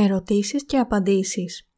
Ερωτήσεις 0.00 0.64
και 0.64 0.78
απαντήσεις 0.78 1.68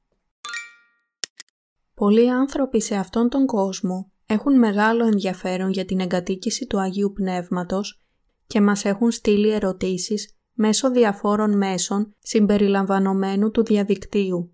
Πολλοί 1.94 2.30
άνθρωποι 2.30 2.80
σε 2.80 2.94
αυτόν 2.94 3.28
τον 3.28 3.46
κόσμο 3.46 4.12
έχουν 4.26 4.58
μεγάλο 4.58 5.04
ενδιαφέρον 5.04 5.70
για 5.70 5.84
την 5.84 6.00
εγκατοίκηση 6.00 6.66
του 6.66 6.80
Αγίου 6.80 7.12
Πνεύματος 7.12 8.00
και 8.46 8.60
μας 8.60 8.84
έχουν 8.84 9.10
στείλει 9.10 9.50
ερωτήσεις 9.50 10.36
μέσω 10.52 10.90
διαφόρων 10.90 11.56
μέσων 11.56 12.14
συμπεριλαμβανομένου 12.18 13.50
του 13.50 13.64
διαδικτύου. 13.64 14.52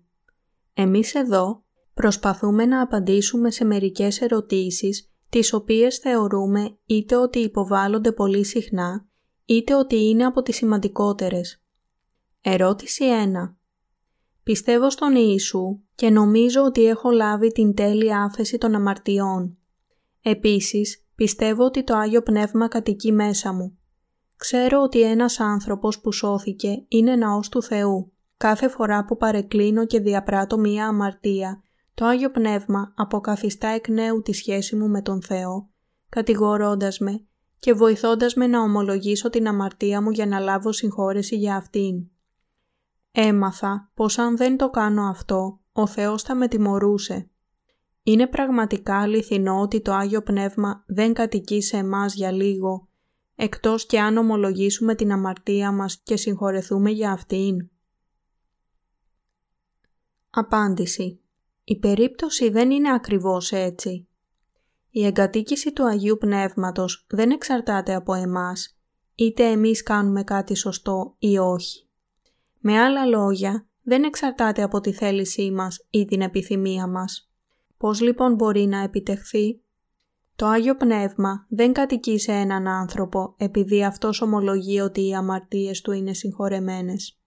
Εμείς 0.73 1.15
εδώ 1.15 1.63
προσπαθούμε 1.93 2.65
να 2.65 2.81
απαντήσουμε 2.81 3.51
σε 3.51 3.65
μερικές 3.65 4.21
ερωτήσεις 4.21 5.11
τις 5.29 5.53
οποίες 5.53 5.97
θεωρούμε 5.97 6.77
είτε 6.85 7.15
ότι 7.15 7.39
υποβάλλονται 7.39 8.11
πολύ 8.11 8.45
συχνά 8.45 9.05
είτε 9.45 9.75
ότι 9.75 9.95
είναι 9.95 10.25
από 10.25 10.41
τις 10.41 10.55
σημαντικότερες. 10.55 11.61
Ερώτηση 12.41 13.05
1. 13.05 13.56
Πιστεύω 14.47 14.89
στον 14.89 15.15
Ιησού 15.15 15.79
και 15.95 16.09
νομίζω 16.09 16.63
ότι 16.63 16.85
έχω 16.85 17.09
λάβει 17.09 17.51
την 17.51 17.73
τέλεια 17.73 18.23
άφεση 18.23 18.57
των 18.57 18.75
αμαρτιών. 18.75 19.57
Επίσης, 20.21 21.05
πιστεύω 21.15 21.63
ότι 21.63 21.83
το 21.83 21.95
Άγιο 21.95 22.21
Πνεύμα 22.21 22.67
κατοικεί 22.67 23.11
μέσα 23.11 23.53
μου. 23.53 23.77
Ξέρω 24.37 24.81
ότι 24.81 25.01
ένας 25.01 25.39
άνθρωπος 25.39 26.01
που 26.01 26.11
σώθηκε 26.11 26.85
είναι 26.87 27.15
ναός 27.15 27.49
του 27.49 27.63
Θεού. 27.63 28.11
Κάθε 28.37 28.67
φορά 28.67 29.05
που 29.05 29.17
παρεκκλίνω 29.17 29.85
και 29.85 29.99
διαπράττω 29.99 30.57
μία 30.57 30.87
αμαρτία, 30.87 31.61
το 31.93 32.05
Άγιο 32.05 32.31
Πνεύμα 32.31 32.93
αποκαθιστά 32.95 33.67
εκ 33.67 33.87
νέου 33.87 34.21
τη 34.21 34.33
σχέση 34.33 34.75
μου 34.75 34.87
με 34.89 35.01
τον 35.01 35.21
Θεό, 35.21 35.69
κατηγορώντας 36.09 36.99
με 36.99 37.25
και 37.59 37.73
βοηθώντας 37.73 38.33
με 38.33 38.47
να 38.47 38.61
ομολογήσω 38.61 39.29
την 39.29 39.47
αμαρτία 39.47 40.01
μου 40.01 40.09
για 40.09 40.25
να 40.25 40.39
λάβω 40.39 40.71
συγχώρεση 40.71 41.35
για 41.35 41.55
αυτήν. 41.55 42.16
Έμαθα 43.11 43.91
πως 43.93 44.17
αν 44.17 44.37
δεν 44.37 44.57
το 44.57 44.69
κάνω 44.69 45.03
αυτό, 45.03 45.59
ο 45.71 45.87
Θεός 45.87 46.21
θα 46.21 46.35
με 46.35 46.47
τιμωρούσε. 46.47 47.29
Είναι 48.03 48.27
πραγματικά 48.27 48.99
αληθινό 48.99 49.61
ότι 49.61 49.81
το 49.81 49.93
Άγιο 49.93 50.21
Πνεύμα 50.21 50.83
δεν 50.87 51.13
κατοικεί 51.13 51.61
σε 51.61 51.77
εμάς 51.77 52.13
για 52.13 52.31
λίγο, 52.31 52.87
εκτός 53.35 53.85
και 53.85 53.99
αν 53.99 54.17
ομολογήσουμε 54.17 54.95
την 54.95 55.11
αμαρτία 55.11 55.71
μας 55.71 55.97
και 56.03 56.17
συγχωρεθούμε 56.17 56.89
για 56.89 57.11
αυτήν. 57.11 57.69
Απάντηση. 60.29 61.21
Η 61.63 61.79
περίπτωση 61.79 62.49
δεν 62.49 62.71
είναι 62.71 62.93
ακριβώς 62.93 63.51
έτσι. 63.51 64.07
Η 64.89 65.05
εγκατοίκηση 65.05 65.73
του 65.73 65.85
Αγίου 65.85 66.17
Πνεύματος 66.17 67.05
δεν 67.09 67.31
εξαρτάται 67.31 67.93
από 67.93 68.13
εμάς, 68.13 68.77
είτε 69.15 69.43
εμείς 69.43 69.83
κάνουμε 69.83 70.23
κάτι 70.23 70.55
σωστό 70.55 71.15
ή 71.19 71.37
όχι. 71.37 71.86
Με 72.69 72.79
άλλα 72.79 73.05
λόγια, 73.05 73.67
δεν 73.81 74.03
εξαρτάται 74.03 74.63
από 74.63 74.79
τη 74.79 74.91
θέλησή 74.91 75.51
μας 75.51 75.87
ή 75.89 76.05
την 76.05 76.21
επιθυμία 76.21 76.87
μας. 76.87 77.31
Πώς 77.77 78.01
λοιπόν 78.01 78.33
μπορεί 78.33 78.65
να 78.65 78.83
επιτευχθεί; 78.83 79.61
Το 80.35 80.45
Άγιο 80.45 80.75
Πνεύμα 80.75 81.45
δεν 81.49 81.73
κατοικεί 81.73 82.19
σε 82.19 82.31
έναν 82.31 82.67
άνθρωπο 82.67 83.35
επειδή 83.37 83.83
αυτός 83.83 84.21
ομολογεί 84.21 84.79
ότι 84.79 85.07
οι 85.07 85.15
αμαρτίες 85.15 85.81
του 85.81 85.91
είναι 85.91 86.13
συγχωρεμένες. 86.13 87.19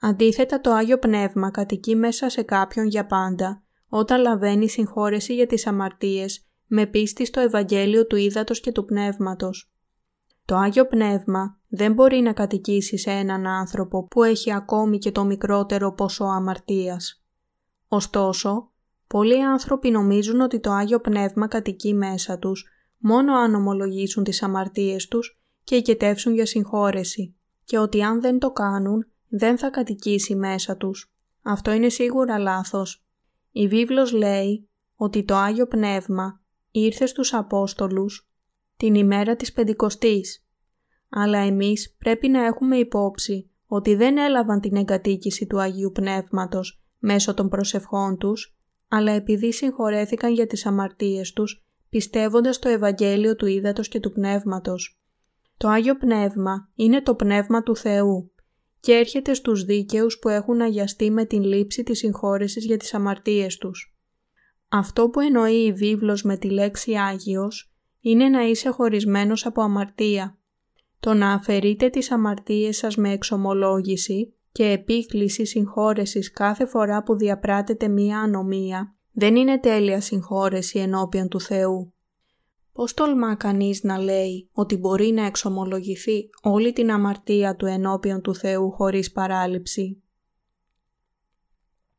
Αντίθετα 0.00 0.60
το 0.60 0.70
Άγιο 0.70 0.98
Πνεύμα 0.98 1.50
κατοικεί 1.50 1.96
μέσα 1.96 2.28
σε 2.28 2.42
κάποιον 2.42 2.86
για 2.86 3.06
πάντα 3.06 3.62
όταν 3.88 4.20
λαβαίνει 4.20 4.68
συγχώρεση 4.68 5.34
για 5.34 5.46
τις 5.46 5.66
αμαρτίες 5.66 6.46
με 6.66 6.86
πίστη 6.86 7.26
στο 7.26 7.40
Ευαγγέλιο 7.40 8.06
του 8.06 8.16
Ήδατος 8.16 8.60
και 8.60 8.72
του 8.72 8.84
Πνεύματος. 8.84 9.72
Το 10.50 10.56
Άγιο 10.56 10.86
Πνεύμα 10.86 11.58
δεν 11.68 11.92
μπορεί 11.92 12.20
να 12.20 12.32
κατοικήσει 12.32 12.98
σε 12.98 13.10
έναν 13.10 13.46
άνθρωπο 13.46 14.06
που 14.06 14.22
έχει 14.22 14.52
ακόμη 14.52 14.98
και 14.98 15.12
το 15.12 15.24
μικρότερο 15.24 15.92
ποσό 15.94 16.24
αμαρτίας. 16.24 17.22
Ωστόσο, 17.88 18.70
πολλοί 19.06 19.44
άνθρωποι 19.44 19.90
νομίζουν 19.90 20.40
ότι 20.40 20.60
το 20.60 20.70
Άγιο 20.70 21.00
Πνεύμα 21.00 21.48
κατοικεί 21.48 21.94
μέσα 21.94 22.38
τους 22.38 22.68
μόνο 22.98 23.34
αν 23.34 23.54
ομολογήσουν 23.54 24.24
τις 24.24 24.42
αμαρτίες 24.42 25.08
τους 25.08 25.40
και 25.64 25.76
οικετεύσουν 25.76 26.34
για 26.34 26.46
συγχώρεση 26.46 27.34
και 27.64 27.78
ότι 27.78 28.02
αν 28.02 28.20
δεν 28.20 28.38
το 28.38 28.50
κάνουν 28.50 29.06
δεν 29.28 29.58
θα 29.58 29.70
κατοικήσει 29.70 30.34
μέσα 30.34 30.76
τους. 30.76 31.12
Αυτό 31.42 31.72
είναι 31.72 31.88
σίγουρα 31.88 32.38
λάθος. 32.38 33.04
Η 33.50 33.68
βίβλος 33.68 34.12
λέει 34.12 34.68
ότι 34.96 35.24
το 35.24 35.34
Άγιο 35.34 35.66
Πνεύμα 35.66 36.40
ήρθε 36.70 37.06
στους 37.06 37.34
Απόστολους 37.34 38.29
την 38.80 38.94
ημέρα 38.94 39.36
της 39.36 39.52
Πεντηκοστής. 39.52 40.46
Αλλά 41.08 41.38
εμείς 41.38 41.96
πρέπει 41.98 42.28
να 42.28 42.44
έχουμε 42.44 42.76
υπόψη 42.76 43.50
ότι 43.66 43.94
δεν 43.94 44.18
έλαβαν 44.18 44.60
την 44.60 44.76
εγκατοίκηση 44.76 45.46
του 45.46 45.60
Αγίου 45.60 45.92
Πνεύματος 45.92 46.82
μέσω 46.98 47.34
των 47.34 47.48
προσευχών 47.48 48.18
τους, 48.18 48.58
αλλά 48.88 49.12
επειδή 49.12 49.52
συγχωρέθηκαν 49.52 50.32
για 50.32 50.46
τις 50.46 50.66
αμαρτίες 50.66 51.32
τους, 51.32 51.64
πιστεύοντας 51.88 52.58
το 52.58 52.68
Ευαγγέλιο 52.68 53.36
του 53.36 53.46
Ήδατος 53.46 53.88
και 53.88 54.00
του 54.00 54.12
Πνεύματος. 54.12 55.00
Το 55.56 55.68
Άγιο 55.68 55.96
Πνεύμα 55.96 56.70
είναι 56.74 57.02
το 57.02 57.14
Πνεύμα 57.14 57.62
του 57.62 57.76
Θεού 57.76 58.32
και 58.80 58.92
έρχεται 58.92 59.34
στους 59.34 59.64
δίκαιους 59.64 60.18
που 60.18 60.28
έχουν 60.28 60.60
αγιαστεί 60.60 61.10
με 61.10 61.24
την 61.24 61.42
λήψη 61.42 61.82
της 61.82 61.98
συγχώρεσης 61.98 62.64
για 62.64 62.76
τις 62.76 62.94
αμαρτίες 62.94 63.56
τους. 63.56 63.96
Αυτό 64.68 65.08
που 65.08 65.20
εννοεί 65.20 65.64
η 65.64 65.72
βίβλος 65.72 66.22
με 66.22 66.36
τη 66.36 66.50
λέξη 66.50 66.94
Άγιος 66.94 67.69
είναι 68.00 68.28
να 68.28 68.42
είσαι 68.42 68.68
χωρισμένος 68.68 69.46
από 69.46 69.62
αμαρτία. 69.62 70.38
Το 71.00 71.14
να 71.14 71.32
αφαιρείτε 71.32 71.88
τις 71.88 72.10
αμαρτίες 72.10 72.76
σας 72.76 72.96
με 72.96 73.12
εξομολόγηση 73.12 74.34
και 74.52 74.64
επίκληση 74.64 75.46
συγχώρεσης 75.46 76.30
κάθε 76.32 76.66
φορά 76.66 77.02
που 77.02 77.16
διαπράτετε 77.16 77.88
μία 77.88 78.20
ανομία 78.20 78.94
δεν 79.12 79.36
είναι 79.36 79.58
τέλεια 79.58 80.00
συγχώρεση 80.00 80.78
ενώπιον 80.78 81.28
του 81.28 81.40
Θεού. 81.40 81.94
Πώς 82.72 82.94
τολμά 82.94 83.34
κανείς 83.34 83.82
να 83.82 83.98
λέει 83.98 84.50
ότι 84.52 84.76
μπορεί 84.76 85.10
να 85.10 85.26
εξομολογηθεί 85.26 86.30
όλη 86.42 86.72
την 86.72 86.90
αμαρτία 86.90 87.56
του 87.56 87.66
ενώπιον 87.66 88.20
του 88.20 88.34
Θεού 88.34 88.70
χωρίς 88.70 89.12
παράληψη; 89.12 90.02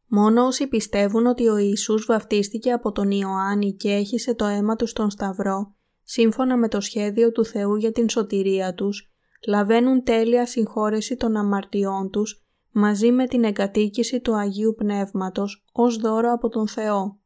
Μόνο 0.08 0.46
όσοι 0.46 0.68
πιστεύουν 0.68 1.26
ότι 1.26 1.48
ο 1.48 1.58
Ιησούς 1.58 2.06
βαφτίστηκε 2.06 2.72
από 2.72 2.92
τον 2.92 3.12
Ιωάννη 3.12 3.74
και 3.74 3.92
έχισε 3.92 4.36
το 4.36 4.46
αίμα 4.46 4.76
του 4.76 4.86
στον 4.86 5.10
Σταυρό 5.10 5.76
σύμφωνα 6.12 6.58
με 6.58 6.68
το 6.68 6.82
σχέδιο 6.82 7.32
του 7.32 7.46
Θεού 7.46 7.76
για 7.76 7.92
την 7.92 8.10
σωτηρία 8.10 8.74
τους, 8.74 9.12
λαβαίνουν 9.48 10.04
τέλεια 10.04 10.46
συγχώρεση 10.46 11.16
των 11.16 11.36
αμαρτιών 11.36 12.10
τους 12.10 12.46
μαζί 12.72 13.12
με 13.12 13.28
την 13.28 13.44
εγκατοίκηση 13.44 14.20
του 14.20 14.36
Αγίου 14.36 14.76
Πνεύματος 14.78 15.66
ως 15.72 15.98
δώρο 15.98 16.32
από 16.32 16.50
τον 16.50 16.68
Θεό. 16.68 17.20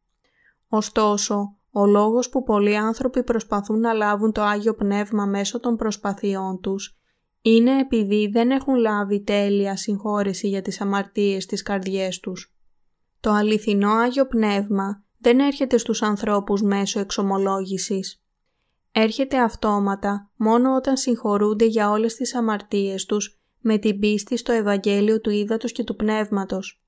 Ωστόσο, 0.68 1.58
ο 1.72 1.86
λόγος 1.86 2.30
που 2.30 2.44
πολλοί 2.44 2.76
άνθρωποι 2.78 3.24
προσπαθούν 3.24 3.80
να 3.80 3.94
λάβουν 3.94 4.32
το 4.32 4.42
Άγιο 4.42 4.76
Πνεύμα 4.76 5.26
μέσω 5.26 5.60
των 5.60 5.76
προσπαθειών 5.76 6.60
τους 6.62 6.98
είναι 7.42 7.80
επειδή 7.80 8.28
δεν 8.28 8.52
έχουν 8.52 8.76
λάβει 8.76 9.24
τέλεια 9.24 9.76
συγχώρεση 9.76 10.48
για 10.48 10.62
τις 10.62 10.82
αμαρτίες 10.82 11.44
στις 11.44 11.62
καρδιές 11.62 12.20
τους. 12.20 12.56
Το 13.20 13.32
αληθινό 13.32 13.90
Άγιο 13.90 14.28
Πνεύμα 14.28 15.04
δεν 15.18 15.40
έρχεται 15.40 15.78
στους 15.78 16.02
ανθρώπους 16.02 16.62
μέσω 16.62 17.00
εξομολόγησης 17.00 18.20
έρχεται 18.98 19.40
αυτόματα 19.40 20.30
μόνο 20.36 20.76
όταν 20.76 20.98
συγχωρούνται 20.98 21.66
για 21.66 21.90
όλες 21.90 22.16
τις 22.16 22.36
αμαρτίες 22.36 23.06
τους 23.06 23.40
με 23.60 23.78
την 23.78 24.00
πίστη 24.00 24.38
στο 24.38 24.52
Ευαγγέλιο 24.52 25.22
του 25.22 25.30
Ήδατος 25.30 25.72
και 25.72 25.84
του 25.84 25.96
Πνεύματος. 25.96 26.84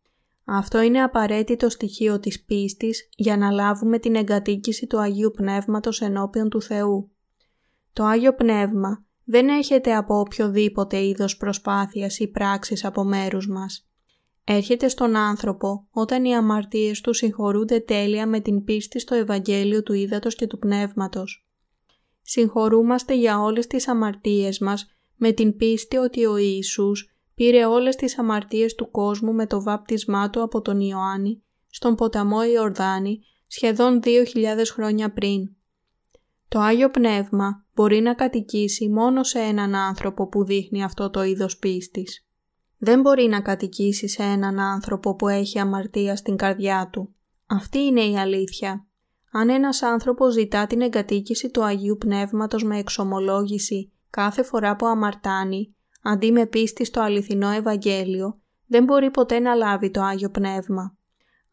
Αυτό 0.46 0.82
είναι 0.82 1.02
απαραίτητο 1.02 1.70
στοιχείο 1.70 2.20
της 2.20 2.44
πίστης 2.44 3.10
για 3.16 3.38
να 3.38 3.52
λάβουμε 3.52 4.00
την 4.00 4.16
εγκατοίκηση 4.16 4.88
του 4.88 5.00
Αγίου 5.00 5.32
Πνεύματος 5.36 6.02
ενώπιον 6.02 6.50
του 6.50 6.62
Θεού. 6.62 7.12
Το 7.94 8.04
Άγιο 8.04 8.34
Πνεύμα 8.34 9.06
δεν 9.24 9.48
έρχεται 9.48 9.96
από 9.96 10.20
οποιοδήποτε 10.20 11.06
είδος 11.06 11.38
προσπάθειας 11.38 12.20
ή 12.20 12.28
πράξης 12.28 12.86
από 12.86 13.04
μέρους 13.04 13.48
μας. 13.48 13.90
Έρχεται 14.44 14.88
στον 14.88 15.16
άνθρωπο 15.16 15.88
όταν 15.92 16.26
οι 16.26 16.36
αμαρτίες 16.36 17.02
του 17.02 17.14
συγχωρούνται 17.14 17.80
τέλεια 17.80 18.28
με 18.28 18.40
την 18.40 18.64
πίστη 18.64 19.00
στο 19.00 19.16
Ευαγγέλιο 19.16 19.84
του 19.84 19.94
Ήδατος 19.94 20.36
και 20.36 20.48
του 20.48 20.60
Πνεύματος 20.60 21.47
συγχωρούμαστε 22.30 23.16
για 23.16 23.42
όλες 23.42 23.68
τις 23.68 23.88
αμαρτίες 23.88 24.60
μας 24.60 24.86
με 25.16 25.32
την 25.32 25.56
πίστη 25.56 25.98
ότι 25.98 26.26
ο 26.26 26.38
Ιησούς 26.38 27.18
πήρε 27.36 27.66
όλες 27.66 27.96
τις 27.96 28.18
αμαρτίες 28.18 28.76
του 28.76 28.92
κόσμου 28.92 29.34
με 29.34 29.48
το 29.48 29.62
βάπτισμά 29.62 30.30
του 30.30 30.42
από 30.42 30.62
τον 30.62 30.80
Ιωάννη 30.80 31.44
στον 31.68 31.96
ποταμό 31.96 32.44
Ιορδάνη 32.44 33.20
σχεδόν 33.48 34.00
2.000 34.04 34.14
χρόνια 34.74 35.14
πριν. 35.14 35.56
Το 36.48 36.60
Άγιο 36.60 36.90
Πνεύμα 36.90 37.66
μπορεί 37.74 38.00
να 38.00 38.14
κατοικήσει 38.14 38.90
μόνο 38.90 39.24
σε 39.24 39.40
έναν 39.40 39.76
άνθρωπο 39.76 40.28
που 40.28 40.46
δείχνει 40.46 40.84
αυτό 40.84 41.10
το 41.10 41.24
είδος 41.24 41.58
πίστης. 41.58 42.28
Δεν 42.78 43.02
μπορεί 43.02 43.28
να 43.28 43.42
κατοικήσει 43.42 44.08
σε 44.08 44.24
έναν 44.24 44.60
άνθρωπο 44.60 45.16
που 45.16 45.28
έχει 45.28 45.60
αμαρτία 45.60 46.16
στην 46.16 46.36
καρδιά 46.36 46.90
του. 46.92 47.16
Αυτή 47.46 47.80
είναι 47.80 48.02
η 48.02 48.18
αλήθεια 48.18 48.87
αν 49.32 49.50
ένας 49.50 49.82
άνθρωπος 49.82 50.34
ζητά 50.34 50.68
την 50.68 50.82
εγκατοίκηση 50.82 51.50
του 51.50 51.64
Αγίου 51.64 51.98
Πνεύματος 51.98 52.64
με 52.64 52.78
εξομολόγηση 52.78 53.92
κάθε 54.10 54.44
φορά 54.44 54.76
που 54.76 54.86
αμαρτάνει, 54.86 55.76
αντί 56.02 56.32
με 56.32 56.46
πίστη 56.46 56.86
στο 56.86 57.02
αληθινό 57.02 57.50
Ευαγγέλιο, 57.50 58.42
δεν 58.68 58.84
μπορεί 58.84 59.12
ποτέ 59.12 59.40
να 59.40 59.54
λάβει 59.54 59.92
το 59.92 60.02
Άγιο 60.02 60.30
Πνεύμα. 60.30 60.98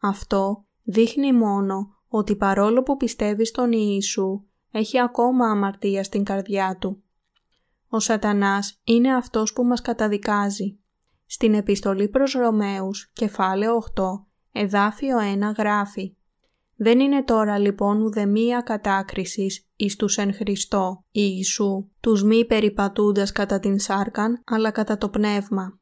Αυτό 0.01 0.65
δείχνει 0.83 1.33
μόνο 1.33 1.95
ότι 2.07 2.35
παρόλο 2.35 2.83
που 2.83 2.97
πιστεύει 2.97 3.45
στον 3.45 3.71
Ιησού, 3.71 4.43
έχει 4.71 5.01
ακόμα 5.01 5.49
αμαρτία 5.49 6.03
στην 6.03 6.23
καρδιά 6.23 6.77
του. 6.79 7.03
Ο 7.89 7.99
σατανάς 7.99 8.79
είναι 8.83 9.15
αυτός 9.15 9.53
που 9.53 9.63
μας 9.63 9.81
καταδικάζει. 9.81 10.79
Στην 11.25 11.53
επιστολή 11.53 12.09
προς 12.09 12.33
Ρωμαίους, 12.33 13.11
κεφάλαιο 13.13 13.75
8, 13.75 14.25
εδάφιο 14.51 15.17
1 15.17 15.53
γράφει 15.57 16.15
«Δεν 16.75 16.99
είναι 16.99 17.23
τώρα 17.23 17.57
λοιπόν 17.57 18.01
ουδεμία 18.01 18.61
κατάκρισης 18.61 19.67
εις 19.75 19.95
τους 19.95 20.17
εν 20.17 20.33
Χριστώ, 20.33 21.03
Ιησού, 21.11 21.89
τους 21.99 22.23
μη 22.23 22.45
περιπατούντας 22.45 23.31
κατά 23.31 23.59
την 23.59 23.79
σάρκαν, 23.79 24.41
αλλά 24.45 24.71
κατά 24.71 24.97
το 24.97 25.09
πνεύμα». 25.09 25.79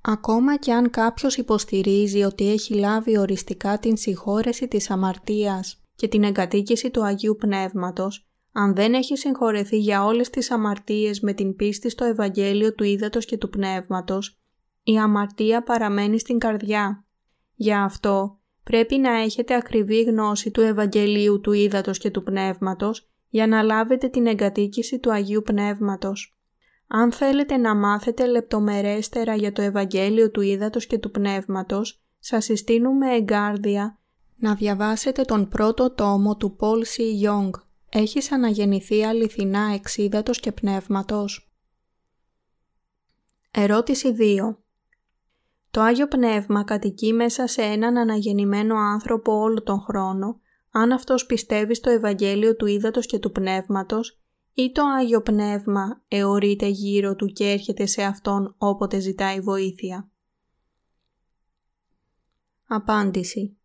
Ακόμα 0.00 0.56
και 0.56 0.72
αν 0.72 0.90
κάποιος 0.90 1.36
υποστηρίζει 1.36 2.22
ότι 2.22 2.50
έχει 2.50 2.74
λάβει 2.74 3.18
οριστικά 3.18 3.78
την 3.78 3.96
συγχώρεση 3.96 4.68
της 4.68 4.90
αμαρτίας 4.90 5.82
και 5.94 6.08
την 6.08 6.22
εγκατοίκηση 6.22 6.90
του 6.90 7.04
Αγίου 7.04 7.36
Πνεύματος, 7.38 8.28
αν 8.52 8.74
δεν 8.74 8.94
έχει 8.94 9.16
συγχωρεθεί 9.16 9.78
για 9.78 10.04
όλες 10.04 10.30
τις 10.30 10.50
αμαρτίες 10.50 11.20
με 11.20 11.32
την 11.32 11.56
πίστη 11.56 11.90
στο 11.90 12.04
Ευαγγέλιο 12.04 12.74
του 12.74 12.84
Ήδατος 12.84 13.24
και 13.24 13.36
του 13.36 13.48
Πνεύματος, 13.48 14.38
η 14.82 14.98
αμαρτία 14.98 15.62
παραμένει 15.62 16.18
στην 16.18 16.38
καρδιά. 16.38 17.04
Για 17.54 17.82
αυτό 17.82 18.40
πρέπει 18.68 18.98
να 18.98 19.10
έχετε 19.10 19.54
ακριβή 19.54 20.02
γνώση 20.02 20.50
του 20.50 20.60
Ευαγγελίου 20.60 21.40
του 21.40 21.52
Ήδατος 21.52 21.98
και 21.98 22.10
του 22.10 22.22
Πνεύματος 22.22 23.08
για 23.28 23.46
να 23.46 23.62
λάβετε 23.62 24.08
την 24.08 24.26
εγκατοίκηση 24.26 24.98
του 24.98 25.12
Αγίου 25.12 25.42
Πνεύματος. 25.42 26.36
Αν 26.86 27.12
θέλετε 27.12 27.56
να 27.56 27.74
μάθετε 27.74 28.26
λεπτομερέστερα 28.26 29.34
για 29.34 29.52
το 29.52 29.62
Ευαγγέλιο 29.62 30.30
του 30.30 30.40
Ήδατος 30.40 30.86
και 30.86 30.98
του 30.98 31.10
Πνεύματος, 31.10 32.02
σας 32.18 32.44
συστήνουμε 32.44 33.14
εγκάρδια 33.14 33.98
να 34.36 34.54
διαβάσετε 34.54 35.22
τον 35.22 35.48
πρώτο 35.48 35.90
τόμο 35.90 36.36
του 36.36 36.56
Paul 36.60 36.78
C. 36.78 37.26
Young 37.28 37.50
Έχεις 37.88 38.32
αναγεννηθεί 38.32 39.04
αληθινά 39.04 39.70
εξίδατος 39.74 40.40
και 40.40 40.52
πνεύματος. 40.52 41.52
Ερώτηση 43.50 44.16
2. 44.18 44.56
Το 45.78 45.84
Άγιο 45.84 46.08
Πνεύμα 46.08 46.64
κατοικεί 46.64 47.12
μέσα 47.12 47.46
σε 47.46 47.62
έναν 47.62 47.96
αναγεννημένο 47.96 48.76
άνθρωπο 48.76 49.32
όλο 49.32 49.62
τον 49.62 49.80
χρόνο, 49.80 50.40
αν 50.70 50.92
αυτός 50.92 51.26
πιστεύει 51.26 51.74
στο 51.74 51.90
Ευαγγέλιο 51.90 52.56
του 52.56 52.66
Ήδατος 52.66 53.06
και 53.06 53.18
του 53.18 53.32
Πνεύματος 53.32 54.20
ή 54.52 54.72
το 54.72 54.82
Άγιο 54.82 55.22
Πνεύμα 55.22 56.02
εωρείται 56.08 56.66
γύρω 56.66 57.14
του 57.14 57.26
και 57.26 57.44
έρχεται 57.44 57.86
σε 57.86 58.02
Αυτόν 58.02 58.54
όποτε 58.58 58.98
ζητάει 58.98 59.40
βοήθεια. 59.40 60.10
Απάντηση. 62.66 63.58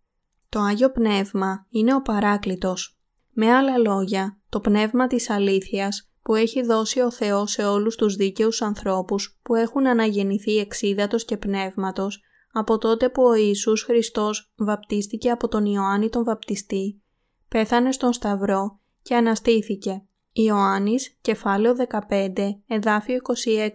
Το 0.49 0.59
Άγιο 0.59 0.91
Πνεύμα 0.91 1.67
είναι 1.69 1.95
ο 1.95 2.01
Παράκλητος, 2.01 2.99
με 3.29 3.51
άλλα 3.51 3.77
λόγια, 3.77 4.41
το 4.49 4.59
πνεύμα 4.59 5.07
της 5.07 5.29
αλήθειας 5.29 6.12
που 6.23 6.35
έχει 6.35 6.61
δώσει 6.61 6.99
ο 6.99 7.11
Θεός 7.11 7.51
σε 7.51 7.65
όλους 7.65 7.95
τους 7.95 8.15
δίκαιους 8.15 8.61
ανθρώπους 8.61 9.39
που 9.41 9.55
έχουν 9.55 9.87
αναγεννηθεί 9.87 10.57
εξίδατος 10.57 11.25
και 11.25 11.37
πνεύματος 11.37 12.21
από 12.55 12.77
τότε 12.77 13.09
που 13.09 13.23
ο 13.23 13.33
Ιησούς 13.33 13.83
Χριστός 13.83 14.51
βαπτίστηκε 14.55 15.31
από 15.31 15.47
τον 15.47 15.65
Ιωάννη 15.65 16.09
τον 16.09 16.23
Βαπτιστή, 16.23 17.01
πέθανε 17.47 17.91
στον 17.91 18.13
Σταυρό 18.13 18.79
και 19.01 19.15
αναστήθηκε. 19.15 20.03
Ιωάννης, 20.31 21.17
κεφάλαιο 21.21 21.75
15, 21.75 22.33
εδάφιο 22.67 23.15
26. 23.15 23.69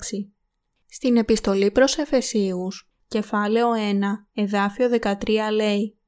Στην 0.86 1.16
επιστολή 1.16 1.70
προς 1.70 1.98
Εφεσίους, 1.98 2.90
κεφάλαιο 3.08 3.68
1, 3.72 4.26
εδάφιο 4.32 4.88
13 4.88 5.50
λέει 5.52 5.98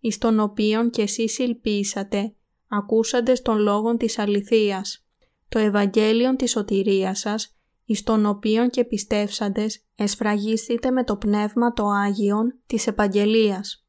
«Εις 0.00 0.18
τον 0.18 0.40
οποίον 0.40 0.90
και 0.90 1.02
εσείς 1.02 1.38
ελπίσατε 1.38 2.34
ακούσαντες 2.68 3.42
των 3.42 3.58
λόγων 3.58 3.96
της 3.96 4.18
αληθείας, 4.18 5.05
το 5.48 5.58
Ευαγγέλιο 5.58 6.36
της 6.36 6.50
σωτηρίας 6.50 7.18
σας, 7.18 7.56
εις 7.84 8.02
τον 8.02 8.26
οποίον 8.26 8.70
και 8.70 8.84
πιστεύσαντες 8.84 9.86
εσφραγίστητε 9.94 10.90
με 10.90 11.04
το 11.04 11.16
Πνεύμα 11.16 11.72
το 11.72 11.86
Άγιον 11.86 12.60
της 12.66 12.86
Επαγγελίας. 12.86 13.86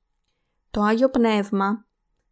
Το 0.71 0.81
Άγιο 0.81 1.09
Πνεύμα 1.09 1.86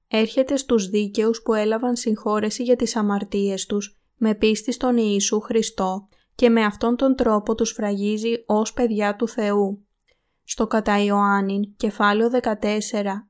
έρχεται 0.07 0.57
στους 0.57 0.89
δίκαιους 0.89 1.41
που 1.41 1.53
έλαβαν 1.53 1.95
συγχώρεση 1.95 2.63
για 2.63 2.75
τις 2.75 2.95
αμαρτίες 2.95 3.65
τους 3.65 3.99
με 4.17 4.35
πίστη 4.35 4.71
στον 4.71 4.97
Ιησού 4.97 5.39
Χριστό 5.39 6.07
και 6.35 6.49
με 6.49 6.63
αυτόν 6.63 6.95
τον 6.95 7.15
τρόπο 7.15 7.55
τους 7.55 7.71
φραγίζει 7.71 8.43
ως 8.45 8.73
παιδιά 8.73 9.15
του 9.15 9.27
Θεού. 9.27 9.85
Στο 10.43 10.67
κατά 10.67 11.03
Ιωάννην, 11.03 11.75
κεφάλαιο 11.75 12.29
14, 12.29 12.49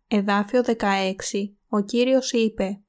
εδάφιο 0.08 0.64
16, 0.66 0.74
ο 1.68 1.82
Κύριος 1.82 2.32
είπε 2.32 2.82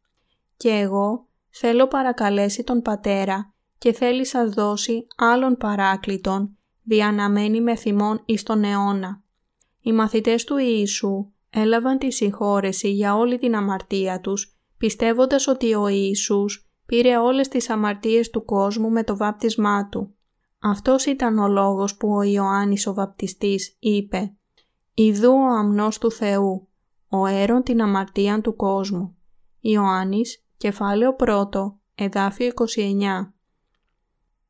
και 0.56 0.68
εγώ 0.68 1.25
θέλω 1.58 1.86
παρακαλέσει 1.86 2.64
τον 2.64 2.82
Πατέρα 2.82 3.54
και 3.78 3.92
θέλει 3.92 4.26
σας 4.26 4.50
δώσει 4.50 5.06
άλλον 5.16 5.56
παράκλητον, 5.56 6.58
διαναμένη 6.82 7.60
με 7.60 7.76
θυμόν 7.76 8.22
εις 8.24 8.42
τον 8.42 8.64
αιώνα. 8.64 9.22
Οι 9.80 9.92
μαθητές 9.92 10.44
του 10.44 10.56
Ιησού 10.56 11.32
έλαβαν 11.50 11.98
τη 11.98 12.12
συγχώρεση 12.12 12.90
για 12.90 13.16
όλη 13.16 13.38
την 13.38 13.56
αμαρτία 13.56 14.20
τους, 14.20 14.56
πιστεύοντας 14.76 15.46
ότι 15.46 15.74
ο 15.74 15.88
Ιησούς 15.88 16.70
πήρε 16.86 17.16
όλες 17.16 17.48
τις 17.48 17.70
αμαρτίες 17.70 18.30
του 18.30 18.44
κόσμου 18.44 18.90
με 18.90 19.04
το 19.04 19.16
βάπτισμά 19.16 19.88
Του. 19.88 20.14
Αυτός 20.58 21.04
ήταν 21.04 21.38
ο 21.38 21.48
λόγος 21.48 21.96
που 21.96 22.08
ο 22.14 22.22
Ιωάννης 22.22 22.86
ο 22.86 22.94
βαπτιστής 22.94 23.76
είπε 23.78 24.36
«Ιδού 24.94 25.32
ο 25.32 25.56
αμνός 25.58 25.98
του 25.98 26.10
Θεού, 26.10 26.68
ο 27.08 27.26
έρων 27.26 27.62
την 27.62 27.82
αμαρτίαν 27.82 28.42
του 28.42 28.56
κόσμου». 28.56 29.16
Ιωάννης 29.60 30.45
Κεφάλαιο 30.56 31.16
1, 31.18 31.26
εδάφιο 31.94 32.52
29 32.76 33.32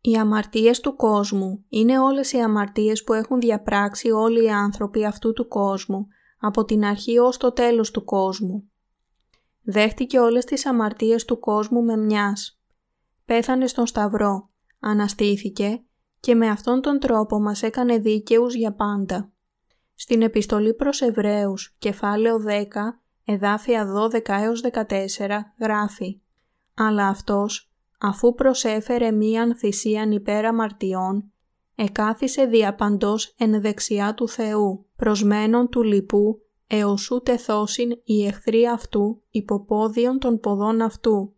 Οι 0.00 0.16
αμαρτίες 0.16 0.80
του 0.80 0.96
κόσμου 0.96 1.64
είναι 1.68 1.98
όλες 1.98 2.32
οι 2.32 2.38
αμαρτίες 2.38 3.04
που 3.04 3.12
έχουν 3.12 3.40
διαπράξει 3.40 4.10
όλοι 4.10 4.44
οι 4.44 4.50
άνθρωποι 4.50 5.04
αυτού 5.04 5.32
του 5.32 5.48
κόσμου 5.48 6.06
από 6.38 6.64
την 6.64 6.84
αρχή 6.84 7.18
ως 7.18 7.36
το 7.36 7.52
τέλος 7.52 7.90
του 7.90 8.04
κόσμου. 8.04 8.70
Δέχτηκε 9.62 10.18
όλες 10.18 10.44
τις 10.44 10.66
αμαρτίες 10.66 11.24
του 11.24 11.38
κόσμου 11.38 11.82
με 11.82 11.96
μιας. 11.96 12.60
Πέθανε 13.24 13.66
στον 13.66 13.86
Σταυρό, 13.86 14.50
αναστήθηκε 14.80 15.84
και 16.20 16.34
με 16.34 16.48
αυτόν 16.48 16.80
τον 16.80 16.98
τρόπο 16.98 17.40
μας 17.40 17.62
έκανε 17.62 17.98
δίκαιους 17.98 18.54
για 18.54 18.72
πάντα. 18.72 19.32
Στην 19.94 20.22
επιστολή 20.22 20.74
προς 20.74 21.00
Εβραίους, 21.00 21.74
κεφάλαιο 21.78 22.38
10, 22.38 23.00
εδάφια 23.26 23.86
12 24.12 24.20
έως 24.28 24.62
14 24.72 24.84
γράφει 25.60 26.20
«Αλλά 26.74 27.08
αυτός, 27.08 27.70
αφού 27.98 28.34
προσέφερε 28.34 29.10
μίαν 29.10 29.56
θυσίαν 29.56 30.10
υπέρ 30.10 30.44
αμαρτιών, 30.44 31.32
εκάθισε 31.74 32.44
διαπαντός 32.44 33.34
εν 33.38 33.60
δεξιά 33.60 34.14
του 34.14 34.28
Θεού, 34.28 34.86
προσμένων 34.96 35.68
του 35.68 35.82
λοιπού, 35.82 36.40
έως 36.66 37.10
ούτε 37.10 37.36
θώσιν 37.36 37.90
οι 38.04 38.26
εχθροί 38.26 38.66
αυτού 38.68 39.22
υποπόδιον 39.30 40.18
των 40.18 40.40
ποδών 40.40 40.80
αυτού, 40.80 41.34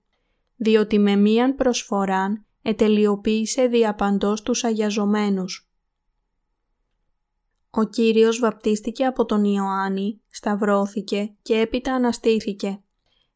διότι 0.57 0.99
με 0.99 1.17
μίαν 1.17 1.55
προσφοράν 1.55 2.47
ετελειοποίησε 2.63 3.67
διαπαντός 3.67 4.43
τους 4.43 4.65
αγιαζομένους. 4.65 5.68
Ο 7.71 7.85
Κύριος 7.85 8.39
βαπτίστηκε 8.39 9.05
από 9.05 9.25
τον 9.25 9.45
Ιωάννη, 9.45 10.21
σταυρώθηκε 10.31 11.35
και 11.43 11.55
έπειτα 11.55 11.95
αναστήθηκε 11.95 12.83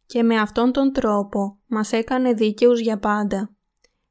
και 0.07 0.23
με 0.23 0.37
αυτόν 0.37 0.73
τον 0.73 0.93
τρόπο 0.93 1.59
μας 1.67 1.93
έκανε 1.93 2.33
δίκαιους 2.33 2.81
για 2.81 2.99
πάντα. 2.99 3.55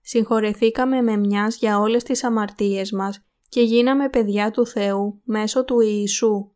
Συγχωρεθήκαμε 0.02 1.02
με 1.02 1.18
μιας 1.18 1.58
για 1.58 1.80
όλες 1.80 2.04
τις 2.04 2.24
αμαρτίες 2.24 2.92
μας 2.92 3.26
και 3.50 3.62
γίναμε 3.62 4.10
παιδιά 4.10 4.52
του 4.52 4.68
Θεού 4.68 5.22
μέσω 5.24 5.66
του 5.66 5.80
Ιησού. 5.80 6.52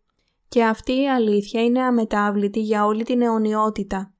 Και 0.48 0.64
αυτή 0.64 1.02
η 1.02 1.10
αλήθεια 1.10 1.64
είναι 1.64 1.82
αμετάβλητη 1.82 2.60
για 2.60 2.86
όλη 2.86 3.04
την 3.04 3.22
αιωνιότητα. 3.22 4.14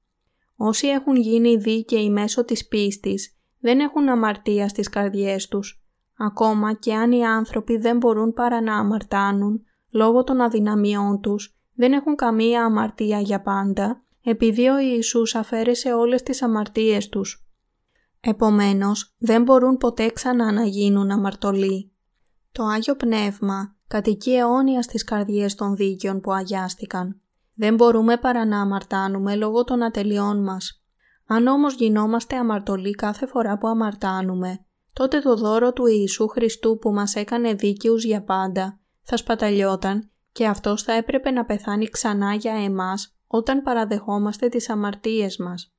Όσοι 0.56 0.88
έχουν 0.88 1.16
γίνει 1.16 1.56
δίκαιοι 1.56 2.10
μέσω 2.10 2.46
της 2.46 2.68
πίστης 2.68 3.38
δεν 3.60 3.80
έχουν 3.80 4.10
αμαρτία 4.10 4.68
στις 4.68 4.90
καρδιές 4.90 5.48
τους 5.48 5.85
Ακόμα 6.18 6.74
και 6.74 6.94
αν 6.94 7.12
οι 7.12 7.26
άνθρωποι 7.26 7.78
δεν 7.78 7.98
μπορούν 7.98 8.34
παρά 8.34 8.62
να 8.62 8.78
αμαρτάνουν 8.78 9.66
λόγω 9.90 10.24
των 10.24 10.42
αδυναμιών 10.42 11.22
τους, 11.22 11.56
δεν 11.74 11.94
έχουν 11.94 12.16
καμία 12.16 12.66
αμαρτία 12.66 13.20
για 13.20 13.42
πάντα, 13.42 14.04
επειδή 14.24 14.68
ο 14.68 14.80
Ιησούς 14.80 15.36
αφαίρεσε 15.36 15.94
όλες 15.94 16.24
τις 16.24 16.42
αμαρτίες 16.42 17.10
τους. 17.10 17.46
Επομένως, 18.20 19.16
δεν 19.18 19.44
μπορούν 19.44 19.78
ποτέ 19.78 20.10
ξανά 20.10 20.52
να 20.52 20.64
γίνουν 20.64 21.12
αμαρτωλοί. 21.12 21.92
Το 22.52 22.64
Άγιο 22.64 22.96
Πνεύμα 22.96 23.76
κατοικεί 23.88 24.32
αιώνια 24.32 24.82
στις 24.82 25.04
καρδιές 25.04 25.56
των 25.56 25.76
δίκαιων 25.76 26.20
που 26.20 26.32
αγιάστηκαν. 26.34 27.20
Δεν 27.54 27.76
μπορούμε 27.76 28.18
παρά 28.18 28.46
να 28.46 28.62
αμαρτάνουμε 28.62 29.36
λόγω 29.36 29.64
των 29.64 29.84
ατελειών 29.84 30.44
μας. 30.44 30.84
Αν 31.28 31.48
όμως 31.48 31.76
γινόμαστε 31.76 32.36
αμαρτωλοί 32.36 32.92
κάθε 32.92 33.26
φορά 33.26 33.58
που 33.58 33.68
αμαρτάνουμε, 33.68 34.65
τότε 34.96 35.20
το 35.20 35.36
δώρο 35.36 35.74
του 35.74 35.86
Ιησού 35.86 36.28
Χριστού 36.28 36.78
που 36.78 36.92
μας 36.92 37.16
έκανε 37.16 37.54
δίκαιους 37.54 38.04
για 38.04 38.24
πάντα 38.24 38.80
θα 39.02 39.18
σπαταλιόταν 39.18 40.10
και 40.32 40.48
αυτός 40.48 40.84
θα 40.84 40.94
έπρεπε 40.94 41.32
να 41.32 41.46
πεθάνει 41.46 41.86
ξανά 41.86 42.34
για 42.34 42.54
εμάς 42.54 43.18
όταν 43.28 43.62
παραδεχόμαστε 43.62 44.48
τις 44.48 44.70
αμαρτίες 44.70 45.38
μας. 45.38 45.74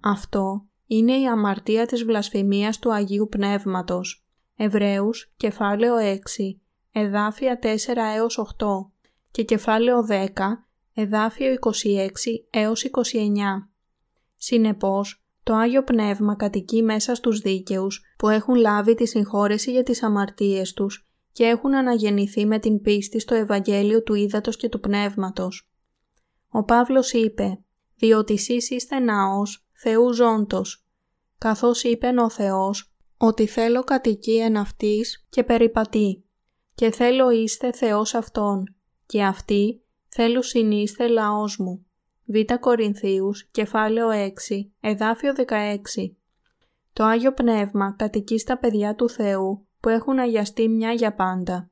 Αυτό 0.00 0.66
είναι 0.86 1.12
η 1.12 1.26
αμαρτία 1.26 1.86
της 1.86 2.04
βλασφημίας 2.04 2.78
του 2.78 2.92
Αγίου 2.92 3.28
Πνεύματος. 3.30 4.26
Εβραίους, 4.56 5.32
κεφάλαιο 5.36 5.96
6, 5.96 6.60
εδάφια 6.92 7.58
4 7.58 8.12
έως 8.16 8.38
8 8.38 8.92
και 9.30 9.42
κεφάλαιο 9.42 10.06
10, 10.08 10.66
εδάφιο 10.94 11.52
26 11.52 12.46
έως 12.50 12.84
29. 12.84 13.70
Συνεπώς, 14.36 15.25
το 15.46 15.54
Άγιο 15.54 15.84
Πνεύμα 15.84 16.34
κατοικεί 16.34 16.82
μέσα 16.82 17.14
στους 17.14 17.40
δίκαιους 17.40 18.02
που 18.18 18.28
έχουν 18.28 18.54
λάβει 18.54 18.94
τη 18.94 19.06
συγχώρεση 19.06 19.70
για 19.70 19.82
τις 19.82 20.02
αμαρτίες 20.02 20.72
τους 20.72 21.08
και 21.32 21.44
έχουν 21.44 21.74
αναγεννηθεί 21.74 22.46
με 22.46 22.58
την 22.58 22.80
πίστη 22.80 23.20
στο 23.20 23.34
Ευαγγέλιο 23.34 24.02
του 24.02 24.14
Ήδατος 24.14 24.56
και 24.56 24.68
του 24.68 24.80
Πνεύματος. 24.80 25.70
Ο 26.48 26.64
Παύλος 26.64 27.12
είπε 27.12 27.58
«Διότι 27.96 28.32
εσείς 28.32 28.70
είστε 28.70 28.98
ναός 28.98 29.66
Θεού 29.72 30.12
ζώντος», 30.12 30.86
καθώς 31.38 31.82
είπε 31.82 32.06
ο 32.06 32.30
Θεός 32.30 32.94
«Ότι 33.16 33.46
θέλω 33.46 33.84
κατοικεί 33.84 34.36
εν 34.36 34.56
αυτής 34.56 35.26
και 35.30 35.44
περιπατεί, 35.44 36.24
και 36.74 36.90
θέλω 36.90 37.30
είστε 37.30 37.72
Θεός 37.72 38.14
Αυτόν, 38.14 38.74
και 39.06 39.24
αυτοί 39.24 39.82
θέλω 40.08 40.42
συνείστε 40.42 41.08
λαός 41.08 41.56
μου». 41.56 41.85
Β. 42.28 42.36
Κορινθίους, 42.60 43.48
κεφάλαιο 43.50 44.08
6, 44.10 44.70
εδάφιο 44.80 45.32
16. 45.36 46.16
Το 46.92 47.04
Άγιο 47.04 47.32
Πνεύμα 47.32 47.94
κατοικεί 47.98 48.38
στα 48.38 48.58
παιδιά 48.58 48.94
του 48.94 49.08
Θεού 49.10 49.66
που 49.80 49.88
έχουν 49.88 50.18
αγιαστεί 50.18 50.68
μια 50.68 50.92
για 50.92 51.14
πάντα. 51.14 51.70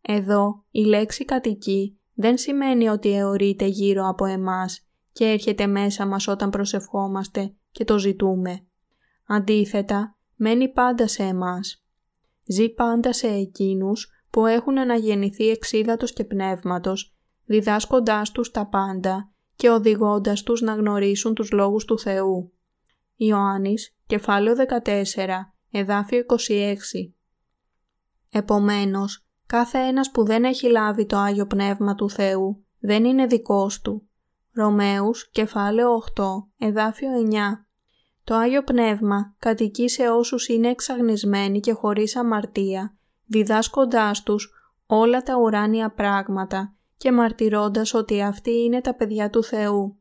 Εδώ 0.00 0.64
η 0.70 0.80
λέξη 0.80 1.24
κατοικεί 1.24 1.98
δεν 2.14 2.38
σημαίνει 2.38 2.88
ότι 2.88 3.16
αιωρείται 3.16 3.64
γύρω 3.64 4.08
από 4.08 4.24
εμάς 4.24 4.86
και 5.12 5.24
έρχεται 5.24 5.66
μέσα 5.66 6.06
μας 6.06 6.28
όταν 6.28 6.50
προσευχόμαστε 6.50 7.54
και 7.70 7.84
το 7.84 7.98
ζητούμε. 7.98 8.66
Αντίθετα, 9.26 10.16
μένει 10.34 10.68
πάντα 10.68 11.06
σε 11.06 11.22
εμάς. 11.22 11.84
Ζει 12.44 12.68
πάντα 12.68 13.12
σε 13.12 13.26
εκείνους 13.26 14.10
που 14.30 14.46
έχουν 14.46 14.78
αναγεννηθεί 14.78 15.48
εξίδατος 15.48 16.12
και 16.12 16.24
πνεύματος, 16.24 17.14
διδάσκοντάς 17.44 18.30
τους 18.30 18.50
τα 18.50 18.66
πάντα 18.66 19.30
και 19.56 19.70
οδηγώντας 19.70 20.42
τους 20.42 20.60
να 20.60 20.74
γνωρίσουν 20.74 21.34
τους 21.34 21.50
λόγους 21.50 21.84
του 21.84 21.98
Θεού. 21.98 22.52
Ιωάννης, 23.16 23.96
κεφάλαιο 24.06 24.54
14, 24.54 25.54
εδάφιο 25.70 26.18
26 26.18 27.14
Επομένως, 28.30 29.26
κάθε 29.46 29.78
ένας 29.78 30.10
που 30.10 30.24
δεν 30.24 30.44
έχει 30.44 30.70
λάβει 30.70 31.06
το 31.06 31.16
Άγιο 31.16 31.46
Πνεύμα 31.46 31.94
του 31.94 32.10
Θεού 32.10 32.64
δεν 32.78 33.04
είναι 33.04 33.26
δικός 33.26 33.80
του. 33.80 34.08
Ρωμαίους, 34.54 35.30
κεφάλαιο 35.30 35.94
8, 35.94 36.24
εδάφιο 36.58 37.08
9 37.12 37.66
Το 38.24 38.34
Άγιο 38.34 38.62
Πνεύμα 38.62 39.34
κατοικεί 39.38 39.88
σε 39.88 40.08
όσους 40.08 40.48
είναι 40.48 40.68
εξαγνισμένοι 40.68 41.60
και 41.60 41.72
χωρίς 41.72 42.16
αμαρτία, 42.16 42.96
διδάσκοντάς 43.26 44.22
τους 44.22 44.50
όλα 44.86 45.22
τα 45.22 45.36
ουράνια 45.36 45.90
πράγματα 45.90 46.76
και 46.96 47.12
μαρτυρώντας 47.12 47.94
ότι 47.94 48.22
αυτοί 48.22 48.50
είναι 48.50 48.80
τα 48.80 48.94
παιδιά 48.94 49.30
του 49.30 49.44
Θεού. 49.44 50.00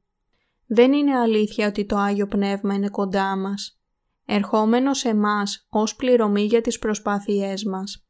Δεν 0.67 0.93
είναι 0.93 1.17
αλήθεια 1.17 1.67
ότι 1.67 1.85
το 1.85 1.97
Άγιο 1.97 2.27
Πνεύμα 2.27 2.73
είναι 2.73 2.89
κοντά 2.89 3.37
μας, 3.37 3.79
ερχόμενος 4.25 4.97
σε 4.97 5.15
μας 5.15 5.67
ως 5.69 5.95
πληρωμή 5.95 6.41
για 6.41 6.61
τις 6.61 6.79
προσπάθειές 6.79 7.63
μας. 7.63 8.07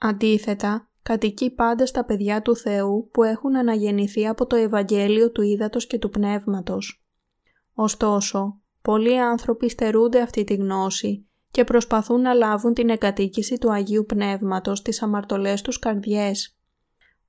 Αντίθετα, 0.00 0.90
κατοικεί 1.02 1.50
πάντα 1.50 1.86
στα 1.86 2.04
παιδιά 2.04 2.42
του 2.42 2.56
Θεού 2.56 3.08
που 3.12 3.22
έχουν 3.22 3.56
αναγεννηθεί 3.56 4.26
από 4.26 4.46
το 4.46 4.56
Ευαγγέλιο 4.56 5.30
του 5.30 5.42
Ήδατος 5.42 5.86
και 5.86 5.98
του 5.98 6.10
Πνεύματος. 6.10 7.04
Ωστόσο, 7.74 8.60
πολλοί 8.82 9.20
άνθρωποι 9.20 9.68
στερούνται 9.68 10.20
αυτή 10.20 10.44
τη 10.44 10.54
γνώση 10.54 11.28
και 11.50 11.64
προσπαθούν 11.64 12.20
να 12.20 12.32
λάβουν 12.32 12.74
την 12.74 12.88
εγκατοίκηση 12.88 13.58
του 13.58 13.72
Αγίου 13.72 14.04
Πνεύματος 14.06 14.78
στις 14.78 15.02
αμαρτωλές 15.02 15.62
τους 15.62 15.78
καρδιές. 15.78 16.58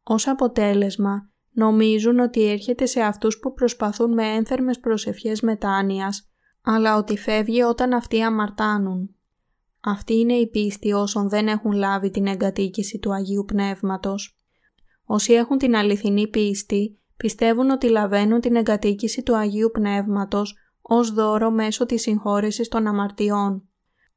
Ως 0.08 0.28
αποτέλεσμα, 0.28 1.30
νομίζουν 1.52 2.20
ότι 2.20 2.50
έρχεται 2.52 2.86
σε 2.86 3.02
αυτούς 3.02 3.40
που 3.40 3.54
προσπαθούν 3.54 4.14
με 4.14 4.24
ένθερμες 4.24 4.80
προσευχές 4.80 5.42
μετάνοιας, 5.42 6.30
αλλά 6.62 6.98
ότι 6.98 7.18
φεύγει 7.18 7.62
όταν 7.62 7.94
αυτοί 7.94 8.22
αμαρτάνουν. 8.22 9.16
Αυτή 9.82 10.14
είναι 10.14 10.34
η 10.34 10.48
πίστη 10.48 10.92
όσων 10.94 11.30
δεν 11.30 11.48
έχουν 11.48 11.72
λάβει 11.72 12.10
την 12.10 12.28
εγκατοίκηση 12.28 13.00
του 13.00 13.14
Αγίου 13.14 13.46
Πνεύματος. 13.46 14.40
Όσοι 15.06 15.34
έχουν 15.34 15.58
την 15.58 15.76
αληθινή 15.76 16.28
πίστη, 16.28 17.00
πιστεύουν 17.18 17.70
ότι 17.70 17.88
λαβαίνουν 17.88 18.40
την 18.40 18.56
εγκατοίκηση 18.56 19.24
του 19.24 19.36
Αγίου 19.36 19.70
Πνεύματος 19.74 20.56
ως 20.82 21.12
δώρο 21.12 21.52
μέσω 21.52 21.86
της 21.86 22.02
συγχώρεσης 22.02 22.68
των 22.68 22.88
αμαρτιών. 22.88 23.70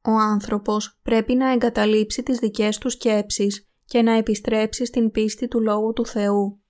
Ο 0.02 0.10
άνθρωπος 0.10 1.00
πρέπει 1.02 1.34
να 1.34 1.52
εγκαταλείψει 1.52 2.22
τις 2.22 2.38
δικές 2.38 2.78
του 2.78 2.90
σκέψεις 2.90 3.67
και 3.88 4.02
να 4.02 4.12
επιστρέψεις 4.12 4.88
στην 4.88 5.10
πίστη 5.10 5.48
του 5.48 5.60
Λόγου 5.60 5.92
του 5.92 6.06
Θεού. 6.06 6.60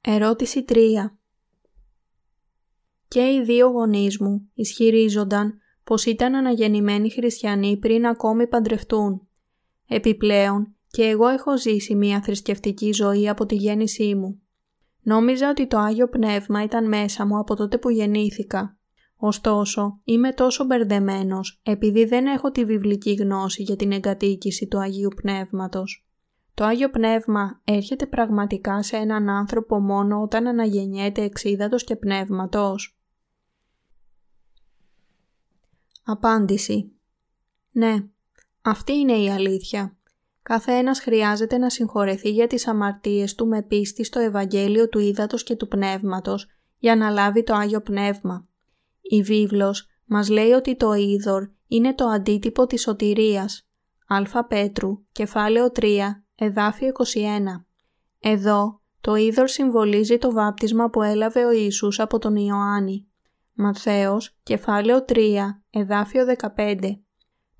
Ερώτηση 0.00 0.64
3 0.68 0.76
Και 3.08 3.20
οι 3.20 3.42
δύο 3.44 3.66
γονείς 3.66 4.18
μου 4.18 4.50
ισχυρίζονταν 4.54 5.60
πως 5.84 6.04
ήταν 6.04 6.34
αναγεννημένοι 6.34 7.10
χριστιανοί 7.10 7.76
πριν 7.76 8.06
ακόμη 8.06 8.46
παντρευτούν. 8.46 9.28
Επιπλέον 9.88 10.76
και 10.88 11.02
εγώ 11.02 11.28
έχω 11.28 11.58
ζήσει 11.58 11.94
μια 11.94 12.22
θρησκευτική 12.22 12.92
ζωή 12.92 13.28
από 13.28 13.46
τη 13.46 13.54
γέννησή 13.54 14.14
μου. 14.14 14.42
Νόμιζα 15.02 15.48
ότι 15.48 15.66
το 15.66 15.78
Άγιο 15.78 16.08
Πνεύμα 16.08 16.62
ήταν 16.62 16.88
μέσα 16.88 17.26
μου 17.26 17.38
από 17.38 17.56
τότε 17.56 17.78
που 17.78 17.90
γεννήθηκα. 17.90 18.76
Ωστόσο, 19.24 20.00
είμαι 20.04 20.32
τόσο 20.32 20.64
μπερδεμένος 20.64 21.60
επειδή 21.62 22.04
δεν 22.04 22.26
έχω 22.26 22.50
τη 22.50 22.64
βιβλική 22.64 23.12
γνώση 23.12 23.62
για 23.62 23.76
την 23.76 23.92
εγκατοίκηση 23.92 24.66
του 24.66 24.78
Αγίου 24.78 25.08
Πνεύματος. 25.16 26.06
Το 26.54 26.64
Άγιο 26.64 26.90
Πνεύμα 26.90 27.60
έρχεται 27.64 28.06
πραγματικά 28.06 28.82
σε 28.82 28.96
έναν 28.96 29.28
άνθρωπο 29.28 29.80
μόνο 29.80 30.22
όταν 30.22 30.46
αναγεννιέται 30.46 31.22
εξίδατος 31.22 31.84
και 31.84 31.96
πνεύματος. 31.96 32.98
Απάντηση 36.04 36.92
Ναι, 37.70 37.96
αυτή 38.62 38.92
είναι 38.92 39.16
η 39.16 39.30
αλήθεια. 39.30 39.96
Κάθε 40.42 40.72
ένας 40.72 41.00
χρειάζεται 41.00 41.58
να 41.58 41.70
συγχωρεθεί 41.70 42.30
για 42.30 42.46
τις 42.46 42.66
αμαρτίες 42.66 43.34
του 43.34 43.46
με 43.46 43.62
πίστη 43.62 44.04
στο 44.04 44.18
Ευαγγέλιο 44.18 44.88
του 44.88 44.98
Ήδατος 44.98 45.42
και 45.42 45.56
του 45.56 45.68
Πνεύματος 45.68 46.46
για 46.78 46.96
να 46.96 47.10
λάβει 47.10 47.42
το 47.42 47.54
Άγιο 47.54 47.80
Πνεύμα. 47.80 48.46
Η 49.02 49.22
βίβλος 49.22 49.86
μας 50.04 50.28
λέει 50.28 50.50
ότι 50.50 50.76
το 50.76 50.92
είδωρ 50.92 51.48
είναι 51.68 51.94
το 51.94 52.04
αντίτυπο 52.04 52.66
της 52.66 52.82
σωτηρίας. 52.82 53.66
Α 54.06 54.44
Πέτρου, 54.44 54.98
κεφάλαιο 55.12 55.72
3, 55.72 56.24
εδάφιο 56.34 56.88
21. 56.88 57.66
Εδώ 58.20 58.80
το 59.00 59.14
είδωρ 59.14 59.48
συμβολίζει 59.48 60.18
το 60.18 60.32
βάπτισμα 60.32 60.90
που 60.90 61.02
έλαβε 61.02 61.44
ο 61.44 61.50
Ιησούς 61.50 62.00
από 62.00 62.18
τον 62.18 62.36
Ιωάννη. 62.36 63.06
Ματθαίος, 63.52 64.36
κεφάλαιο 64.42 65.04
3, 65.04 65.62
εδάφιο 65.70 66.24
15. 66.56 67.02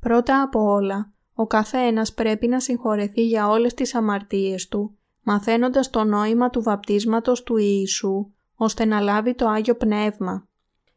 Πρώτα 0.00 0.42
απ' 0.42 0.56
όλα, 0.56 1.12
ο 1.34 1.46
καθένας 1.46 2.14
πρέπει 2.14 2.46
να 2.46 2.61
συγχωρεθεί 2.61 3.26
για 3.26 3.49
όλες 3.49 3.75
τις 3.75 3.94
αμαρτίες 3.94 4.68
του, 4.68 4.99
μαθαίνοντας 5.22 5.90
το 5.90 6.04
νόημα 6.04 6.50
του 6.50 6.62
βαπτίσματος 6.62 7.42
του 7.42 7.56
Ιησού, 7.56 8.32
ώστε 8.54 8.84
να 8.84 9.00
λάβει 9.00 9.34
το 9.34 9.49
Άγιο 9.49 9.75
Πνεύμα. 9.75 10.49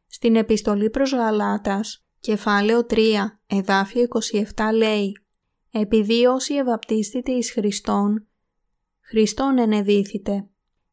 Στην 0.08 0.36
επιστολή 0.36 0.90
προς 0.90 1.14
Γαλάτας, 1.14 2.06
κεφάλαιο 2.20 2.86
3, 2.90 2.98
εδάφιο 3.48 4.08
27 4.56 4.74
λέει 4.74 5.26
«Επειδή 5.72 6.26
όσοι 6.26 6.54
ευαπτίστητε 6.54 7.32
εις 7.32 7.52
Χριστόν, 7.52 8.28
Χριστόν 9.02 9.58
ενεδίθητε». 9.58 10.50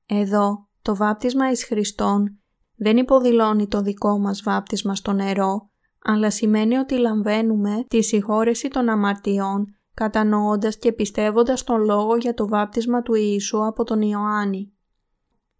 Εδώ 0.06 0.68
το 0.82 0.96
βάπτισμα 0.96 1.50
εις 1.50 1.64
Χριστόν 1.64 2.38
δεν 2.76 2.96
υποδηλώνει 2.96 3.68
το 3.68 3.80
δικό 3.80 4.18
μας 4.18 4.42
βάπτισμα 4.42 4.94
στο 4.94 5.12
νερό, 5.12 5.70
αλλά 6.02 6.30
σημαίνει 6.30 6.76
ότι 6.76 6.98
λαμβαίνουμε 6.98 7.84
τη 7.88 8.02
συγχώρεση 8.02 8.68
των 8.68 8.88
αμαρτιών 8.88 9.66
κατανοώντας 9.94 10.78
και 10.78 10.92
πιστεύοντας 10.92 11.64
τον 11.64 11.84
λόγο 11.84 12.16
για 12.16 12.34
το 12.34 12.48
βάπτισμα 12.48 13.02
του 13.02 13.14
Ιησού 13.14 13.66
από 13.66 13.84
τον 13.84 14.02
Ιωάννη. 14.02 14.72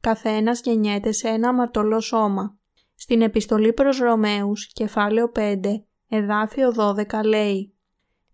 Καθένας 0.00 0.60
γεννιέται 0.60 1.12
σε 1.12 1.28
ένα 1.28 1.48
αμαρτωλό 1.48 2.00
σώμα. 2.00 2.56
Στην 3.02 3.22
επιστολή 3.22 3.72
προς 3.72 3.98
Ρωμαίους, 3.98 4.66
κεφάλαιο 4.72 5.32
5, 5.34 5.84
εδάφιο 6.08 6.72
12 6.76 7.24
λέει 7.24 7.74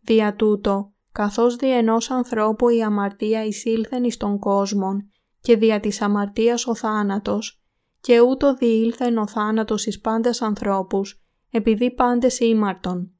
«Δια 0.01 0.35
τούτο, 0.35 0.93
καθώς 1.13 1.57
δι' 1.57 1.73
ενός 1.73 2.11
ανθρώπου 2.11 2.69
η 2.69 2.83
αμαρτία 2.83 3.45
εισήλθεν 3.45 4.05
εις 4.05 4.17
τον 4.17 4.39
κόσμον 4.39 5.11
και 5.41 5.57
δια 5.57 5.81
της 5.81 6.01
αμαρτίας 6.01 6.67
ο 6.67 6.75
θάνατος, 6.75 7.63
και 8.01 8.21
ούτω 8.21 8.55
διήλθεν 8.55 9.19
ο 9.19 9.27
θάνατος 9.27 9.87
εις 9.87 10.01
πάντες 10.01 10.43
ανθρώπους, 10.43 11.23
επειδή 11.51 11.95
πάντες 11.95 12.39
ήμαρτον. 12.39 13.13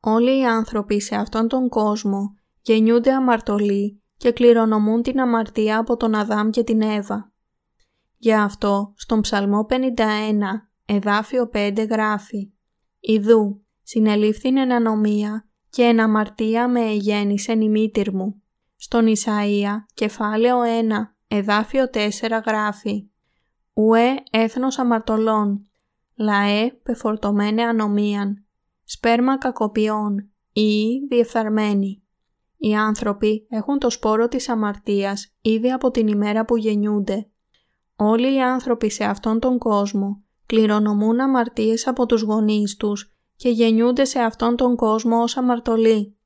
Όλοι 0.00 0.38
οι 0.38 0.44
άνθρωποι 0.44 1.00
σε 1.00 1.14
αυτόν 1.14 1.48
τον 1.48 1.68
κόσμο 1.68 2.34
γεννιούνται 2.62 3.12
αμαρτωλοί 3.12 4.02
και 4.16 4.32
κληρονομούν 4.32 5.02
την 5.02 5.20
αμαρτία 5.20 5.78
από 5.78 5.96
τον 5.96 6.14
Αδάμ 6.14 6.50
και 6.50 6.62
την 6.62 6.80
Εύα. 6.80 7.32
Γι' 8.20 8.34
αυτό 8.34 8.92
στον 8.96 9.20
Ψαλμό 9.20 9.66
51, 9.70 9.74
εδάφιο 10.84 11.50
5 11.52 11.86
γράφει 11.90 12.52
«Ιδού, 13.00 13.64
συνελήφθην 13.82 14.56
εν 14.56 14.72
ανομία 14.72 15.48
και 15.70 15.82
εν 15.82 16.00
αμαρτία 16.00 16.68
με 16.68 16.80
εγέννησεν 16.80 17.60
η 17.60 17.68
μήτυρ 17.68 18.14
μου». 18.14 18.42
Στον 18.76 19.06
Ισαΐα, 19.06 19.72
κεφάλαιο 19.94 20.58
1, 20.60 20.66
εδάφιο 21.28 21.84
4 21.84 22.00
γράφει 22.46 23.10
«Ουέ 23.72 24.22
έθνος 24.30 24.78
αμαρτωλών, 24.78 25.70
λαέ 26.16 26.70
πεφορτωμένε 26.82 27.62
ανομίαν, 27.62 28.44
σπέρμα 28.84 29.38
κακοποιών, 29.38 30.30
ή 30.52 30.98
διεφθαρμένοι». 31.08 32.02
Οι 32.56 32.74
άνθρωποι 32.74 33.46
έχουν 33.50 33.78
το 33.78 33.90
σπόρο 33.90 34.28
της 34.28 34.48
αμαρτίας 34.48 35.34
ήδη 35.40 35.72
από 35.72 35.90
την 35.90 36.06
ημέρα 36.08 36.44
που 36.44 36.56
γεννιούνται. 36.56 37.30
Όλοι 38.00 38.34
οι 38.34 38.42
άνθρωποι 38.42 38.90
σε 38.90 39.04
αυτόν 39.04 39.38
τον 39.38 39.58
κόσμο 39.58 40.22
κληρονομούν 40.46 41.20
αμαρτίες 41.20 41.86
από 41.86 42.06
τους 42.06 42.22
γονείς 42.22 42.76
τους 42.76 43.12
και 43.36 43.48
γεννιούνται 43.48 44.04
σε 44.04 44.18
αυτόν 44.18 44.56
τον 44.56 44.76
κόσμο 44.76 45.22
ως 45.22 45.36
αμαρτωλοί. 45.36 46.16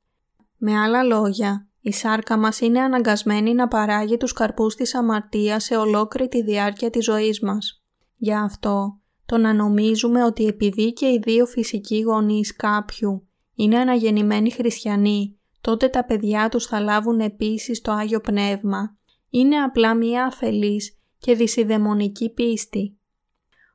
Με 0.56 0.78
άλλα 0.78 1.02
λόγια, 1.02 1.68
η 1.80 1.92
σάρκα 1.92 2.38
μας 2.38 2.60
είναι 2.60 2.80
αναγκασμένη 2.80 3.54
να 3.54 3.68
παράγει 3.68 4.16
τους 4.16 4.32
καρπούς 4.32 4.74
της 4.74 4.94
αμαρτίας 4.94 5.64
σε 5.64 5.76
ολόκληρη 5.76 6.28
τη 6.28 6.42
διάρκεια 6.42 6.90
της 6.90 7.04
ζωής 7.04 7.40
μας. 7.40 7.82
Γι' 8.16 8.34
αυτό, 8.34 8.98
το 9.26 9.36
να 9.36 9.52
νομίζουμε 9.52 10.24
ότι 10.24 10.46
επειδή 10.46 10.92
και 10.92 11.06
οι 11.06 11.20
δύο 11.24 11.46
φυσικοί 11.46 12.00
γονείς 12.00 12.56
κάποιου 12.56 13.26
είναι 13.54 13.78
αναγεννημένοι 13.78 14.50
χριστιανοί, 14.50 15.38
τότε 15.60 15.88
τα 15.88 16.04
παιδιά 16.04 16.48
τους 16.48 16.66
θα 16.66 16.80
λάβουν 16.80 17.20
επίσης 17.20 17.80
το 17.80 17.92
Άγιο 17.92 18.20
Πνεύμα, 18.20 18.96
είναι 19.30 19.56
απλά 19.56 19.94
μία 19.94 20.24
αφελής 20.24 20.96
και 21.22 21.34
δυσιδαιμονική 21.34 22.30
πίστη. 22.30 22.98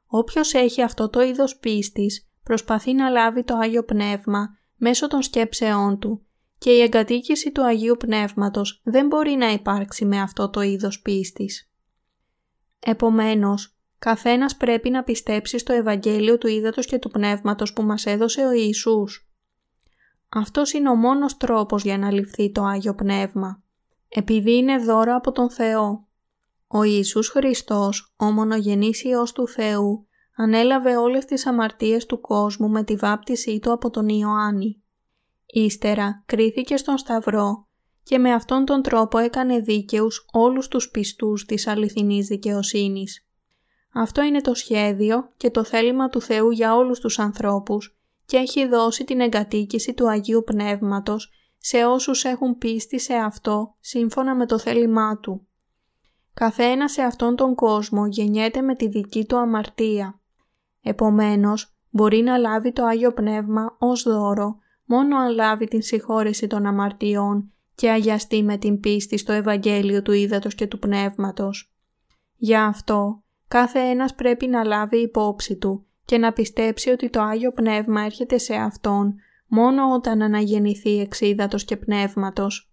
Όποιος 0.05 0.53
έχει 0.53 0.81
αυτό 0.81 1.09
το 1.09 1.21
είδος 1.21 1.57
πίστης 1.57 2.29
προσπαθεί 2.43 2.93
να 2.93 3.09
λάβει 3.09 3.43
το 3.43 3.55
Άγιο 3.55 3.83
Πνεύμα 3.83 4.57
μέσω 4.75 5.07
των 5.07 5.21
σκέψεών 5.21 5.99
του 5.99 6.25
και 6.57 6.71
η 6.71 6.81
εγκατοίκηση 6.81 7.51
του 7.51 7.65
Αγίου 7.65 7.95
Πνεύματος 7.97 8.81
δεν 8.83 9.07
μπορεί 9.07 9.31
να 9.31 9.51
υπάρξει 9.51 10.05
με 10.05 10.21
αυτό 10.21 10.49
το 10.49 10.61
είδος 10.61 11.01
πίστης. 11.01 11.71
Επομένως, 12.79 13.77
καθένας 13.99 14.55
πρέπει 14.55 14.89
να 14.89 15.03
πιστέψει 15.03 15.57
στο 15.57 15.73
Ευαγγέλιο 15.73 16.37
του 16.37 16.47
Ήδατος 16.47 16.85
και 16.85 16.99
του 16.99 17.09
Πνεύματος 17.09 17.73
που 17.73 17.83
μας 17.83 18.05
έδωσε 18.05 18.45
ο 18.45 18.51
Ιησούς. 18.51 19.29
Αυτός 20.29 20.73
είναι 20.73 20.89
ο 20.89 20.95
μόνος 20.95 21.37
τρόπος 21.37 21.83
για 21.83 21.97
να 21.97 22.11
ληφθεί 22.11 22.51
το 22.51 22.63
Άγιο 22.63 22.95
Πνεύμα, 22.95 23.63
επειδή 24.09 24.55
είναι 24.55 24.77
δώρο 24.77 25.15
από 25.15 25.31
τον 25.31 25.49
Θεό. 25.49 26.06
Ο 26.67 26.83
Ιησούς 26.83 27.29
Χριστός, 27.29 28.13
ο 28.17 28.25
μονογενής 28.25 29.03
Υιός 29.03 29.31
του 29.31 29.47
Θεού, 29.47 30.07
ανέλαβε 30.35 30.97
όλες 30.97 31.25
τις 31.25 31.45
αμαρτίες 31.45 32.05
του 32.05 32.21
κόσμου 32.21 32.69
με 32.69 32.83
τη 32.83 32.95
βάπτισή 32.95 33.59
του 33.59 33.71
από 33.71 33.89
τον 33.89 34.07
Ιωάννη. 34.07 34.81
Ύστερα 35.45 36.23
κρίθηκε 36.25 36.77
στον 36.77 36.97
Σταυρό 36.97 37.67
και 38.03 38.17
με 38.17 38.33
αυτόν 38.33 38.65
τον 38.65 38.81
τρόπο 38.81 39.17
έκανε 39.17 39.59
δίκαιους 39.59 40.25
όλους 40.31 40.67
τους 40.67 40.89
πιστούς 40.89 41.45
της 41.45 41.67
αληθινής 41.67 42.27
δικαιοσύνης. 42.27 43.27
Αυτό 43.93 44.21
είναι 44.21 44.41
το 44.41 44.53
σχέδιο 44.53 45.33
και 45.37 45.49
το 45.49 45.63
θέλημα 45.63 46.09
του 46.09 46.21
Θεού 46.21 46.51
για 46.51 46.75
όλους 46.75 46.99
τους 46.99 47.19
ανθρώπους 47.19 47.97
και 48.25 48.37
έχει 48.37 48.67
δώσει 48.67 49.03
την 49.03 49.19
εγκατοίκηση 49.19 49.93
του 49.93 50.09
Αγίου 50.09 50.43
Πνεύματος 50.45 51.31
σε 51.57 51.85
όσους 51.85 52.23
έχουν 52.23 52.57
πίστη 52.57 52.99
σε 52.99 53.13
αυτό 53.13 53.75
σύμφωνα 53.79 54.35
με 54.35 54.45
το 54.45 54.59
θέλημά 54.59 55.19
Του. 55.19 55.46
Καθένας 56.39 56.91
σε 56.91 57.01
αυτόν 57.01 57.35
τον 57.35 57.55
κόσμο 57.55 58.07
γεννιέται 58.07 58.61
με 58.61 58.75
τη 58.75 58.87
δική 58.87 59.25
του 59.25 59.37
αμαρτία. 59.37 60.19
Επομένως, 60.81 61.75
μπορεί 61.89 62.21
να 62.21 62.37
λάβει 62.37 62.71
το 62.71 62.85
Άγιο 62.85 63.13
Πνεύμα 63.13 63.75
ως 63.79 64.03
δώρο 64.03 64.57
μόνο 64.85 65.17
αν 65.17 65.33
λάβει 65.33 65.65
την 65.65 65.81
συγχώρεση 65.81 66.47
των 66.47 66.65
αμαρτιών 66.65 67.51
και 67.75 67.89
αγιαστεί 67.89 68.43
με 68.43 68.57
την 68.57 68.79
πίστη 68.79 69.17
στο 69.17 69.31
Ευαγγέλιο 69.31 70.01
του 70.01 70.11
Ήδατος 70.11 70.55
και 70.55 70.67
του 70.67 70.79
Πνεύματος. 70.79 71.73
Γι' 72.35 72.55
αυτό, 72.55 73.23
κάθε 73.47 73.79
ένας 73.79 74.15
πρέπει 74.15 74.47
να 74.47 74.63
λάβει 74.63 74.97
υπόψη 74.97 75.55
του 75.55 75.85
και 76.05 76.17
να 76.17 76.33
πιστέψει 76.33 76.89
ότι 76.89 77.09
το 77.09 77.21
Άγιο 77.21 77.51
Πνεύμα 77.51 78.01
έρχεται 78.01 78.37
σε 78.37 78.55
Αυτόν 78.55 79.15
μόνο 79.47 79.93
όταν 79.93 80.21
αναγεννηθεί 80.21 80.99
εξ 80.99 81.21
Ήδατος 81.21 81.63
και 81.63 81.77
Πνεύματος. 81.77 82.71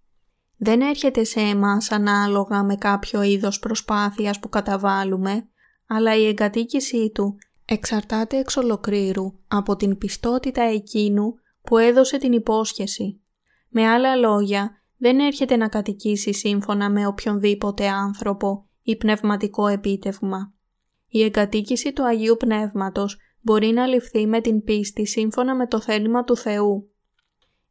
Δεν 0.57 0.81
έρχεται 0.81 1.25
σε 1.25 1.41
εμάς 1.41 1.91
ανάλογα 1.91 2.63
με 2.63 2.77
κάποιο 2.77 3.23
είδος 3.23 3.59
προσπάθειας 3.59 4.39
που 4.39 4.49
καταβάλουμε, 4.49 5.49
αλλά 5.87 6.17
η 6.17 6.27
εγκατοίκησή 6.27 7.11
Του 7.15 7.39
εξαρτάται 7.65 8.39
εξ 8.39 8.57
ολοκλήρου 8.57 9.33
από 9.49 9.77
την 9.77 9.99
πιστότητα 9.99 10.63
εκείνου 10.63 11.35
που 11.63 11.79
έδωσε 11.79 12.19
την 12.19 12.33
υπόσχεση. 12.33 13.21
Με 13.69 13.89
άλλα 13.89 14.17
λόγια, 14.17 14.83
δεν 14.97 15.19
έρχεται 15.19 15.57
να 15.57 15.69
κατοικήσει 15.69 16.35
σύμφωνα 16.35 16.91
με 16.91 17.07
οποιονδήποτε 17.07 17.89
άνθρωπο 17.89 18.69
ή 18.83 18.97
πνευματικό 18.97 19.67
επίτευγμα. 19.67 20.53
Η 21.09 21.23
εγκατοίκηση 21.23 21.93
του 21.93 22.05
Αγίου 22.05 22.37
Πνεύματος 22.37 23.19
μπορεί 23.41 23.67
να 23.67 23.87
ληφθεί 23.87 24.27
με 24.27 24.41
την 24.41 24.65
πίστη 24.65 25.07
σύμφωνα 25.07 25.55
με 25.55 25.67
το 25.67 25.81
θέλημα 25.81 26.25
του 26.25 26.37
Θεού. 26.37 26.94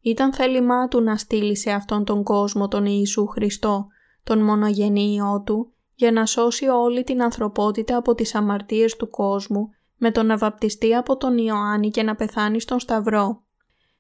Ήταν 0.06 0.34
θέλημά 0.34 0.88
Του 0.88 1.02
να 1.02 1.18
στείλει 1.18 1.58
σε 1.58 1.72
αυτόν 1.72 2.06
τον 2.06 2.24
κόσμο 2.24 2.68
τον 2.68 2.86
Ιησού 2.86 3.28
Χριστό, 3.28 3.88
τον 4.24 4.40
μονογενή 4.40 5.14
Υιό 5.14 5.42
Του, 5.46 5.74
για 5.96 6.12
να 6.12 6.26
σώσει 6.26 6.68
όλη 6.68 7.04
την 7.04 7.22
ανθρωπότητα 7.22 7.98
από 7.98 8.16
τις 8.16 8.36
αμαρτίες 8.36 8.96
του 8.96 9.10
κόσμου 9.10 9.70
με 9.98 10.12
το 10.12 10.24
να 10.24 10.38
βαπτιστεί 10.38 10.96
από 10.96 11.18
τον 11.18 11.38
Ιωάννη 11.38 11.90
και 11.90 12.04
να 12.04 12.16
πεθάνει 12.16 12.60
στον 12.60 12.80
Σταυρό. 12.80 13.44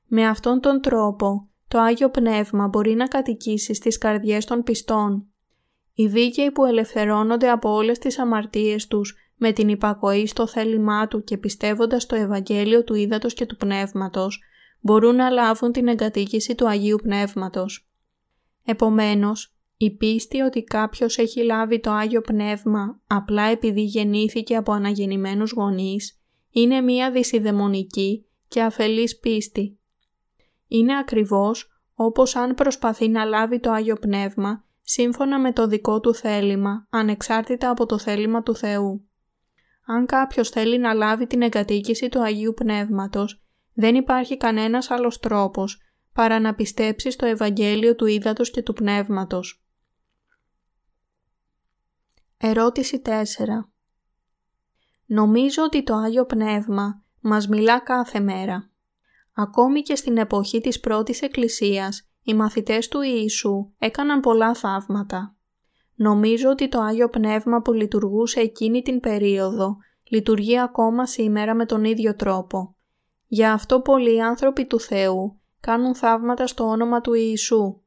Με 0.07 0.27
αυτόν 0.27 0.59
τον 0.59 0.81
τρόπο, 0.81 1.49
το 1.67 1.79
Άγιο 1.79 2.09
Πνεύμα 2.09 2.67
μπορεί 2.67 2.93
να 2.93 3.07
κατοικήσει 3.07 3.73
στις 3.73 3.97
καρδιές 3.97 4.45
των 4.45 4.63
πιστών. 4.63 5.27
Οι 5.93 6.07
δίκαιοι 6.07 6.51
που 6.51 6.65
ελευθερώνονται 6.65 7.49
από 7.49 7.73
όλες 7.73 7.99
τις 7.99 8.19
αμαρτίες 8.19 8.87
τους 8.87 9.15
με 9.35 9.51
την 9.51 9.69
υπακοή 9.69 10.27
στο 10.27 10.47
θέλημά 10.47 11.07
του 11.07 11.23
και 11.23 11.37
πιστεύοντας 11.37 12.05
το 12.05 12.15
Ευαγγέλιο 12.15 12.83
του 12.83 12.93
Ήδατος 12.93 13.33
και 13.33 13.45
του 13.45 13.57
Πνεύματος, 13.57 14.41
μπορούν 14.83 15.15
να 15.15 15.29
λάβουν 15.29 15.71
την 15.71 15.87
εγκατοίκηση 15.87 16.55
του 16.55 16.67
Αγίου 16.67 16.97
Πνεύματος. 17.03 17.89
Επομένως, 18.65 19.55
η 19.77 19.91
πίστη 19.91 20.41
ότι 20.41 20.63
κάποιος 20.63 21.17
έχει 21.17 21.43
λάβει 21.43 21.79
το 21.79 21.91
Άγιο 21.91 22.21
Πνεύμα 22.21 22.99
απλά 23.07 23.43
επειδή 23.43 23.81
γεννήθηκε 23.81 24.55
από 24.55 24.71
αναγεννημένους 24.71 25.51
γονείς, 25.51 26.21
είναι 26.49 26.81
μία 26.81 27.11
δυσιδαιμονική 27.11 28.25
και 28.47 28.61
αφελής 28.61 29.19
πίστη 29.19 29.77
είναι 30.73 30.97
ακριβώς 30.97 31.71
όπως 31.93 32.35
αν 32.35 32.53
προσπαθεί 32.53 33.07
να 33.09 33.23
λάβει 33.23 33.59
το 33.59 33.71
Άγιο 33.71 33.95
Πνεύμα 33.95 34.65
σύμφωνα 34.81 35.39
με 35.39 35.53
το 35.53 35.67
δικό 35.67 35.99
του 35.99 36.13
θέλημα, 36.13 36.87
ανεξάρτητα 36.89 37.69
από 37.69 37.85
το 37.85 37.97
θέλημα 37.97 38.43
του 38.43 38.55
Θεού. 38.55 39.07
Αν 39.85 40.05
κάποιος 40.05 40.49
θέλει 40.49 40.79
να 40.79 40.93
λάβει 40.93 41.27
την 41.27 41.41
εγκατοίκηση 41.41 42.09
του 42.09 42.21
Αγίου 42.21 42.53
Πνεύματος, 42.53 43.42
δεν 43.73 43.95
υπάρχει 43.95 44.37
κανένας 44.37 44.91
άλλος 44.91 45.19
τρόπος 45.19 45.81
παρά 46.13 46.39
να 46.39 46.55
πιστέψεις 46.55 47.13
στο 47.13 47.25
Ευαγγέλιο 47.25 47.95
του 47.95 48.05
Ήδατος 48.05 48.51
και 48.51 48.61
του 48.61 48.73
Πνεύματος. 48.73 49.63
Ερώτηση 52.37 53.01
4. 53.05 53.09
Νομίζω 55.05 55.63
ότι 55.63 55.83
το 55.83 55.95
Άγιο 55.95 56.25
Πνεύμα 56.25 57.03
μας 57.19 57.47
μιλά 57.47 57.79
κάθε 57.79 58.19
μέρα. 58.19 58.69
Ακόμη 59.33 59.81
και 59.81 59.95
στην 59.95 60.17
εποχή 60.17 60.61
της 60.61 60.79
πρώτης 60.79 61.21
εκκλησίας, 61.21 62.09
οι 62.23 62.33
μαθητές 62.33 62.87
του 62.87 63.01
Ιησού 63.01 63.71
έκαναν 63.77 64.19
πολλά 64.19 64.53
θαύματα. 64.53 65.35
Νομίζω 65.95 66.49
ότι 66.49 66.69
το 66.69 66.79
Άγιο 66.79 67.09
Πνεύμα 67.09 67.61
που 67.61 67.73
λειτουργούσε 67.73 68.39
εκείνη 68.39 68.81
την 68.81 68.99
περίοδο 68.99 69.77
λειτουργεί 70.09 70.59
ακόμα 70.59 71.05
σήμερα 71.05 71.55
με 71.55 71.65
τον 71.65 71.83
ίδιο 71.83 72.15
τρόπο. 72.15 72.75
Γι' 73.33 73.45
αυτό 73.45 73.79
πολλοί 73.79 74.23
άνθρωποι 74.23 74.65
του 74.65 74.79
Θεού 74.79 75.39
κάνουν 75.59 75.95
θαύματα 75.95 76.47
στο 76.47 76.63
όνομα 76.63 77.01
του 77.01 77.13
Ιησού. 77.13 77.81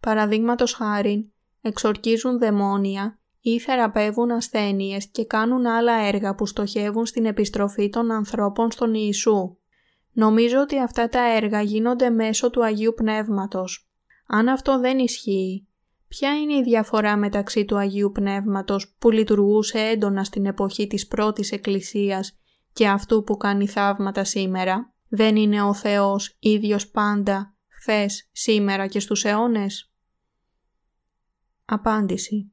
Παραδείγματος 0.00 0.72
χάρη, 0.72 1.32
εξορκίζουν 1.60 2.38
δαιμόνια 2.38 3.18
ή 3.40 3.58
θεραπεύουν 3.58 4.30
ασθένειες 4.30 5.06
και 5.06 5.24
κάνουν 5.24 5.66
άλλα 5.66 5.92
έργα 5.92 6.34
που 6.34 6.46
στοχεύουν 6.46 7.06
στην 7.06 7.26
επιστροφή 7.26 7.88
των 7.88 8.10
ανθρώπων 8.10 8.70
στον 8.70 8.94
Ιησού. 8.94 9.56
Νομίζω 10.12 10.60
ότι 10.60 10.78
αυτά 10.78 11.08
τα 11.08 11.34
έργα 11.34 11.60
γίνονται 11.60 12.10
μέσω 12.10 12.50
του 12.50 12.64
Αγίου 12.64 12.94
Πνεύματος. 12.96 13.90
Αν 14.26 14.48
αυτό 14.48 14.78
δεν 14.78 14.98
ισχύει, 14.98 15.68
ποια 16.08 16.40
είναι 16.40 16.54
η 16.54 16.62
διαφορά 16.62 17.16
μεταξύ 17.16 17.64
του 17.64 17.76
Αγίου 17.76 18.12
Πνεύματος 18.12 18.94
που 18.98 19.10
λειτουργούσε 19.10 19.78
έντονα 19.78 20.24
στην 20.24 20.46
εποχή 20.46 20.86
της 20.86 21.06
πρώτης 21.06 21.52
Εκκλησίας 21.52 22.34
και 22.72 22.88
αυτού 22.88 23.24
που 23.24 23.36
κάνει 23.36 23.66
θαύματα 23.66 24.24
σήμερα. 24.24 24.92
Δεν 25.08 25.36
είναι 25.36 25.62
ο 25.62 25.74
Θεός 25.74 26.36
ίδιος 26.38 26.90
πάντα, 26.90 27.54
χθες, 27.68 28.28
σήμερα 28.32 28.86
και 28.86 29.00
στους 29.00 29.24
αιώνες; 29.24 29.90
Απάντηση 31.64 32.52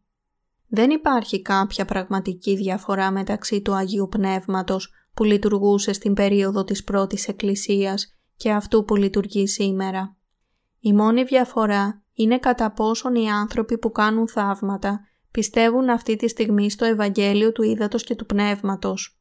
Δεν 0.67 0.89
υπάρχει 0.89 1.41
κάποια 1.41 1.85
πραγματική 1.85 2.55
διαφορά 2.55 3.11
μεταξύ 3.11 3.61
του 3.61 3.73
Αγίου 3.73 4.07
Πνεύματος 4.09 4.93
που 5.13 5.23
λειτουργούσε 5.23 5.93
στην 5.93 6.13
περίοδο 6.13 6.63
της 6.63 6.83
πρώτης 6.83 7.27
Εκκλησίας 7.27 8.17
και 8.35 8.51
αυτού 8.51 8.85
που 8.85 8.95
λειτουργεί 8.95 9.47
σήμερα. 9.47 10.15
Η 10.79 10.93
μόνη 10.93 11.23
διαφορά 11.23 12.03
είναι 12.13 12.39
κατά 12.39 12.71
πόσον 12.71 13.15
οι 13.15 13.29
άνθρωποι 13.29 13.77
που 13.77 13.91
κάνουν 13.91 14.27
θαύματα 14.27 14.99
πιστεύουν 15.31 15.89
αυτή 15.89 16.15
τη 16.15 16.27
στιγμή 16.27 16.69
στο 16.69 16.85
Ευαγγέλιο 16.85 17.51
του 17.51 17.63
Ήδατος 17.63 18.03
και 18.03 18.15
του 18.15 18.25
Πνεύματος. 18.25 19.19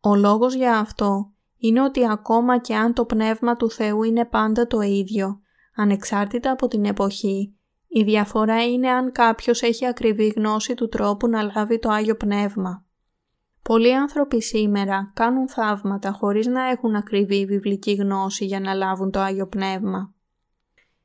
Ο 0.00 0.14
λόγος 0.14 0.54
για 0.54 0.78
αυτό 0.78 1.30
είναι 1.58 1.82
ότι 1.82 2.08
ακόμα 2.08 2.58
και 2.58 2.74
αν 2.74 2.92
το 2.92 3.04
Πνεύμα 3.04 3.54
του 3.56 3.70
Θεού 3.70 4.02
είναι 4.02 4.24
πάντα 4.24 4.66
το 4.66 4.80
ίδιο, 4.80 5.40
ανεξάρτητα 5.74 6.50
από 6.50 6.68
την 6.68 6.84
εποχή, 6.84 7.56
η 7.88 8.02
διαφορά 8.02 8.64
είναι 8.64 8.88
αν 8.88 9.12
κάποιος 9.12 9.62
έχει 9.62 9.86
ακριβή 9.86 10.26
γνώση 10.26 10.74
του 10.74 10.88
τρόπου 10.88 11.28
να 11.28 11.42
λάβει 11.42 11.78
το 11.78 11.88
Άγιο 11.88 12.16
Πνεύμα. 12.16 12.84
Πολλοί 13.62 13.94
άνθρωποι 13.94 14.42
σήμερα 14.42 15.10
κάνουν 15.14 15.48
θαύματα 15.48 16.12
χωρίς 16.12 16.46
να 16.46 16.68
έχουν 16.68 16.96
ακριβή 16.96 17.44
βιβλική 17.46 17.92
γνώση 17.92 18.44
για 18.44 18.60
να 18.60 18.74
λάβουν 18.74 19.10
το 19.10 19.20
Άγιο 19.20 19.46
Πνεύμα. 19.46 20.14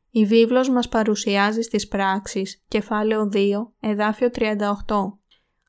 Η 0.09 0.25
βίβλος 0.25 0.69
μας 0.69 0.89
παρουσιάζει 0.89 1.61
στις 1.61 1.87
πράξεις, 1.87 2.63
κεφάλαιο 2.67 3.29
2, 3.33 3.73
εδάφιο 3.79 4.29
38, 4.29 5.19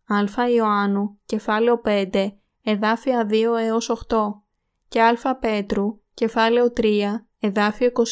Α 0.07 0.51
Ιωάννου, 0.55 1.19
κεφάλαιο 1.25 1.81
5, 1.85 2.42
εδάφια 2.63 3.27
2 3.31 3.33
έως 3.59 3.91
8 4.09 4.17
και 4.89 5.03
Α 5.03 5.37
Πέτρου, 5.41 6.01
κεφάλαιο 6.15 6.73
3, 6.77 6.85
εδάφιο 7.41 7.91
21, 7.93 8.03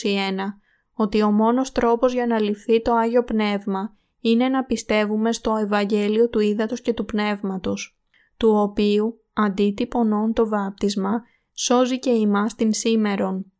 ότι 0.95 1.23
ο 1.23 1.31
μόνος 1.31 1.73
τρόπος 1.73 2.13
για 2.13 2.27
να 2.27 2.41
ληφθεί 2.41 2.83
το 2.83 2.95
Άγιο 2.95 3.25
Πνεύμα 3.25 3.97
είναι 4.21 4.49
να 4.49 4.65
πιστεύουμε 4.65 5.33
στο 5.33 5.57
Ευαγγέλιο 5.57 6.29
του 6.29 6.41
Ήδατος 6.41 6.81
και 6.81 6.93
του 6.93 7.05
Πνεύματος 7.05 7.95
του 8.37 8.51
οποίου 8.55 9.21
αντίτυπωνών 9.33 10.33
το 10.33 10.49
βάπτισμα 10.49 11.23
σώζει 11.53 11.99
και 11.99 12.11
ημάς 12.11 12.55
την 12.55 12.73
σήμερον. 12.73 13.53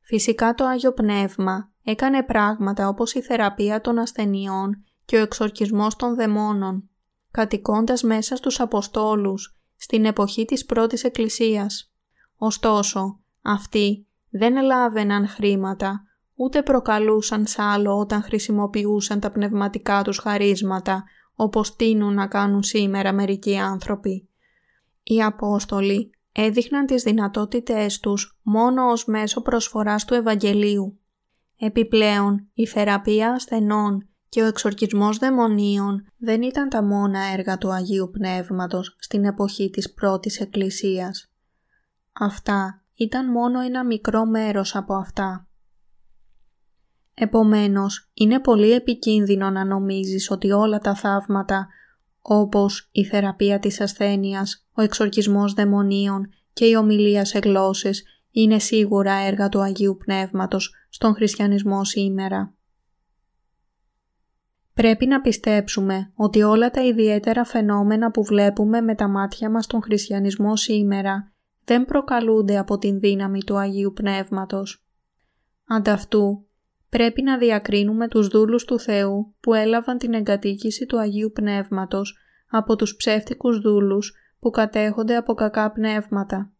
Φυσικά 0.00 0.54
το 0.54 0.64
Άγιο 0.64 0.92
Πνεύμα 0.92 1.70
έκανε 1.84 2.22
πράγματα 2.22 2.88
όπως 2.88 3.14
η 3.14 3.22
θεραπεία 3.22 3.80
των 3.80 3.98
ασθενειών 3.98 4.84
και 5.04 5.16
ο 5.16 5.20
εξορκισμός 5.20 5.96
των 5.96 6.14
δαιμόνων, 6.14 6.88
κατοικώντας 7.30 8.02
μέσα 8.02 8.36
στους 8.36 8.60
Αποστόλους 8.60 9.55
στην 9.86 10.04
εποχή 10.04 10.44
της 10.44 10.64
πρώτης 10.64 11.04
Εκκλησίας. 11.04 11.92
Ωστόσο, 12.36 13.20
αυτοί 13.42 14.06
δεν 14.30 14.62
λάβαιναν 14.62 15.28
χρήματα, 15.28 16.04
ούτε 16.34 16.62
προκαλούσαν 16.62 17.46
σ' 17.46 17.58
άλλο 17.58 17.98
όταν 17.98 18.22
χρησιμοποιούσαν 18.22 19.20
τα 19.20 19.30
πνευματικά 19.30 20.02
τους 20.02 20.18
χαρίσματα 20.18 21.04
όπως 21.34 21.76
τείνουν 21.76 22.14
να 22.14 22.26
κάνουν 22.26 22.62
σήμερα 22.62 23.12
μερικοί 23.12 23.56
άνθρωποι. 23.56 24.28
Οι 25.02 25.22
Απόστολοι 25.22 26.10
έδειχναν 26.32 26.86
τις 26.86 27.02
δυνατότητές 27.02 28.00
τους 28.00 28.38
μόνο 28.42 28.90
ως 28.90 29.04
μέσο 29.04 29.42
προσφοράς 29.42 30.04
του 30.04 30.14
Ευαγγελίου. 30.14 30.98
Επιπλέον, 31.56 32.48
η 32.54 32.66
θεραπεία 32.66 33.32
ασθενών 33.32 34.08
και 34.28 34.42
ο 34.42 34.46
εξορκισμός 34.46 35.18
δαιμονίων 35.18 36.06
δεν 36.16 36.42
ήταν 36.42 36.68
τα 36.68 36.82
μόνα 36.82 37.20
έργα 37.32 37.58
του 37.58 37.72
Αγίου 37.72 38.10
Πνεύματος 38.12 38.96
στην 38.98 39.24
εποχή 39.24 39.70
της 39.70 39.92
πρώτης 39.92 40.40
Εκκλησίας. 40.40 41.30
Αυτά 42.12 42.82
ήταν 42.94 43.30
μόνο 43.30 43.60
ένα 43.60 43.84
μικρό 43.84 44.26
μέρος 44.26 44.76
από 44.76 44.94
αυτά. 44.94 45.48
Επομένως, 47.14 48.10
είναι 48.14 48.40
πολύ 48.40 48.72
επικίνδυνο 48.72 49.50
να 49.50 49.64
νομίζεις 49.64 50.30
ότι 50.30 50.50
όλα 50.50 50.78
τα 50.78 50.94
θαύματα, 50.94 51.68
όπως 52.20 52.88
η 52.92 53.04
θεραπεία 53.04 53.58
της 53.58 53.80
ασθένειας, 53.80 54.66
ο 54.72 54.82
εξορκισμός 54.82 55.52
δαιμονίων 55.52 56.28
και 56.52 56.64
η 56.64 56.74
ομιλία 56.74 57.24
σε 57.24 57.38
γλώσσες, 57.38 58.04
είναι 58.30 58.58
σίγουρα 58.58 59.12
έργα 59.12 59.48
του 59.48 59.60
Αγίου 59.60 59.96
Πνεύματος 60.04 60.74
στον 60.88 61.14
χριστιανισμό 61.14 61.84
σήμερα. 61.84 62.55
Πρέπει 64.76 65.06
να 65.06 65.20
πιστέψουμε 65.20 66.12
ότι 66.14 66.42
όλα 66.42 66.70
τα 66.70 66.82
ιδιαίτερα 66.82 67.44
φαινόμενα 67.44 68.10
που 68.10 68.24
βλέπουμε 68.24 68.80
με 68.80 68.94
τα 68.94 69.08
μάτια 69.08 69.50
μας 69.50 69.64
στον 69.64 69.82
χριστιανισμό 69.82 70.56
σήμερα 70.56 71.32
δεν 71.64 71.84
προκαλούνται 71.84 72.58
από 72.58 72.78
την 72.78 73.00
δύναμη 73.00 73.42
του 73.44 73.58
Αγίου 73.58 73.92
Πνεύματος. 73.92 74.86
Ανταυτού, 75.68 76.46
πρέπει 76.88 77.22
να 77.22 77.38
διακρίνουμε 77.38 78.08
τους 78.08 78.28
δούλους 78.28 78.64
του 78.64 78.78
Θεού 78.80 79.34
που 79.40 79.54
έλαβαν 79.54 79.98
την 79.98 80.14
εγκατοίκηση 80.14 80.86
του 80.86 80.98
Αγίου 80.98 81.30
Πνεύματος 81.32 82.16
από 82.50 82.76
τους 82.76 82.96
ψεύτικους 82.96 83.58
δούλους 83.60 84.14
που 84.38 84.50
κατέχονται 84.50 85.16
από 85.16 85.34
κακά 85.34 85.70
πνεύματα. 85.70 86.52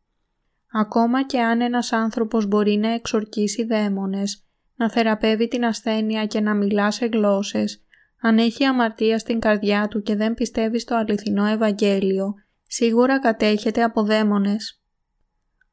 Ακόμα 0.72 1.26
και 1.26 1.40
αν 1.40 1.61
ένας 1.61 1.92
άνθρωπος 1.92 2.46
μπορεί 2.46 2.76
να 2.76 2.88
εξορκίσει 2.88 3.64
δαίμονες, 3.64 4.46
να 4.76 4.90
θεραπεύει 4.90 5.48
την 5.48 5.64
ασθένεια 5.64 6.26
και 6.26 6.40
να 6.40 6.55
μιλά 6.55 6.90
σε 6.90 7.07
γλώσσες, 7.07 7.86
αν 8.20 8.38
έχει 8.38 8.64
αμαρτία 8.64 9.18
στην 9.18 9.40
καρδιά 9.40 9.88
του 9.88 10.02
και 10.02 10.16
δεν 10.16 10.35
πιστεύει 10.35 10.79
στο 10.79 10.94
αληθινό 10.96 11.44
Ευαγγέλιο, 11.44 12.35
σίγουρα 12.66 13.20
κατέχεται 13.20 13.83
από 13.83 14.02
δαίμονες. 14.02 14.83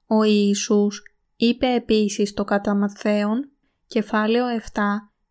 Ο 0.07 0.23
Ιησούς 0.23 1.01
είπε 1.35 1.73
επίσης 1.73 2.33
το 2.33 2.43
κατά 2.43 2.75
Ματθαίον 2.75 3.51
κεφάλαιο 3.87 4.45
7, 4.73 4.81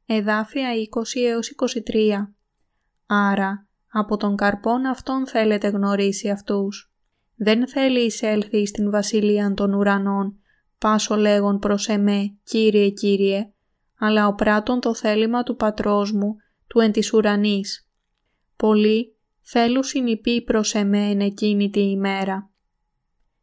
εδάφια 0.06 0.68
20 0.70 1.20
έως 1.26 1.48
23. 1.48 2.34
Άρα, 3.06 3.66
από 3.92 4.16
τον 4.16 4.36
καρπόν 4.36 4.86
αυτόν 4.86 5.26
θέλετε 5.26 5.68
γνωρίσει 5.68 6.28
αυτούς. 6.28 6.92
Δεν 7.36 7.68
θέλει 7.68 8.00
εισέλθει 8.00 8.66
στην 8.66 8.90
βασιλεία 8.90 9.54
των 9.54 9.74
ουρανών, 9.74 10.38
πάσο 10.78 11.16
λέγον 11.16 11.58
προς 11.58 11.88
εμέ, 11.88 12.38
Κύριε, 12.44 12.88
Κύριε, 12.88 13.52
αλλά 13.98 14.26
ο 14.26 14.34
πράτον 14.34 14.80
το 14.80 14.94
θέλημα 14.94 15.42
του 15.42 15.56
πατρός 15.56 16.12
μου, 16.12 16.36
του 16.72 16.80
εν 16.80 16.92
της 16.92 17.12
ουρανής. 17.12 17.88
Πολλοί 18.56 19.16
θέλουν 19.40 19.82
συνυπή 19.82 20.42
προς 20.42 20.74
εμέν 20.74 21.20
εκείνη 21.20 21.70
τη 21.70 21.80
ημέρα. 21.80 22.50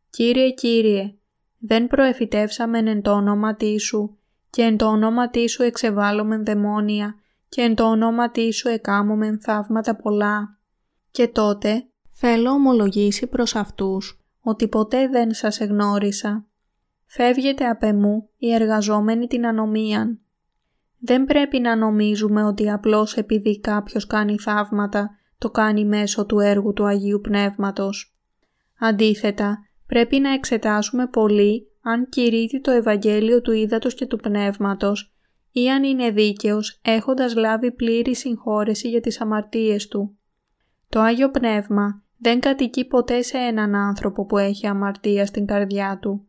Κύριε, 0.09 0.49
Κύριε, 0.49 1.15
δεν 1.57 1.87
προεφητεύσαμεν 1.87 2.87
εν 2.87 3.01
το 3.01 3.11
όνομα 3.11 3.57
Σου 3.79 4.17
και 4.49 4.61
εν 4.61 4.77
το 4.77 4.85
όνομα 4.85 5.29
Σου 5.47 5.63
εξεβάλλομεν 5.63 6.45
δαιμόνια 6.45 7.15
και 7.49 7.61
εν 7.61 7.75
το 7.75 7.83
όνομα 7.83 8.31
Σου 8.51 8.67
εκάμωμεν 8.67 9.41
θαύματα 9.41 9.95
πολλά. 9.95 10.59
Και 11.11 11.27
τότε 11.27 11.87
θέλω 12.11 12.51
ομολογήσει 12.51 13.27
προς 13.27 13.55
αυτούς 13.55 14.19
ότι 14.41 14.67
ποτέ 14.67 15.07
δεν 15.07 15.33
σας 15.33 15.59
εγνώρισα. 15.59 16.47
Φεύγετε 17.05 17.65
απ' 17.65 17.83
εμού 17.83 18.29
οι 18.37 18.53
εργαζόμενοι 18.53 19.27
την 19.27 19.45
ανομίαν. 19.45 20.19
Δεν 20.99 21.25
πρέπει 21.25 21.59
να 21.59 21.75
νομίζουμε 21.75 22.43
ότι 22.43 22.69
απλώς 22.69 23.15
επειδή 23.15 23.59
κάποιος 23.59 24.07
κάνει 24.07 24.37
θαύματα, 24.37 25.09
το 25.37 25.49
κάνει 25.49 25.85
μέσω 25.85 26.25
του 26.25 26.39
έργου 26.39 26.73
του 26.73 26.85
Αγίου 26.85 27.19
Πνεύματος. 27.21 28.17
Αντίθετα, 28.79 29.57
πρέπει 29.87 30.19
να 30.19 30.33
εξετάσουμε 30.33 31.07
πολύ 31.07 31.67
αν 31.81 32.09
κηρύττει 32.09 32.61
το 32.61 32.71
Ευαγγέλιο 32.71 33.41
του 33.41 33.51
Ήδατος 33.51 33.93
και 33.93 34.05
του 34.05 34.17
Πνεύματος 34.17 35.13
ή 35.51 35.69
αν 35.69 35.83
είναι 35.83 36.11
δίκαιος 36.11 36.79
έχοντας 36.81 37.35
λάβει 37.35 37.71
πλήρη 37.71 38.15
συγχώρεση 38.15 38.89
για 38.89 39.01
τις 39.01 39.21
αμαρτίες 39.21 39.87
του. 39.87 40.17
Το 40.89 40.99
Άγιο 40.99 41.31
Πνεύμα 41.31 42.03
δεν 42.17 42.39
κατοικεί 42.39 42.85
ποτέ 42.85 43.21
σε 43.21 43.37
έναν 43.37 43.75
άνθρωπο 43.75 44.25
που 44.25 44.37
έχει 44.37 44.67
αμαρτία 44.67 45.25
στην 45.25 45.45
καρδιά 45.45 45.97
του. 46.01 46.27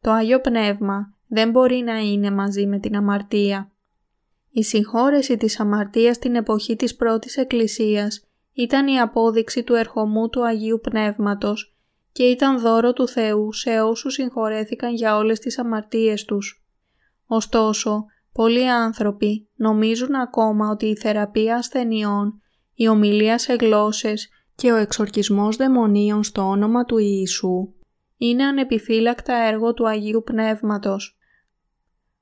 Το 0.00 0.10
Άγιο 0.10 0.40
Πνεύμα 0.40 1.14
δεν 1.28 1.50
μπορεί 1.50 1.76
να 1.76 1.98
είναι 1.98 2.30
μαζί 2.30 2.66
με 2.66 2.78
την 2.78 2.96
αμαρτία. 2.96 3.70
Η 4.56 4.62
συγχώρεση 4.62 5.36
της 5.36 5.60
αμαρτίας 5.60 6.16
στην 6.16 6.34
εποχή 6.34 6.76
της 6.76 6.96
πρώτης 6.96 7.36
Εκκλησίας 7.36 8.26
ήταν 8.52 8.86
η 8.86 9.00
απόδειξη 9.00 9.62
του 9.62 9.74
ερχομού 9.74 10.28
του 10.28 10.46
Αγίου 10.46 10.80
Πνεύματος 10.82 11.76
και 12.12 12.22
ήταν 12.22 12.60
δώρο 12.60 12.92
του 12.92 13.08
Θεού 13.08 13.52
σε 13.52 13.80
όσους 13.80 14.12
συγχωρέθηκαν 14.12 14.94
για 14.94 15.16
όλες 15.16 15.38
τις 15.38 15.58
αμαρτίες 15.58 16.24
τους. 16.24 16.64
Ωστόσο, 17.26 18.04
πολλοί 18.32 18.70
άνθρωποι 18.70 19.48
νομίζουν 19.56 20.14
ακόμα 20.14 20.70
ότι 20.70 20.86
η 20.86 20.96
θεραπεία 20.96 21.56
ασθενειών, 21.56 22.40
η 22.74 22.88
ομιλία 22.88 23.38
σε 23.38 23.54
γλώσσες 23.54 24.28
και 24.54 24.72
ο 24.72 24.76
εξορκισμός 24.76 25.56
δαιμονίων 25.56 26.22
στο 26.22 26.42
όνομα 26.42 26.84
του 26.84 26.98
Ιησού 26.98 27.72
είναι 28.16 28.44
ανεπιφύλακτα 28.44 29.34
έργο 29.34 29.74
του 29.74 29.88
Αγίου 29.88 30.22
Πνεύματος. 30.24 31.15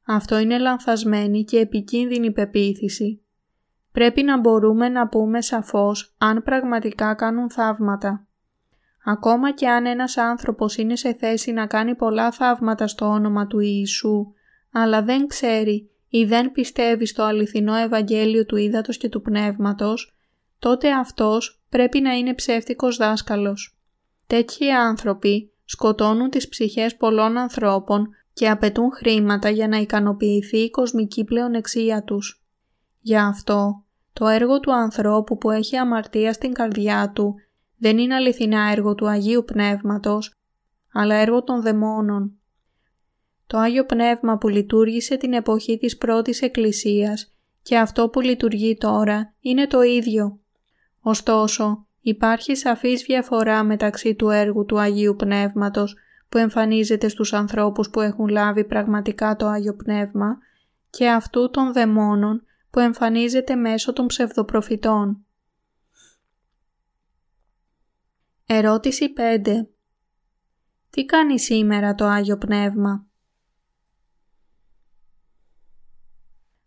Αυτό 0.07 0.39
είναι 0.39 0.59
λανθασμένη 0.59 1.45
και 1.45 1.59
επικίνδυνη 1.59 2.33
πεποίθηση. 2.33 3.21
Πρέπει 3.93 4.23
να 4.23 4.39
μπορούμε 4.39 4.89
να 4.89 5.09
πούμε 5.09 5.43
σαφώς 5.43 6.15
αν 6.19 6.43
πραγματικά 6.43 7.15
κάνουν 7.15 7.51
θαύματα. 7.51 8.27
Ακόμα 9.05 9.53
και 9.53 9.69
αν 9.69 9.87
ένας 9.87 10.17
άνθρωπος 10.17 10.77
είναι 10.77 10.97
σε 10.97 11.13
θέση 11.13 11.53
να 11.53 11.67
κάνει 11.67 11.95
πολλά 11.95 12.31
θαύματα 12.31 12.87
στο 12.87 13.07
όνομα 13.07 13.47
του 13.47 13.59
Ιησού, 13.59 14.33
αλλά 14.73 15.03
δεν 15.03 15.27
ξέρει 15.27 15.91
ή 16.09 16.25
δεν 16.25 16.53
πιστεύει 16.53 17.07
στο 17.07 17.23
αληθινό 17.23 17.75
Ευαγγέλιο 17.75 18.47
του 18.47 18.57
Ήδατος 18.57 18.97
και 18.97 19.09
του 19.09 19.23
Πνεύματος, 19.23 20.17
τότε 20.59 20.93
αυτός 20.93 21.63
πρέπει 21.69 22.01
να 22.01 22.13
είναι 22.13 22.35
ψεύτικος 22.35 22.97
δάσκαλος. 22.97 23.79
Τέτοιοι 24.27 24.71
άνθρωποι 24.71 25.53
σκοτώνουν 25.65 26.31
τις 26.31 26.49
ψυχές 26.49 26.97
πολλών 26.97 27.37
ανθρώπων 27.37 28.09
και 28.35 28.49
απαιτούν 28.49 28.93
χρήματα 28.93 29.49
για 29.49 29.69
να 29.69 29.77
ικανοποιηθεί 29.77 30.59
η 30.59 30.71
κοσμική 30.71 31.25
πλεονεξία 31.25 32.03
τους. 32.03 32.45
Γι' 33.01 33.17
αυτό, 33.17 33.85
το 34.13 34.27
έργο 34.27 34.61
του 34.61 34.75
ανθρώπου 34.75 35.39
που 35.39 35.51
έχει 35.51 35.77
αμαρτία 35.77 36.33
στην 36.33 36.53
καρδιά 36.53 37.13
του 37.15 37.35
δεν 37.77 37.99
είναι 37.99 38.15
αληθινά 38.15 38.71
έργο 38.71 38.95
του 38.95 39.09
Αγίου 39.09 39.45
Πνεύματος, 39.45 40.35
αλλά 40.93 41.15
έργο 41.15 41.45
των 41.45 41.63
δαιμόνων. 41.63 42.39
Το 43.47 43.59
Άγιο 43.59 43.85
Πνεύμα 43.85 44.39
που 44.39 44.49
λειτουργήσε 44.49 45.17
την 45.17 45.33
εποχή 45.33 45.79
της 45.79 45.97
πρώτης 45.97 46.43
Εκκλησίας 46.43 47.35
και 47.63 47.79
αυτό 47.79 48.09
που 48.09 48.21
λειτουργεί 48.21 48.77
τώρα 48.77 49.35
είναι 49.41 49.67
το 49.67 49.83
ίδιο. 49.83 50.39
Ωστόσο, 51.01 51.87
υπάρχει 52.01 52.57
σαφής 52.57 53.03
διαφορά 53.03 53.63
μεταξύ 53.63 54.15
του 54.15 54.29
έργου 54.31 54.65
του 54.65 54.79
Αγίου 54.79 55.17
Πνεύματος 55.17 55.97
που 56.35 56.41
εμφανίζεται 56.41 57.09
στους 57.09 57.33
ανθρώπους 57.33 57.91
που 57.91 58.01
έχουν 58.01 58.29
λάβει 58.29 58.65
πραγματικά 58.65 59.37
το 59.37 59.47
Άγιο 59.47 59.75
Πνεύμα 59.75 60.39
και 60.91 61.11
αυτού 61.11 61.51
των 61.51 61.73
δαιμόνων 61.73 62.45
που 62.71 62.79
εμφανίζεται 62.79 63.55
μέσω 63.55 63.93
των 63.93 64.07
ψευδοπροφητών. 64.07 65.27
Ερώτηση 68.47 69.13
5. 69.17 69.67
Τι 70.91 71.05
κάνει 71.05 71.41
σήμερα 71.41 71.95
το 71.95 72.05
Άγιο 72.05 72.39
Πνεύμα; 72.39 73.07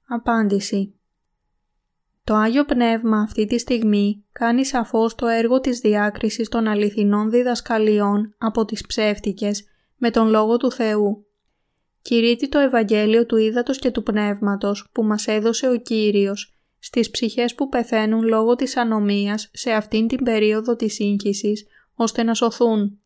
Απάντηση 0.08 0.97
Το 2.28 2.36
Άγιο 2.36 2.66
Πνεύμα 2.66 3.20
αυτή 3.20 3.46
τη 3.46 3.58
στιγμή 3.58 4.26
κάνει 4.32 4.66
σαφώς 4.66 5.16
το 5.16 5.28
έργο 5.28 5.60
της 5.60 5.80
διάκρισης 5.80 6.50
των 6.50 6.68
αληθινών 6.68 7.30
διδασκαλιών 7.30 8.36
από 8.38 8.66
τις 8.66 8.86
ψεύτικες 8.86 9.64
με 9.98 10.12
τον 10.12 10.28
Λόγο 10.28 10.58
του 10.58 10.72
Θεού. 10.72 11.26
Κηρύττει 12.02 12.50
το 12.50 12.60
Ευαγγέλιο 12.60 13.26
του 13.26 13.38
Ήδατος 13.38 13.80
και 13.80 13.92
του 13.92 14.04
Πνεύματος 14.04 14.90
που 14.92 15.04
μας 15.04 15.28
έδωσε 15.28 15.70
ο 15.70 15.76
Κύριος 15.76 16.58
στις 16.80 17.10
ψυχές 17.10 17.56
που 17.56 17.70
πεθαίνουν 17.70 18.24
λόγω 18.24 18.56
της 18.56 18.78
ανομίας 18.78 19.50
σε 19.54 19.72
αυτήν 19.72 20.08
την 20.08 20.24
περίοδο 20.24 20.76
της 20.76 20.94
σύγχυσης 20.94 21.66
ώστε 21.96 22.24
να 22.24 22.34
σωθούν. 22.34 23.00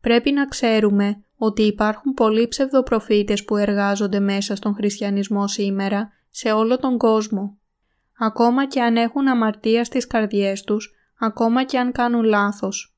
Πρέπει 0.00 0.32
να 0.32 0.46
ξέρουμε 0.46 1.24
ότι 1.36 1.62
υπάρχουν 1.62 2.14
πολλοί 2.14 2.48
ψευδοπροφήτες 2.48 3.44
που 3.44 3.56
εργάζονται 3.56 4.20
μέσα 4.20 4.56
στον 4.56 4.74
χριστιανισμό 4.74 5.48
σήμερα 5.48 6.12
σε 6.30 6.52
όλο 6.52 6.78
τον 6.78 6.98
κόσμο. 6.98 7.59
Ακόμα 8.22 8.66
και 8.66 8.82
αν 8.82 8.96
έχουν 8.96 9.28
αμαρτία 9.28 9.84
στις 9.84 10.06
καρδιές 10.06 10.62
τους, 10.62 10.94
ακόμα 11.18 11.64
και 11.64 11.78
αν 11.78 11.92
κάνουν 11.92 12.22
λάθος. 12.22 12.96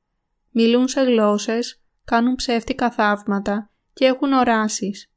Μιλούν 0.51 0.89
σε 0.89 1.01
γλώσσες, 1.01 1.83
κάνουν 2.05 2.35
ψεύτικα 2.35 2.91
θαύματα 2.91 3.71
και 3.93 4.05
έχουν 4.05 4.33
οράσεις. 4.33 5.13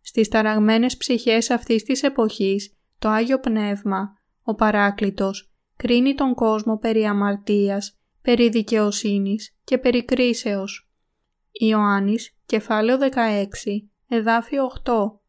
Στις 0.00 0.28
ταραγμένες 0.28 0.96
ψυχές 0.96 1.50
αυτής 1.50 1.82
της 1.82 2.02
εποχής, 2.02 2.76
το 2.98 3.08
Άγιο 3.08 3.40
Πνεύμα, 3.40 4.18
ο 4.42 4.54
Παράκλητος, 4.54 5.52
κρίνει 5.76 6.14
τον 6.14 6.34
κόσμο 6.34 6.78
περί 6.78 7.04
αμαρτίας, 7.04 7.98
περί 8.22 8.48
δικαιοσύνης 8.48 9.56
και 9.64 9.78
περί 9.78 10.04
κρίσεως. 10.04 10.90
Ιωάννης, 11.52 12.36
κεφάλαιο 12.46 12.98
16, 12.98 13.90
εδάφιο 14.08 14.64
8. 14.64 15.20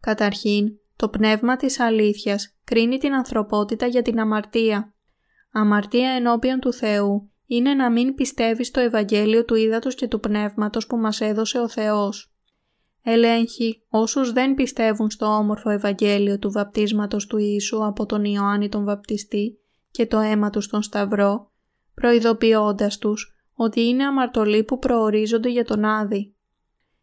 Καταρχήν, 0.00 0.78
το 0.96 1.08
πνεύμα 1.08 1.56
της 1.56 1.80
αλήθειας 1.80 2.56
κρίνει 2.64 2.98
την 2.98 3.14
ανθρωπότητα 3.14 3.86
για 3.86 4.02
την 4.02 4.20
αμαρτία. 4.20 4.94
Αμαρτία 5.52 6.10
ενώπιον 6.10 6.60
του 6.60 6.72
Θεού 6.72 7.30
είναι 7.46 7.74
να 7.74 7.90
μην 7.90 8.14
πιστεύει 8.14 8.64
στο 8.64 8.80
Ευαγγέλιο 8.80 9.44
του 9.44 9.54
Ήδατος 9.54 9.94
και 9.94 10.08
του 10.08 10.20
Πνεύματος 10.20 10.86
που 10.86 10.96
μας 10.96 11.20
έδωσε 11.20 11.58
ο 11.58 11.68
Θεός. 11.68 12.30
Ελέγχει 13.02 13.82
όσους 13.88 14.32
δεν 14.32 14.54
πιστεύουν 14.54 15.10
στο 15.10 15.26
όμορφο 15.26 15.70
Ευαγγέλιο 15.70 16.38
του 16.38 16.50
βαπτίσματος 16.50 17.26
του 17.26 17.38
Ιησού 17.38 17.84
από 17.84 18.06
τον 18.06 18.24
Ιωάννη 18.24 18.68
τον 18.68 18.84
Βαπτιστή 18.84 19.58
και 19.90 20.06
το 20.06 20.18
αίμα 20.18 20.50
τους 20.50 20.64
στον 20.64 20.82
Σταυρό, 20.82 21.52
προειδοποιώντας 21.94 22.98
τους 22.98 23.36
ότι 23.54 23.80
είναι 23.80 24.04
αμαρτωλοί 24.04 24.64
που 24.64 24.78
προορίζονται 24.78 25.48
για 25.48 25.64
τον 25.64 25.84
Άδη. 25.84 26.34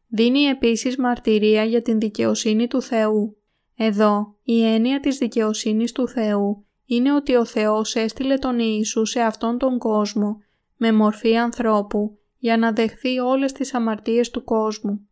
Δίνει 0.08 0.42
επίσης 0.42 0.98
μαρτυρία 0.98 1.64
για 1.64 1.82
την 1.82 2.00
δικαιοσύνη 2.00 2.68
του 2.68 2.82
Θεού. 2.82 3.38
Εδώ, 3.76 4.36
η 4.44 4.66
έννοια 4.66 5.00
της 5.00 5.18
δικαιοσύνης 5.18 5.92
του 5.92 6.08
Θεού 6.08 6.66
είναι 6.86 7.14
ότι 7.14 7.36
ο 7.36 7.46
Θεός 7.46 7.96
έστειλε 7.96 8.38
τον 8.38 8.60
Ιησού 8.60 9.06
σε 9.06 9.22
αυτόν 9.22 9.58
τον 9.58 9.78
κόσμο 9.78 10.42
με 10.78 10.92
μορφή 10.92 11.38
ανθρώπου 11.38 12.18
για 12.38 12.58
να 12.58 12.72
δεχθεί 12.72 13.20
όλες 13.20 13.52
τις 13.52 13.74
αμαρτίες 13.74 14.30
του 14.32 14.44
κόσμου. 14.44 15.08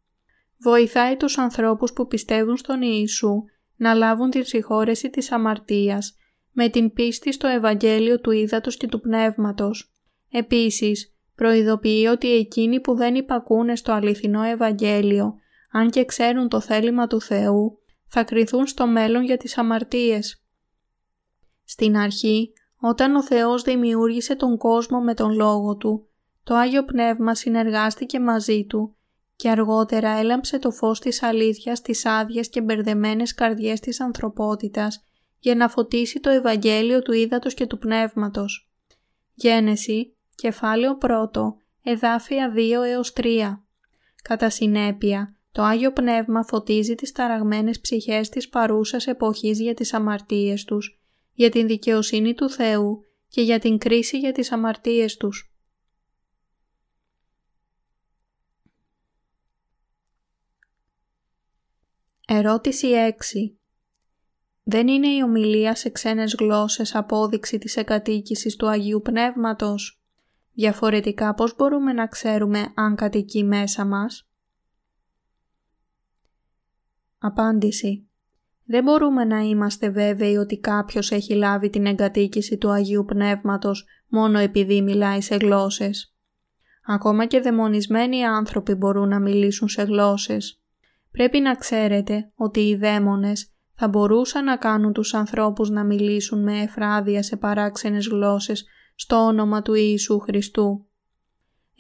Βοηθάει 0.58 1.18
τους 1.18 1.38
ανθρώπους 1.38 1.94
που 1.94 2.08
πιστεύουν 2.08 2.58
στον 2.58 2.82
Ιησού 2.82 3.44
να 3.76 3.94
λάβουν 3.94 4.30
την 4.30 4.46
συγχώρεση 4.46 5.10
της 5.10 5.32
αμαρτίας 5.32 6.16
με 6.52 6.70
την 6.70 6.94
πίστη 6.94 7.34
στο 7.34 7.48
Ευαγγέλιο 7.48 8.20
του 8.20 8.32
Ήδατος 8.32 8.78
και 8.78 8.88
του 8.88 9.00
Πνεύματος. 9.00 9.92
Επίσης, 10.32 11.16
προειδοποιεί 11.36 12.08
ότι 12.12 12.34
εκείνοι 12.34 12.80
που 12.80 12.96
δεν 12.96 13.16
υπακούνε 13.16 13.76
στο 13.76 13.92
αληθινό 13.92 14.44
Ευαγγέλιο, 14.44 15.36
αν 15.72 15.90
και 15.90 16.06
ξέρουν 16.06 16.50
το 16.50 16.60
θέλημα 16.60 17.08
του 17.08 17.22
Θεού, 17.22 17.81
θα 18.14 18.24
κριθούν 18.24 18.68
στο 18.68 18.88
μέλλον 18.88 19.24
για 19.24 19.38
τις 19.38 19.58
αμαρτίες. 19.58 20.44
Στην 21.64 21.98
αρχή, 21.98 22.54
όταν 22.80 23.16
ο 23.16 23.24
Θεός 23.24 23.62
δημιούργησε 23.62 24.36
τον 24.36 24.58
κόσμο 24.58 25.00
με 25.00 25.14
τον 25.14 25.32
Λόγο 25.32 25.76
Του, 25.76 26.08
το 26.44 26.56
Άγιο 26.56 26.86
Πνεύμα 26.86 27.36
συνεργάστηκε 27.36 28.20
μαζί 28.20 28.66
Του 28.66 28.96
και 29.36 29.50
αργότερα 29.50 30.10
έλαμψε 30.10 30.60
το 30.60 30.72
φως 30.72 31.00
της 31.00 31.24
αλήθειας 31.24 31.78
στις 31.78 32.06
άδειες 32.06 32.50
και 32.50 32.62
μπερδεμένες 32.62 33.34
καρδιές 33.34 33.80
της 33.80 34.00
ανθρωπότητας 34.00 35.04
για 35.40 35.56
να 35.56 35.70
φωτίσει 35.70 36.20
το 36.20 36.30
Ευαγγέλιο 36.30 37.02
του 37.02 37.12
Ήδατος 37.14 37.54
και 37.54 37.66
του 37.66 37.78
Πνεύματος. 37.78 38.72
Γένεση, 39.34 40.16
κεφάλαιο 40.36 40.98
1, 40.98 41.54
εδάφια 41.84 42.52
2 42.56 42.84
έως 42.84 43.14
3. 43.14 43.64
Κατά 44.24 44.50
συνέπεια, 44.50 45.36
το 45.52 45.62
Άγιο 45.62 45.94
Πνεύμα 45.94 46.44
φωτίζει 46.44 46.96
τις 46.96 47.12
ταραγμένες 47.12 47.80
ψυχές 47.80 48.30
της 48.30 48.50
παρούσας 48.50 49.08
εποχής 49.08 49.60
για 49.60 49.74
τις 49.74 49.94
αμαρτίες 49.94 50.64
τους, 50.64 51.00
για 51.34 51.50
την 51.50 51.68
δικαιοσύνη 51.68 52.34
του 52.34 52.50
Θεού 52.50 53.06
και 53.28 53.42
για 53.42 53.60
την 53.60 53.78
κρίση 53.78 54.20
για 54.20 54.32
τις 54.32 54.52
αμαρτίες 54.52 55.18
τους. 55.18 55.56
Ερώτηση 62.28 62.88
6. 62.88 63.56
Δεν 64.64 64.88
είναι 64.88 65.08
η 65.08 65.22
ομιλία 65.24 65.76
σε 65.76 65.90
ξένες 65.90 66.36
γλώσσες 66.40 66.96
απόδειξη 66.96 67.58
της 67.58 67.78
εγκατοίκησης 67.78 68.56
του 68.56 68.70
Αγίου 68.70 69.02
Πνεύματος; 69.02 70.02
Διαφορετικά 70.54 71.34
πώς 71.34 71.56
μπορούμε 71.56 71.94
να 71.94 72.08
ξέρουμε 72.08 72.72
αν 72.76 72.96
κατοικεί 72.96 73.44
μέσα 73.44 73.86
μας; 73.86 74.31
Απάντηση. 77.24 78.10
Δεν 78.66 78.84
μπορούμε 78.84 79.24
να 79.24 79.40
είμαστε 79.40 79.90
βέβαιοι 79.90 80.36
ότι 80.36 80.60
κάποιος 80.60 81.12
έχει 81.12 81.34
λάβει 81.34 81.70
την 81.70 81.86
εγκατοίκηση 81.86 82.58
του 82.58 82.70
Αγίου 82.70 83.06
Πνεύματος 83.06 83.86
μόνο 84.08 84.40
επειδή 84.40 84.82
μιλάει 84.82 85.22
σε 85.22 85.36
γλώσσες. 85.36 86.16
Ακόμα 86.86 87.26
και 87.26 87.40
δαιμονισμένοι 87.40 88.26
άνθρωποι 88.26 88.74
μπορούν 88.74 89.08
να 89.08 89.20
μιλήσουν 89.20 89.68
σε 89.68 89.82
γλώσσες. 89.82 90.62
Πρέπει 91.12 91.40
να 91.40 91.56
ξέρετε 91.56 92.32
ότι 92.36 92.60
οι 92.60 92.76
δαίμονες 92.76 93.54
θα 93.74 93.88
μπορούσαν 93.88 94.44
να 94.44 94.58
κάνουν 94.58 94.94
τους 94.94 95.14
ανθρώπους 95.14 95.70
να 95.70 95.84
μιλήσουν 95.84 96.44
με 96.44 96.62
εφράδια 96.62 97.24
σε 97.24 97.38
παράξενες 97.38 98.08
γλώσσες 98.08 98.66
στο 98.96 99.16
όνομα 99.16 99.62
του 99.62 99.74
Ιησού 99.74 100.20
Χριστού. 100.20 100.86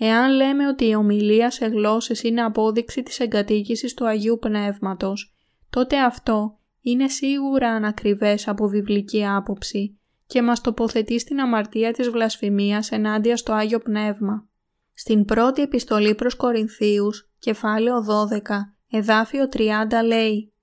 Εάν 0.03 0.31
λέμε 0.31 0.67
ότι 0.67 0.87
η 0.87 0.95
ομιλία 0.95 1.51
σε 1.51 1.65
γλώσσες 1.65 2.23
είναι 2.23 2.41
απόδειξη 2.41 3.03
της 3.03 3.19
εγκατοίκησης 3.19 3.93
του 3.93 4.07
Αγίου 4.07 4.37
Πνεύματος, 4.41 5.35
τότε 5.69 5.99
αυτό 5.99 6.59
είναι 6.81 7.07
σίγουρα 7.07 7.69
ανακριβές 7.69 8.47
από 8.47 8.67
βιβλική 8.67 9.25
άποψη 9.25 9.99
και 10.25 10.41
μας 10.41 10.61
τοποθετεί 10.61 11.19
στην 11.19 11.39
αμαρτία 11.39 11.93
της 11.93 12.09
βλασφημίας 12.09 12.91
ενάντια 12.91 13.37
στο 13.37 13.53
Άγιο 13.53 13.79
Πνεύμα. 13.79 14.47
Στην 14.93 15.25
πρώτη 15.25 15.61
επιστολή 15.61 16.15
προς 16.15 16.35
Κορινθίους, 16.35 17.31
κεφάλαιο 17.39 18.01
12, 18.01 18.75
εδάφιο 18.89 19.49
30 19.49 20.03
λέει 20.05 20.53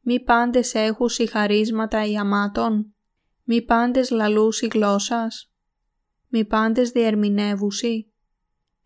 «Μη 0.00 0.20
πάντες 0.20 0.74
έχουσι 0.74 1.26
χαρίσματα 1.26 2.06
ή 2.06 2.16
αμάτων, 2.16 2.94
μη 3.42 3.62
πάντες 3.62 4.10
λαλούσι 4.10 4.66
γλώσσας, 4.72 5.52
μη 6.28 6.44
πάντες 6.44 6.90
διερμηνεύουσι». 6.90 8.08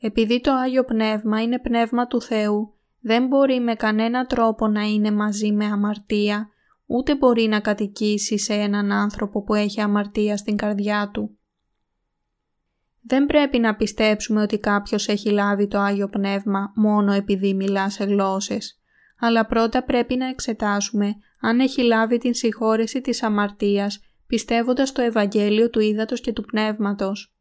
Επειδή 0.01 0.41
το 0.41 0.53
Άγιο 0.53 0.85
Πνεύμα 0.85 1.43
είναι 1.43 1.59
Πνεύμα 1.59 2.07
του 2.07 2.23
Θεού, 2.23 2.75
δεν 3.01 3.27
μπορεί 3.27 3.61
με 3.61 3.75
κανένα 3.75 4.27
τρόπο 4.27 4.69
να 4.69 4.83
είναι 4.83 5.11
μαζί 5.11 5.53
με 5.53 5.65
αμαρτία, 5.65 6.49
ούτε 6.87 7.17
μπορεί 7.17 7.47
να 7.47 7.61
κατοικήσει 7.61 8.39
σε 8.39 8.55
έναν 8.55 8.93
άνθρωπο 8.93 9.43
που 9.43 9.55
έχει 9.55 9.81
αμαρτία 9.81 10.37
στην 10.37 10.57
καρδιά 10.57 11.11
του. 11.13 11.39
Δεν 13.01 13.27
πρέπει 13.27 13.59
να 13.59 13.77
πιστέψουμε 13.77 14.43
ότι 14.43 14.59
κάποιος 14.59 15.09
έχει 15.09 15.31
λάβει 15.31 15.69
το 15.69 15.79
Άγιο 15.79 16.09
Πνεύμα 16.09 16.73
μόνο 16.75 17.13
επειδή 17.13 17.55
μιλά 17.55 17.91
σε 17.91 18.05
γλώσσες, 18.05 18.81
αλλά 19.19 19.47
πρώτα 19.47 19.85
πρέπει 19.85 20.17
να 20.17 20.27
εξετάσουμε 20.29 21.15
αν 21.41 21.61
έχει 21.61 21.83
λάβει 21.83 22.19
την 22.19 22.35
συγχώρεση 22.35 23.01
της 23.01 23.23
αμαρτίας 23.23 24.01
πιστεύοντας 24.27 24.93
το 24.93 25.03
Ευαγγέλιο 25.03 25.71
του 25.71 25.81
Ήδατος 25.81 26.21
και 26.21 26.33
του 26.33 26.43
Πνεύματος. 26.43 27.38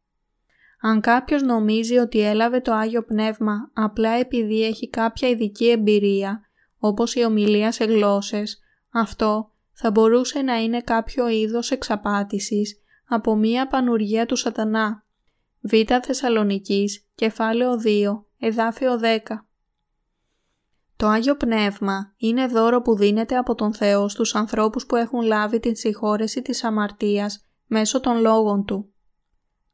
Αν 0.80 1.00
κάποιος 1.00 1.42
νομίζει 1.42 1.96
ότι 1.96 2.20
έλαβε 2.20 2.60
το 2.60 2.72
Άγιο 2.72 3.04
Πνεύμα 3.04 3.70
απλά 3.72 4.10
επειδή 4.10 4.64
έχει 4.64 4.88
κάποια 4.88 5.28
ειδική 5.28 5.70
εμπειρία, 5.70 6.40
όπως 6.78 7.14
η 7.14 7.24
ομιλία 7.24 7.72
σε 7.72 7.84
γλώσσες, 7.84 8.58
αυτό 8.90 9.52
θα 9.72 9.90
μπορούσε 9.90 10.42
να 10.42 10.54
είναι 10.62 10.80
κάποιο 10.80 11.28
είδος 11.28 11.70
εξαπάτησης 11.70 12.80
από 13.08 13.36
μία 13.36 13.66
πανουργία 13.66 14.26
του 14.26 14.36
σατανά. 14.36 15.06
Β. 15.60 15.72
Θεσσαλονικής, 16.02 17.08
κεφάλαιο 17.14 17.80
2, 17.84 18.24
εδάφιο 18.38 18.98
10. 18.98 19.18
Το 20.96 21.06
Άγιο 21.06 21.36
Πνεύμα 21.36 22.14
είναι 22.16 22.46
δώρο 22.46 22.82
που 22.82 22.96
δίνεται 22.96 23.36
από 23.36 23.54
τον 23.54 23.74
Θεό 23.74 24.08
στους 24.08 24.34
ανθρώπους 24.34 24.86
που 24.86 24.96
έχουν 24.96 25.20
λάβει 25.20 25.60
την 25.60 25.76
συγχώρεση 25.76 26.42
της 26.42 26.64
αμαρτίας 26.64 27.46
μέσω 27.66 28.00
των 28.00 28.20
λόγων 28.20 28.64
Του. 28.64 28.92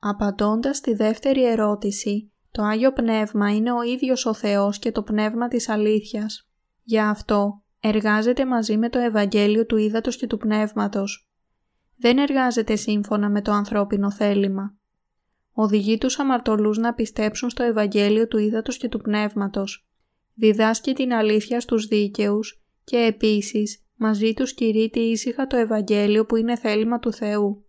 Απαντώντας 0.07 0.81
τη 0.81 0.95
δεύτερη 0.95 1.47
ερώτηση, 1.47 2.33
το 2.51 2.63
Άγιο 2.63 2.93
Πνεύμα 2.93 3.55
είναι 3.55 3.73
ο 3.73 3.83
ίδιος 3.83 4.27
ο 4.27 4.35
Θεός 4.35 4.79
και 4.79 4.93
το 4.93 5.03
Πνεύμα 5.03 5.49
της 5.49 5.69
αλήθειας. 5.69 6.49
Γι' 6.83 7.01
αυτό 7.01 7.63
εργάζεται 7.81 8.47
μαζί 8.47 8.77
με 8.77 8.89
το 8.89 8.99
Ευαγγέλιο 8.99 9.67
του 9.67 9.77
Ήδατος 9.77 10.17
και 10.17 10.27
του 10.27 10.37
Πνεύματος. 10.37 11.29
Δεν 11.97 12.19
εργάζεται 12.19 12.77
σύμφωνα 12.77 13.31
με 13.31 13.43
το 13.43 13.53
ανθρώπινο 13.53 14.11
θέλημα. 14.11 14.75
Οδηγεί 15.53 15.99
τους 15.99 16.19
αμαρτωλούς 16.19 16.79
να 16.79 16.95
πιστέψουν 16.95 17.51
στο 17.51 17.63
Ευαγγέλιο 17.63 18.29
του 18.29 18.39
Ήδατος 18.39 18.77
και 18.77 18.89
του 18.89 19.01
Πνεύματος. 19.01 19.89
Διδάσκει 20.35 20.93
την 20.93 21.13
αλήθεια 21.13 21.61
στους 21.61 21.87
δίκαιους 21.87 22.63
και 22.85 22.97
επίσης 22.97 23.85
μαζί 23.97 24.35
τους 24.35 24.55
κηρύττει 24.55 25.01
ήσυχα 25.01 25.47
το 25.47 25.57
Ευαγγέλιο 25.57 26.27
που 26.27 26.37
είναι 26.37 26.57
θέλημα 26.57 26.99
του 26.99 27.13
Θεού 27.13 27.64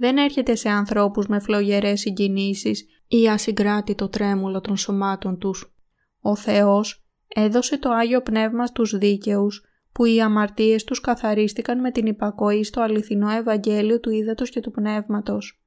δεν 0.00 0.16
έρχεται 0.16 0.54
σε 0.54 0.68
ανθρώπους 0.68 1.26
με 1.26 1.40
φλογερές 1.40 2.00
συγκινήσεις 2.00 2.86
ή 3.08 3.28
ασυγκράτητο 3.28 4.08
τρέμουλο 4.08 4.60
των 4.60 4.76
σωμάτων 4.76 5.38
τους. 5.38 5.74
Ο 6.20 6.36
Θεός 6.36 7.04
έδωσε 7.28 7.78
το 7.78 7.90
Άγιο 7.90 8.22
Πνεύμα 8.22 8.66
στους 8.66 8.98
δίκαιους 8.98 9.64
που 9.92 10.04
οι 10.04 10.20
αμαρτίες 10.20 10.84
τους 10.84 11.00
καθαρίστηκαν 11.00 11.80
με 11.80 11.90
την 11.90 12.06
υπακοή 12.06 12.64
στο 12.64 12.80
αληθινό 12.80 13.30
Ευαγγέλιο 13.30 14.00
του 14.00 14.10
Ήδατος 14.10 14.50
και 14.50 14.60
του 14.60 14.70
Πνεύματος. 14.70 15.62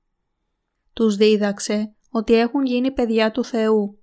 Τους 0.93 1.15
δίδαξε 1.15 1.95
ότι 2.09 2.33
έχουν 2.33 2.65
γίνει 2.65 2.91
παιδιά 2.91 3.31
του 3.31 3.43
Θεού. 3.43 3.99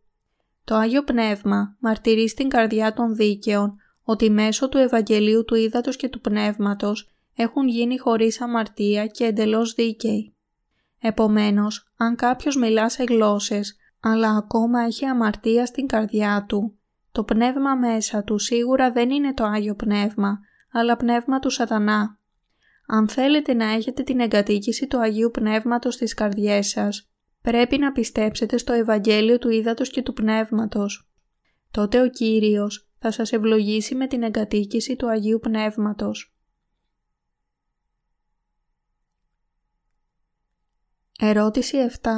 Το 0.64 0.74
Άγιο 0.74 1.04
Πνεύμα 1.04 1.76
μαρτυρεί 1.80 2.28
στην 2.28 2.48
καρδιά 2.48 2.92
των 2.92 3.14
δίκαιων 3.14 3.76
ότι 4.02 4.30
μέσω 4.30 4.68
του 4.68 4.78
Ευαγγελίου 4.78 5.44
του 5.44 5.54
Ήδατος 5.54 5.96
και 5.96 6.08
του 6.08 6.20
Πνεύματος 6.20 7.10
έχουν 7.36 7.68
γίνει 7.68 7.98
χωρίς 7.98 8.40
αμαρτία 8.40 9.06
και 9.06 9.24
εντελώς 9.24 9.74
δίκαιοι. 9.74 10.34
Επομένως, 11.00 11.92
αν 11.96 12.16
κάποιος 12.16 12.56
μιλά 12.56 12.88
σε 12.88 13.02
γλώσσες, 13.02 13.76
αλλά 14.00 14.36
ακόμα 14.36 14.80
έχει 14.80 15.04
αμαρτία 15.04 15.66
στην 15.66 15.86
καρδιά 15.86 16.44
του, 16.48 16.78
το 17.12 17.24
πνεύμα 17.24 17.74
μέσα 17.74 18.24
του 18.24 18.38
σίγουρα 18.38 18.92
δεν 18.92 19.10
είναι 19.10 19.34
το 19.34 19.44
Άγιο 19.44 19.74
Πνεύμα, 19.74 20.38
αλλά 20.72 20.96
πνεύμα 20.96 21.38
του 21.38 21.50
σατανά. 21.50 22.18
Αν 22.86 23.08
θέλετε 23.08 23.54
να 23.54 23.64
έχετε 23.64 24.02
την 24.02 24.20
εγκατοίκηση 24.20 24.86
του 24.86 25.00
Αγίου 25.00 25.30
Πνεύματος 25.30 25.94
στις 25.94 26.14
καρδιές 26.14 26.68
σας, 26.68 27.10
πρέπει 27.42 27.78
να 27.78 27.92
πιστέψετε 27.92 28.56
στο 28.56 28.72
Ευαγγέλιο 28.72 29.38
του 29.38 29.48
Ήδατος 29.48 29.90
και 29.90 30.02
του 30.02 30.12
Πνεύματος. 30.12 31.10
Τότε 31.70 32.02
ο 32.02 32.08
Κύριος 32.08 32.90
θα 32.98 33.10
σας 33.10 33.32
ευλογήσει 33.32 33.94
με 33.94 34.06
την 34.06 34.22
εγκατοίκηση 34.22 34.96
του 34.96 35.08
Αγίου 35.08 35.38
Πνεύματος. 35.38 36.34
Ερώτηση 41.22 41.76
7. 42.02 42.08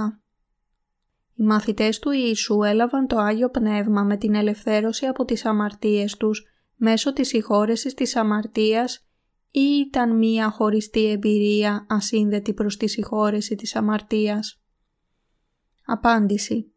Οι 1.34 1.42
μαθητές 1.42 1.98
του 1.98 2.10
Ιησού 2.10 2.62
έλαβαν 2.62 3.06
το 3.06 3.16
Άγιο 3.16 3.50
Πνεύμα 3.50 4.02
με 4.02 4.16
την 4.16 4.34
ελευθέρωση 4.34 5.06
από 5.06 5.24
τις 5.24 5.44
αμαρτίες 5.44 6.16
τους 6.16 6.46
μέσω 6.76 7.12
της 7.12 7.28
συγχώρεσης 7.28 7.94
της 7.94 8.16
αμαρτίας 8.16 9.06
ή 9.50 9.60
ήταν 9.60 10.18
μία 10.18 10.50
χωριστή 10.50 11.10
εμπειρία 11.10 11.86
ασύνδετη 11.88 12.54
προς 12.54 12.76
τη 12.76 12.88
συγχώρεση 12.88 13.54
της 13.54 13.76
αμαρτίας. 13.76 14.62
Απάντηση. 15.86 16.72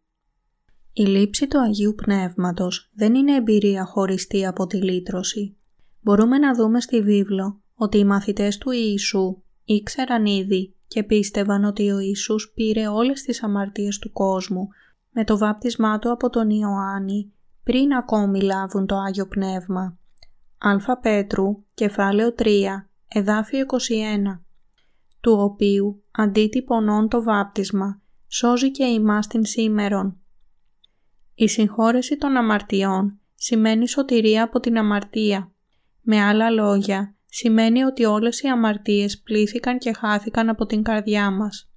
Η 0.93 1.03
λήψη 1.03 1.47
του 1.47 1.59
Αγίου 1.59 1.95
Πνεύματος 1.95 2.91
δεν 2.93 3.15
είναι 3.15 3.35
εμπειρία 3.35 3.85
χωριστή 3.85 4.45
από 4.45 4.67
τη 4.67 4.77
λύτρωση. 4.77 5.57
Μπορούμε 6.01 6.37
να 6.37 6.53
δούμε 6.55 6.81
στη 6.81 7.01
βίβλο 7.01 7.61
ότι 7.75 7.97
οι 7.97 8.05
μαθητές 8.05 8.57
του 8.57 8.71
Ιησού 8.71 9.43
ήξεραν 9.63 10.25
ήδη 10.25 10.74
και 10.87 11.03
πίστευαν 11.03 11.63
ότι 11.63 11.91
ο 11.91 11.99
Ιησούς 11.99 12.51
πήρε 12.55 12.87
όλες 12.87 13.21
τις 13.21 13.43
αμαρτίες 13.43 13.99
του 13.99 14.11
κόσμου 14.11 14.67
με 15.11 15.23
το 15.23 15.37
βάπτισμά 15.37 15.99
του 15.99 16.11
από 16.11 16.29
τον 16.29 16.49
Ιωάννη 16.49 17.33
πριν 17.63 17.93
ακόμη 17.93 18.41
λάβουν 18.41 18.85
το 18.85 18.95
Άγιο 18.95 19.27
Πνεύμα. 19.27 19.97
Α 20.57 20.99
Πέτρου, 20.99 21.63
κεφάλαιο 21.73 22.35
3, 22.37 22.47
εδάφιο 23.07 23.65
21, 23.67 24.39
του 25.21 25.31
οποίου 25.31 26.03
αντίτυπωνών 26.11 27.09
το 27.09 27.23
βάπτισμα 27.23 28.01
σώζει 28.27 28.71
και 28.71 28.83
ημάς 28.83 29.27
την 29.27 29.45
σήμερον. 29.45 30.17
Η 31.35 31.47
συγχώρεση 31.47 32.17
των 32.17 32.37
αμαρτιών 32.37 33.19
σημαίνει 33.35 33.87
σωτηρία 33.87 34.43
από 34.43 34.59
την 34.59 34.77
αμαρτία. 34.77 35.51
Με 36.01 36.21
άλλα 36.21 36.49
λόγια, 36.49 37.14
σημαίνει 37.37 37.83
ότι 37.83 38.05
όλες 38.05 38.41
οι 38.41 38.47
αμαρτίες 38.47 39.19
πλήθηκαν 39.19 39.77
και 39.77 39.93
χάθηκαν 39.93 40.49
από 40.49 40.65
την 40.65 40.83
καρδιά 40.83 41.31
μας. 41.31 41.69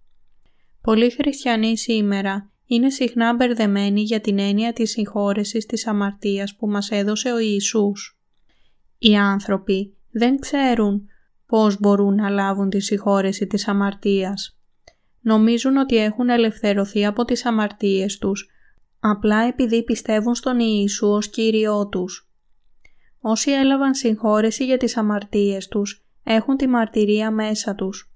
Πολλοί 0.81 1.11
χριστιανοί 1.11 1.79
σήμερα 1.79 2.51
είναι 2.67 2.91
συχνά 2.91 3.35
μπερδεμένοι 3.35 4.01
για 4.01 4.21
την 4.21 4.39
έννοια 4.39 4.73
της 4.73 4.91
συγχώρεσης 4.91 5.67
της 5.67 5.87
αμαρτίας 5.87 6.57
που 6.57 6.69
μας 6.69 6.91
έδωσε 6.91 7.33
ο 7.33 7.39
Ιησούς. 7.39 8.19
Οι 8.99 9.17
άνθρωποι 9.17 9.97
δεν 10.11 10.39
ξέρουν 10.39 11.09
πώς 11.47 11.81
μπορούν 11.81 12.15
να 12.15 12.29
λάβουν 12.29 12.71
τη 12.71 12.81
συγχώρεση 12.81 13.47
της 13.47 13.69
αμαρτίας. 13.69 14.59
Νομίζουν 15.21 15.77
ότι 15.77 15.97
έχουν 15.97 16.29
ελευθερωθεί 16.29 17.07
από 17.07 17.25
τις 17.25 17.45
αμαρτίες 17.45 18.19
τους, 18.19 18.49
απλά 19.01 19.39
επειδή 19.43 19.85
πιστεύουν 19.85 20.35
στον 20.35 20.59
Ιησού 20.59 21.09
ως 21.09 21.29
Κύριό 21.29 21.89
τους. 21.89 22.28
Όσοι 23.31 23.51
έλαβαν 23.51 23.95
συγχώρεση 23.95 24.65
για 24.65 24.77
τις 24.77 24.97
αμαρτίες 24.97 25.69
τους 25.69 26.07
έχουν 26.25 26.57
τη 26.57 26.67
μαρτυρία 26.67 27.31
μέσα 27.31 27.75
τους. 27.75 28.13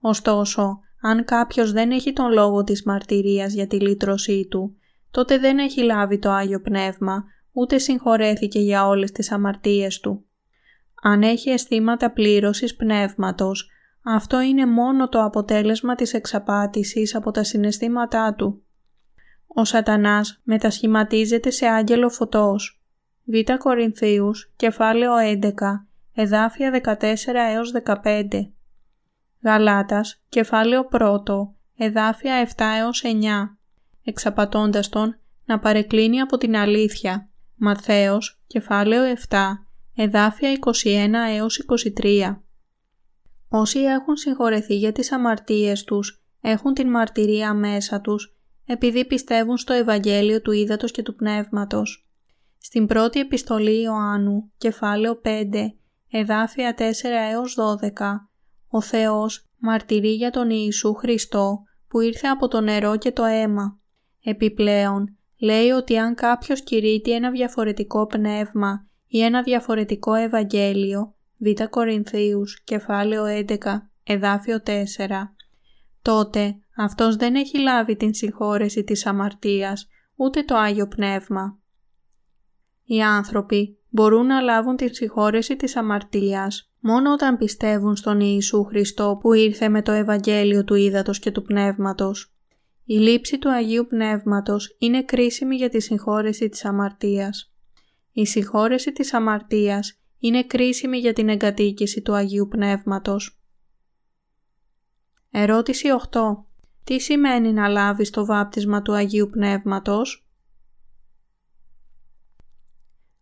Ωστόσο, 0.00 0.78
αν 1.02 1.24
κάποιος 1.24 1.72
δεν 1.72 1.90
έχει 1.90 2.12
τον 2.12 2.32
λόγο 2.32 2.64
της 2.64 2.82
μαρτυρίας 2.82 3.52
για 3.52 3.66
τη 3.66 3.80
λύτρωσή 3.80 4.46
του, 4.50 4.76
τότε 5.10 5.38
δεν 5.38 5.58
έχει 5.58 5.82
λάβει 5.82 6.18
το 6.18 6.30
Άγιο 6.30 6.60
Πνεύμα, 6.60 7.24
ούτε 7.52 7.78
συγχωρέθηκε 7.78 8.58
για 8.58 8.86
όλες 8.86 9.12
τις 9.12 9.32
αμαρτίες 9.32 10.00
του. 10.00 10.24
Αν 11.02 11.22
έχει 11.22 11.50
αισθήματα 11.50 12.12
πλήρωσης 12.12 12.76
πνεύματος, 12.76 13.70
αυτό 14.04 14.40
είναι 14.40 14.66
μόνο 14.66 15.08
το 15.08 15.22
αποτέλεσμα 15.22 15.94
της 15.94 16.14
εξαπάτησης 16.14 17.14
από 17.14 17.30
τα 17.30 17.44
συναισθήματά 17.44 18.34
του. 18.34 18.62
Ο 19.46 19.64
σατανάς 19.64 20.40
μετασχηματίζεται 20.44 21.50
σε 21.50 21.66
άγγελο 21.66 22.08
φωτός. 22.08 22.75
Β' 23.28 23.56
Κορινθίους, 23.58 24.52
κεφάλαιο 24.56 25.16
11, 25.16 25.86
εδάφια 26.14 26.70
14 26.70 27.50
έως 27.52 27.70
15. 27.70 28.52
Γαλάτας, 29.42 30.22
κεφάλαιο 30.28 30.88
1, 30.90 31.54
εδάφια 31.76 32.34
7 32.34 32.64
έως 32.78 33.02
9, 33.04 33.58
εξαπατώντας 34.04 34.88
τον 34.88 35.18
να 35.44 35.58
παρεκκλίνει 35.58 36.20
από 36.20 36.36
την 36.36 36.56
αλήθεια. 36.56 37.28
Ματθαίος, 37.54 38.40
κεφάλαιο 38.46 39.04
7, 39.04 39.66
εδάφια 39.96 40.50
21 40.50 41.28
έως 41.36 41.58
23. 41.58 42.42
Όσοι 43.48 43.78
έχουν 43.78 44.16
συγχωρεθεί 44.16 44.76
για 44.76 44.92
τις 44.92 45.12
αμαρτίες 45.12 45.84
τους, 45.84 46.22
έχουν 46.40 46.74
την 46.74 46.90
μαρτυρία 46.90 47.54
μέσα 47.54 48.00
τους, 48.00 48.36
επειδή 48.66 49.06
πιστεύουν 49.06 49.56
στο 49.56 49.72
Ευαγγέλιο 49.72 50.42
του 50.42 50.52
Ήδατος 50.52 50.90
και 50.90 51.02
του 51.02 51.14
Πνεύματος. 51.14 52.05
Στην 52.58 52.86
πρώτη 52.86 53.20
επιστολή 53.20 53.82
Ιωάννου, 53.82 54.52
κεφάλαιο 54.56 55.20
5, 55.24 55.28
εδάφια 56.10 56.74
4 56.78 56.82
έως 57.32 57.56
12, 57.58 58.28
ο 58.68 58.80
Θεός 58.80 59.46
μαρτυρεί 59.58 60.14
για 60.14 60.30
τον 60.30 60.50
Ιησού 60.50 60.94
Χριστό 60.94 61.62
που 61.88 62.00
ήρθε 62.00 62.28
από 62.28 62.48
το 62.48 62.60
νερό 62.60 62.96
και 62.96 63.12
το 63.12 63.24
αίμα. 63.24 63.80
Επιπλέον, 64.24 65.16
λέει 65.38 65.70
ότι 65.70 65.98
αν 65.98 66.14
κάποιος 66.14 66.62
κηρύττει 66.62 67.12
ένα 67.12 67.30
διαφορετικό 67.30 68.06
πνεύμα 68.06 68.86
ή 69.06 69.22
ένα 69.22 69.42
διαφορετικό 69.42 70.14
Ευαγγέλιο, 70.14 71.14
Β 71.38 71.62
Κορινθίους, 71.70 72.62
κεφάλαιο 72.64 73.24
11, 73.24 73.56
εδάφιο 74.04 74.62
4, 74.66 74.70
τότε 76.02 76.56
αυτός 76.76 77.16
δεν 77.16 77.34
έχει 77.34 77.58
λάβει 77.58 77.96
την 77.96 78.14
συγχώρεση 78.14 78.84
της 78.84 79.06
αμαρτίας, 79.06 79.88
ούτε 80.16 80.42
το 80.42 80.56
Άγιο 80.56 80.88
Πνεύμα. 80.88 81.58
Οι 82.86 83.02
άνθρωποι 83.02 83.78
μπορούν 83.88 84.26
να 84.26 84.40
λάβουν 84.40 84.76
την 84.76 84.94
συγχώρεση 84.94 85.56
της 85.56 85.76
αμαρτίας 85.76 86.70
μόνο 86.80 87.12
όταν 87.12 87.36
πιστεύουν 87.36 87.96
στον 87.96 88.20
Ιησού 88.20 88.64
Χριστό 88.64 89.18
που 89.20 89.32
ήρθε 89.32 89.68
με 89.68 89.82
το 89.82 89.92
Ευαγγέλιο 89.92 90.64
του 90.64 90.74
Ήδατος 90.74 91.18
και 91.18 91.30
του 91.30 91.42
Πνεύματος. 91.42 92.34
Η 92.84 92.94
λήψη 92.94 93.38
του 93.38 93.50
Αγίου 93.50 93.86
Πνεύματος 93.86 94.76
είναι 94.78 95.02
κρίσιμη 95.02 95.56
για 95.56 95.68
τη 95.68 95.80
συγχώρεση 95.80 96.48
της 96.48 96.64
αμαρτίας. 96.64 97.52
Η 98.12 98.26
συγχώρεση 98.26 98.92
της 98.92 99.14
αμαρτίας 99.14 100.00
είναι 100.18 100.42
κρίσιμη 100.44 100.98
για 100.98 101.12
την 101.12 101.28
εγκατοίκηση 101.28 102.02
του 102.02 102.14
Αγίου 102.14 102.48
Πνεύματος. 102.48 103.40
Ερώτηση 105.30 105.88
8. 106.10 106.20
Τι 106.84 107.00
σημαίνει 107.00 107.52
να 107.52 107.68
λάβεις 107.68 108.10
το 108.10 108.26
βάπτισμα 108.26 108.82
του 108.82 108.92
Αγίου 108.92 109.28
Πνεύματος; 109.30 110.25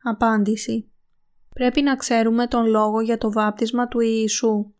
Απάντηση. 0.06 0.90
Πρέπει 1.54 1.82
να 1.82 1.96
ξέρουμε 1.96 2.46
τον 2.46 2.66
λόγο 2.66 3.00
για 3.00 3.18
το 3.18 3.32
βάπτισμα 3.32 3.88
του 3.88 4.00
Ιησού. 4.00 4.72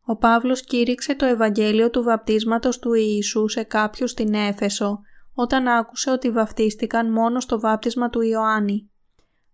Ο 0.00 0.16
Παύλος 0.16 0.64
κήρυξε 0.64 1.14
το 1.14 1.24
Ευαγγέλιο 1.24 1.90
του 1.90 2.02
βαπτίσματος 2.02 2.78
του 2.78 2.92
Ιησού 2.92 3.48
σε 3.48 3.62
κάποιους 3.62 4.10
στην 4.10 4.34
Έφεσο 4.34 5.00
όταν 5.34 5.68
άκουσε 5.68 6.10
ότι 6.10 6.30
βαπτίστηκαν 6.30 7.12
μόνο 7.12 7.40
στο 7.40 7.60
βάπτισμα 7.60 8.10
του 8.10 8.20
Ιωάννη. 8.20 8.90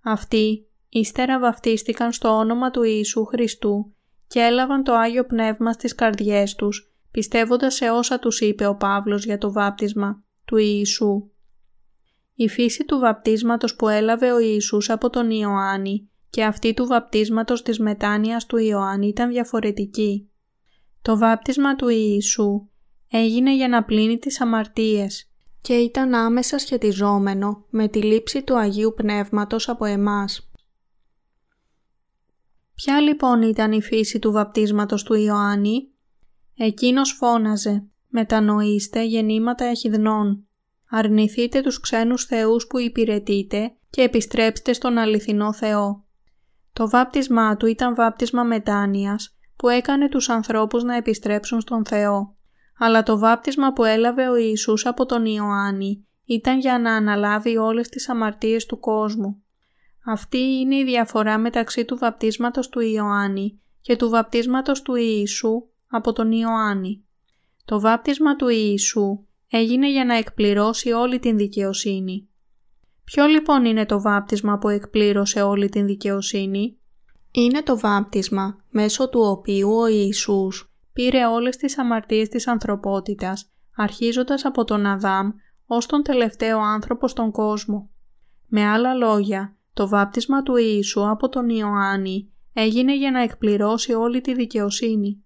Αυτοί 0.02 0.66
ύστερα 0.88 1.38
βαπτίστηκαν 1.38 2.12
στο 2.12 2.28
όνομα 2.28 2.70
του 2.70 2.82
Ιησού 2.82 3.24
Χριστού 3.24 3.94
και 4.26 4.40
έλαβαν 4.40 4.82
το 4.82 4.94
Άγιο 4.94 5.24
Πνεύμα 5.24 5.72
στις 5.72 5.94
καρδιές 5.94 6.54
τους, 6.54 6.94
πιστεύοντας 7.10 7.74
σε 7.74 7.90
όσα 7.90 8.18
τους 8.18 8.40
είπε 8.40 8.66
ο 8.66 8.76
Παύλος 8.76 9.24
για 9.24 9.38
το 9.38 9.52
βάπτισμα 9.52 10.24
του 10.44 10.56
Ιησού. 10.56 11.30
Η 12.38 12.48
φύση 12.48 12.84
του 12.84 12.98
βαπτίσματος 12.98 13.76
που 13.76 13.88
έλαβε 13.88 14.32
ο 14.32 14.38
Ιησούς 14.38 14.90
από 14.90 15.10
τον 15.10 15.30
Ιωάννη 15.30 16.10
και 16.30 16.44
αυτή 16.44 16.74
του 16.74 16.86
βαπτίσματος 16.86 17.62
της 17.62 17.78
μετάνοιας 17.78 18.46
του 18.46 18.56
Ιωάννη 18.56 19.08
ήταν 19.08 19.28
διαφορετική. 19.28 20.30
Το 21.02 21.18
βάπτισμα 21.18 21.76
του 21.76 21.88
Ιησού 21.88 22.68
έγινε 23.10 23.54
για 23.54 23.68
να 23.68 23.84
πλύνει 23.84 24.18
τις 24.18 24.40
αμαρτίες 24.40 25.30
και 25.60 25.74
ήταν 25.74 26.14
άμεσα 26.14 26.58
σχετιζόμενο 26.58 27.64
με 27.70 27.88
τη 27.88 28.02
λήψη 28.02 28.42
του 28.42 28.58
Αγίου 28.58 28.94
Πνεύματος 28.96 29.68
από 29.68 29.84
εμάς. 29.84 30.50
Ποια 32.74 33.00
λοιπόν 33.00 33.42
ήταν 33.42 33.72
η 33.72 33.82
φύση 33.82 34.18
του 34.18 34.32
βαπτίσματος 34.32 35.02
του 35.02 35.14
Ιωάννη; 35.14 35.88
Εκείνος 36.56 37.12
φώναζε 37.12 37.86
«Μετανοήστε 38.08 39.04
γεννήματα 39.04 39.64
εχιδνών, 39.64 40.45
αρνηθείτε 40.96 41.60
τους 41.60 41.80
ξένους 41.80 42.24
θεούς 42.24 42.66
που 42.66 42.78
υπηρετείτε 42.78 43.76
και 43.90 44.02
επιστρέψτε 44.02 44.72
στον 44.72 44.98
αληθινό 44.98 45.52
Θεό». 45.52 46.04
Το 46.72 46.88
βάπτισμά 46.88 47.56
του 47.56 47.66
ήταν 47.66 47.94
βάπτισμα 47.94 48.42
μετάνοιας 48.42 49.36
που 49.56 49.68
έκανε 49.68 50.08
τους 50.08 50.28
ανθρώπους 50.28 50.82
να 50.82 50.96
επιστρέψουν 50.96 51.60
στον 51.60 51.84
Θεό. 51.84 52.36
Αλλά 52.78 53.02
το 53.02 53.18
βάπτισμα 53.18 53.72
που 53.72 53.84
έλαβε 53.84 54.28
ο 54.28 54.36
Ιησούς 54.36 54.86
από 54.86 55.06
τον 55.06 55.24
Ιωάννη 55.24 56.06
ήταν 56.24 56.58
για 56.58 56.78
να 56.78 56.94
αναλάβει 56.94 57.56
όλες 57.56 57.88
τις 57.88 58.08
αμαρτίες 58.08 58.66
του 58.66 58.78
κόσμου. 58.78 59.42
Αυτή 60.06 60.38
είναι 60.38 60.76
η 60.76 60.84
διαφορά 60.84 61.38
μεταξύ 61.38 61.84
του 61.84 61.96
βαπτίσματος 61.96 62.68
του 62.68 62.80
Ιωάννη 62.80 63.60
και 63.80 63.96
του 63.96 64.08
βαπτίσματος 64.08 64.82
του 64.82 64.94
Ιησού 64.94 65.68
από 65.88 66.12
τον 66.12 66.32
Ιωάννη. 66.32 67.04
Το 67.64 67.80
βάπτισμα 67.80 68.36
του 68.36 68.48
Ιησού 68.48 69.25
έγινε 69.50 69.90
για 69.90 70.04
να 70.04 70.14
εκπληρώσει 70.14 70.92
όλη 70.92 71.18
την 71.18 71.36
δικαιοσύνη. 71.36 72.28
Ποιο 73.04 73.26
λοιπόν 73.26 73.64
είναι 73.64 73.86
το 73.86 74.00
βάπτισμα 74.00 74.58
που 74.58 74.68
εκπλήρωσε 74.68 75.42
όλη 75.42 75.68
την 75.68 75.86
δικαιοσύνη; 75.86 76.78
Είναι 77.30 77.62
το 77.62 77.78
βάπτισμα 77.78 78.64
μέσω 78.70 79.08
του 79.08 79.20
οποίου 79.20 79.76
ο 79.76 79.86
Ιησούς 79.86 80.70
πήρε 80.92 81.26
όλες 81.26 81.56
τις 81.56 81.78
αμαρτίες 81.78 82.28
της 82.28 82.46
ανθρωπότητας, 82.46 83.50
αρχίζοντας 83.76 84.44
από 84.44 84.64
τον 84.64 84.86
Αδάμ 84.86 85.30
ως 85.66 85.86
τον 85.86 86.02
τελευταίο 86.02 86.58
άνθρωπο 86.60 87.08
στον 87.08 87.30
κόσμο. 87.30 87.90
Με 88.46 88.66
άλλα 88.66 88.94
λόγια, 88.94 89.56
το 89.72 89.88
βάπτισμα 89.88 90.42
του 90.42 90.56
Ιησού 90.56 91.08
από 91.08 91.28
τον 91.28 91.48
Ιωάννη 91.48 92.32
έγινε 92.52 92.96
για 92.96 93.10
να 93.10 93.22
εκπληρώσει 93.22 93.92
όλη 93.92 94.20
τη 94.20 94.34
δικαιοσύνη. 94.34 95.24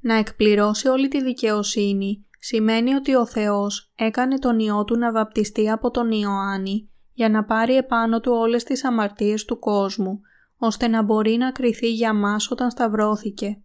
Να 0.00 0.14
εκπληρώσει 0.14 0.88
όλη 0.88 1.08
τη 1.08 1.22
δικαιοσύνη 1.22 2.26
σημαίνει 2.38 2.94
ότι 2.94 3.14
ο 3.14 3.26
Θεός 3.26 3.92
έκανε 3.94 4.38
τον 4.38 4.58
Υιό 4.58 4.84
Του 4.84 4.98
να 4.98 5.12
βαπτιστεί 5.12 5.70
από 5.70 5.90
τον 5.90 6.10
Ιωάννη 6.10 6.90
για 7.12 7.28
να 7.28 7.44
πάρει 7.44 7.76
επάνω 7.76 8.20
Του 8.20 8.32
όλες 8.32 8.64
τις 8.64 8.84
αμαρτίες 8.84 9.44
του 9.44 9.58
κόσμου, 9.58 10.20
ώστε 10.56 10.88
να 10.88 11.02
μπορεί 11.02 11.36
να 11.36 11.52
κριθεί 11.52 11.92
για 11.92 12.14
μας 12.14 12.50
όταν 12.50 12.70
σταυρώθηκε. 12.70 13.62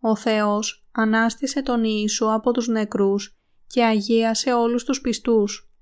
Ο 0.00 0.16
Θεός 0.16 0.86
ανάστησε 0.92 1.62
τον 1.62 1.84
Ιησού 1.84 2.32
από 2.32 2.52
τους 2.52 2.68
νεκρούς 2.68 3.38
και 3.66 3.84
αγίασε 3.84 4.52
όλους 4.52 4.84
τους 4.84 5.00
πιστούς. 5.00 5.72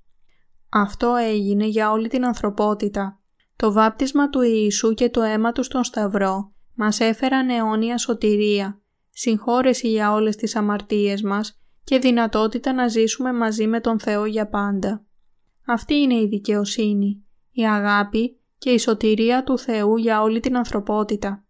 Αυτό 0.68 1.14
έγινε 1.16 1.66
για 1.66 1.90
όλη 1.90 2.08
την 2.08 2.24
ανθρωπότητα. 2.24 3.20
Το 3.56 3.72
βάπτισμα 3.72 4.28
του 4.28 4.40
Ιησού 4.40 4.94
και 4.94 5.10
το 5.10 5.22
αίμα 5.22 5.52
του 5.52 5.62
στον 5.62 5.84
Σταυρό 5.84 6.52
μας 6.74 7.00
έφεραν 7.00 7.48
αιώνια 7.48 7.98
σωτηρία, 7.98 8.80
συγχώρεση 9.10 9.88
για 9.88 10.12
όλες 10.12 10.36
τις 10.36 10.56
αμαρτίες 10.56 11.22
μας 11.22 11.61
και 11.84 11.98
δυνατότητα 11.98 12.72
να 12.72 12.88
ζήσουμε 12.88 13.32
μαζί 13.32 13.66
με 13.66 13.80
τον 13.80 14.00
Θεό 14.00 14.24
για 14.24 14.48
πάντα. 14.48 15.04
Αυτή 15.66 15.94
είναι 15.94 16.14
η 16.14 16.26
δικαιοσύνη, 16.26 17.24
η 17.50 17.66
αγάπη 17.66 18.40
και 18.58 18.70
η 18.70 18.78
σωτηρία 18.78 19.44
του 19.44 19.58
Θεού 19.58 19.96
για 19.96 20.22
όλη 20.22 20.40
την 20.40 20.56
ανθρωπότητα. 20.56 21.44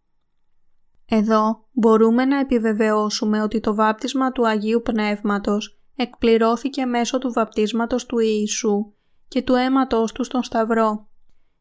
Εδώ 1.09 1.65
μπορούμε 1.73 2.25
να 2.25 2.39
επιβεβαιώσουμε 2.39 3.43
ότι 3.43 3.61
το 3.61 3.75
βάπτισμα 3.75 4.33
του 4.33 4.47
Αγίου 4.47 4.83
Πνεύματος 4.83 5.81
εκπληρώθηκε 5.97 6.85
μέσω 6.85 7.19
του 7.19 7.33
βαπτίσματος 7.33 8.07
του 8.07 8.19
Ιησού 8.19 8.93
και 9.29 9.43
του 9.43 9.55
αίματός 9.55 10.13
του 10.13 10.25
στον 10.25 10.43
Σταυρό. 10.43 11.09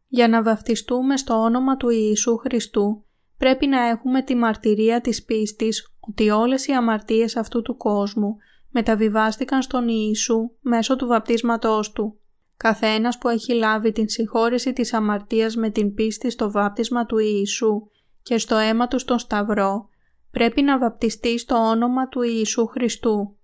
Για 0.07 0.27
να 0.27 0.43
βαπτιστούμε 0.43 1.17
στο 1.17 1.33
όνομα 1.33 1.77
του 1.77 1.89
Ιησού 1.89 2.37
Χριστού 2.37 3.03
πρέπει 3.37 3.67
να 3.67 3.87
έχουμε 3.87 4.21
τη 4.21 4.35
μαρτυρία 4.35 5.01
της 5.01 5.23
πίστης 5.23 5.95
ότι 5.99 6.29
όλες 6.29 6.67
οι 6.67 6.71
αμαρτίες 6.71 7.35
αυτού 7.35 7.61
του 7.61 7.77
κόσμου 7.77 8.37
μεταβιβάστηκαν 8.71 9.61
στον 9.61 9.87
Ιησού 9.87 10.51
μέσω 10.61 10.95
του 10.95 11.07
βαπτίσματός 11.07 11.91
Του. 11.91 12.19
Καθένας 12.57 13.17
που 13.17 13.29
έχει 13.29 13.53
λάβει 13.53 13.91
την 13.91 14.09
συγχώρεση 14.09 14.73
της 14.73 14.93
αμαρτίας 14.93 15.55
με 15.55 15.69
την 15.69 15.93
πίστη 15.93 16.29
στο 16.29 16.51
βάπτισμα 16.51 17.05
του 17.05 17.17
Ιησού 17.17 17.89
και 18.21 18.37
στο 18.37 18.55
αίμα 18.55 18.87
Του 18.87 18.99
στον 18.99 19.19
Σταυρό, 19.19 19.89
πρέπει 20.31 20.61
να 20.61 20.77
βαπτιστεί 20.77 21.37
στο 21.37 21.55
όνομα 21.55 22.07
του 22.07 22.21
Ιησού 22.21 22.67
Χριστού. 22.67 23.37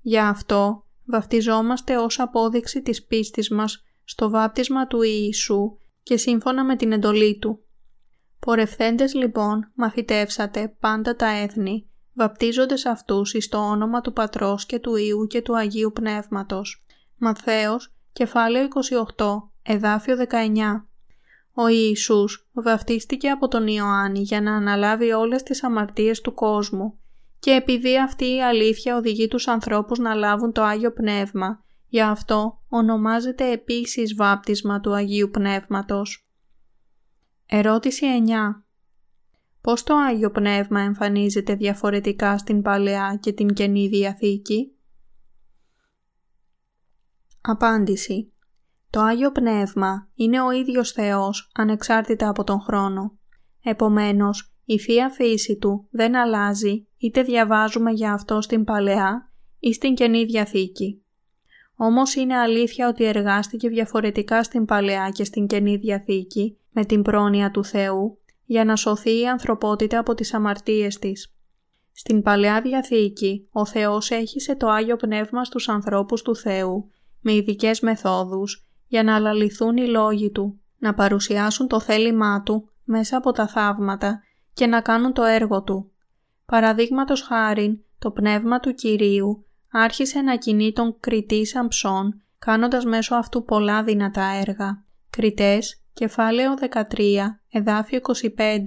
Γι' 0.00 0.18
αυτό 0.18 0.84
βαπτιζόμαστε 1.04 1.96
ως 1.96 2.20
απόδειξη 2.20 2.82
της 2.82 3.04
πίστης 3.04 3.50
μας 3.50 3.82
στο 4.04 4.30
βάπτισμα 4.30 4.86
του 4.86 5.02
Ιησού 5.02 5.76
και 6.02 6.16
σύμφωνα 6.16 6.64
με 6.64 6.76
την 6.76 6.92
εντολή 6.92 7.38
Του. 7.38 7.58
Πορευθέντες 8.38 9.14
λοιπόν 9.14 9.70
μαθητεύσατε 9.74 10.76
πάντα 10.80 11.16
τα 11.16 11.26
έθνη 11.26 11.88
βαπτίζοντες 12.14 12.86
αυτούς 12.86 13.34
εις 13.34 13.48
το 13.48 13.58
όνομα 13.58 14.00
του 14.00 14.12
Πατρός 14.12 14.66
και 14.66 14.78
του 14.78 14.96
Ιού 14.96 15.26
και 15.26 15.42
του 15.42 15.56
Αγίου 15.56 15.92
Πνεύματος. 15.94 16.84
Μαθαίος, 17.16 17.94
κεφάλαιο 18.12 18.64
28, 18.64 19.50
εδάφιο 19.62 20.16
19. 20.16 20.88
Ο 21.54 21.66
Ιησούς 21.68 22.48
βαπτίστηκε 22.52 23.30
από 23.30 23.48
τον 23.48 23.66
Ιωάννη 23.66 24.20
για 24.20 24.40
να 24.40 24.56
αναλάβει 24.56 25.12
όλες 25.12 25.42
τις 25.42 25.64
αμαρτίες 25.64 26.20
του 26.20 26.34
κόσμου 26.34 26.98
και 27.44 27.50
επειδή 27.50 27.98
αυτή 27.98 28.34
η 28.34 28.42
αλήθεια 28.42 28.96
οδηγεί 28.96 29.28
τους 29.28 29.48
ανθρώπους 29.48 29.98
να 29.98 30.14
λάβουν 30.14 30.52
το 30.52 30.62
Άγιο 30.62 30.92
Πνεύμα, 30.92 31.64
γι' 31.88 32.00
αυτό 32.02 32.62
ονομάζεται 32.68 33.50
επίσης 33.50 34.14
βάπτισμα 34.14 34.80
του 34.80 34.94
Αγίου 34.94 35.30
Πνεύματος. 35.30 36.28
Ερώτηση 37.46 38.06
9. 38.06 38.63
Πώς 39.64 39.82
το 39.82 39.94
Άγιο 39.94 40.30
Πνεύμα 40.30 40.80
εμφανίζεται 40.80 41.54
διαφορετικά 41.54 42.38
στην 42.38 42.62
Παλαιά 42.62 43.18
και 43.20 43.32
την 43.32 43.48
Καινή 43.48 43.88
Διαθήκη; 43.88 44.76
Απάντηση. 47.40 48.32
Το 48.90 49.00
Άγιο 49.00 49.32
Πνεύμα 49.32 50.08
είναι 50.14 50.42
ο 50.42 50.50
ίδιος 50.50 50.92
Θεός 50.92 51.50
ανεξάρτητα 51.54 52.28
από 52.28 52.44
τον 52.44 52.60
χρόνο. 52.60 53.18
Επομένως, 53.62 54.54
η 54.64 54.78
Θεία 54.78 55.10
Φύση 55.10 55.56
Του 55.56 55.88
δεν 55.90 56.16
αλλάζει 56.16 56.86
είτε 56.96 57.22
διαβάζουμε 57.22 57.90
για 57.90 58.12
αυτό 58.12 58.40
στην 58.40 58.64
Παλαιά 58.64 59.32
ή 59.58 59.72
στην 59.72 59.94
Καινή 59.94 60.24
Διαθήκη. 60.24 61.04
Όμως 61.76 62.14
είναι 62.14 62.36
αλήθεια 62.36 62.88
ότι 62.88 63.04
εργάστηκε 63.04 63.68
διαφορετικά 63.68 64.42
στην 64.42 64.64
Παλαιά 64.64 65.10
και 65.10 65.24
στην 65.24 65.46
Καινή 65.46 65.76
Διαθήκη 65.76 66.58
με 66.70 66.84
την 66.84 67.02
πρόνοια 67.02 67.50
του 67.50 67.64
Θεού 67.64 68.18
για 68.44 68.64
να 68.64 68.76
σωθεί 68.76 69.20
η 69.20 69.28
ανθρωπότητα 69.28 69.98
από 69.98 70.14
τις 70.14 70.34
αμαρτίες 70.34 70.98
της. 70.98 71.34
Στην 71.92 72.22
Παλαιά 72.22 72.60
Διαθήκη 72.60 73.48
ο 73.52 73.66
Θεός 73.66 74.10
έχισε 74.10 74.56
το 74.56 74.68
Άγιο 74.68 74.96
Πνεύμα 74.96 75.44
στους 75.44 75.68
ανθρώπους 75.68 76.22
του 76.22 76.36
Θεού 76.36 76.90
με 77.20 77.32
ειδικές 77.32 77.80
μεθόδους 77.80 78.66
για 78.86 79.02
να 79.02 79.14
αλαληθούν 79.14 79.76
οι 79.76 79.86
λόγοι 79.86 80.30
Του, 80.30 80.60
να 80.78 80.94
παρουσιάσουν 80.94 81.68
το 81.68 81.80
θέλημά 81.80 82.42
Του 82.42 82.68
μέσα 82.84 83.16
από 83.16 83.32
τα 83.32 83.46
θαύματα 83.46 84.22
και 84.52 84.66
να 84.66 84.80
κάνουν 84.80 85.12
το 85.12 85.22
έργο 85.22 85.62
Του. 85.62 85.90
Παραδείγματος 86.46 87.22
χάριν, 87.22 87.78
το 87.98 88.10
Πνεύμα 88.10 88.60
του 88.60 88.74
Κυρίου 88.74 89.46
άρχισε 89.70 90.20
να 90.20 90.36
κινεί 90.36 90.72
τον 90.72 90.96
κριτή 91.00 91.46
Σαμψόν, 91.46 92.22
κάνοντας 92.38 92.84
μέσω 92.84 93.14
αυτού 93.14 93.44
πολλά 93.44 93.82
δυνατά 93.82 94.24
έργα. 94.24 94.84
Κριτές, 95.10 95.82
κεφάλαιο 95.92 96.54
13, 96.54 97.40
εδάφιο 97.54 98.00
25 98.36 98.62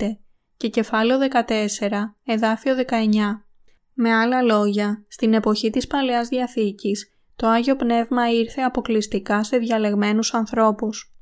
και 0.58 0.68
κεφάλαιο 0.68 1.20
14, 1.20 2.16
εδάφιο 2.26 2.76
19. 2.76 3.46
Με 3.94 4.14
άλλα 4.14 4.42
λόγια, 4.42 5.06
στην 5.08 5.34
εποχή 5.34 5.70
της 5.70 5.88
Παλαιάς 5.88 6.28
Διαθήκης, 6.28 7.12
το 7.36 7.48
Άγιο 7.48 7.76
Πνεύμα 7.76 8.32
ήρθε 8.32 8.62
αποκλειστικά 8.62 9.44
σε 9.44 9.58
διαλεγμένους 9.58 10.34
ανθρώπους. 10.34 11.16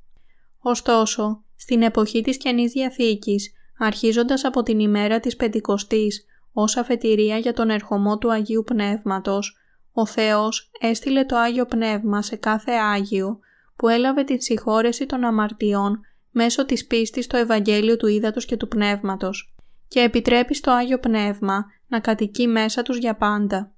Ωστόσο, 0.60 1.44
στην 1.56 1.82
εποχή 1.82 2.22
της 2.22 2.38
Καινής 2.38 2.72
Διαθήκης, 2.72 3.54
αρχίζοντας 3.78 4.44
από 4.44 4.64
την 4.64 4.80
ημέρα 4.80 5.20
της 5.20 5.36
Πεντηκοστής 5.36 6.26
ως 6.54 6.78
αφετηρία 6.78 7.38
για 7.38 7.54
τον 7.54 7.70
ερχομό 7.70 8.18
του 8.18 8.32
Αγίου 8.32 8.64
Πνεύματος, 8.66 9.58
ο 9.92 10.06
Θεός 10.06 10.72
έστειλε 10.80 11.26
το 11.26 11.38
Άγιο 11.38 11.66
Πνεύμα 11.66 12.22
σε 12.22 12.36
κάθε 12.36 12.72
Άγιο 12.72 13.40
που 13.76 13.88
έλαβε 13.88 14.24
την 14.24 14.42
συγχώρεση 14.42 15.06
των 15.06 15.24
αμαρτιών 15.24 16.00
μέσω 16.36 16.66
της 16.66 16.88
πίστης 16.88 17.26
στο 17.26 17.38
Ευαγγέλιο 17.38 17.98
του 17.98 18.08
Ήδατος 18.08 18.46
και 18.46 18.58
του 18.58 18.68
Πνεύματος 18.68 19.56
και 19.88 20.00
επιτρέπει 20.00 20.56
στο 20.56 20.72
Άγιο 20.72 21.00
Πνεύμα 21.00 21.66
να 21.88 22.00
κατοικεί 22.00 22.48
μέσα 22.48 22.82
τους 22.82 22.98
για 22.98 23.16
πάντα. 23.16 23.74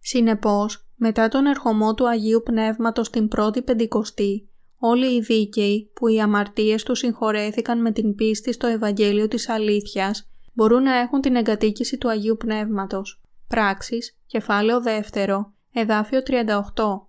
Συνεπώς, 0.00 0.88
μετά 0.96 1.28
τον 1.28 1.46
ερχομό 1.46 1.94
του 1.94 2.08
Αγίου 2.08 2.42
Πνεύματος 2.44 3.10
την 3.10 3.28
πρώτη 3.28 3.62
Πεντηκοστή, 3.62 4.48
όλοι 4.78 5.14
οι 5.14 5.20
δίκαιοι 5.20 5.90
που 5.94 6.08
οι 6.08 6.20
αμαρτίες 6.20 6.82
τους 6.82 6.98
συγχωρέθηκαν 6.98 7.80
με 7.80 7.92
την 7.92 8.14
πίστη 8.14 8.52
στο 8.52 8.66
Ευαγγέλιο 8.66 9.28
της 9.28 9.48
Αλήθειας 9.48 10.30
μπορούν 10.52 10.82
να 10.82 10.94
έχουν 10.94 11.20
την 11.20 11.36
εγκατοίκηση 11.36 11.98
του 11.98 12.08
Αγίου 12.08 12.36
Πνεύματος. 12.36 13.22
Πράξεις, 13.48 14.18
κεφάλαιο 14.26 14.80
δεύτερο, 14.80 15.52
εδάφιο 15.72 16.22
38. 16.22 17.08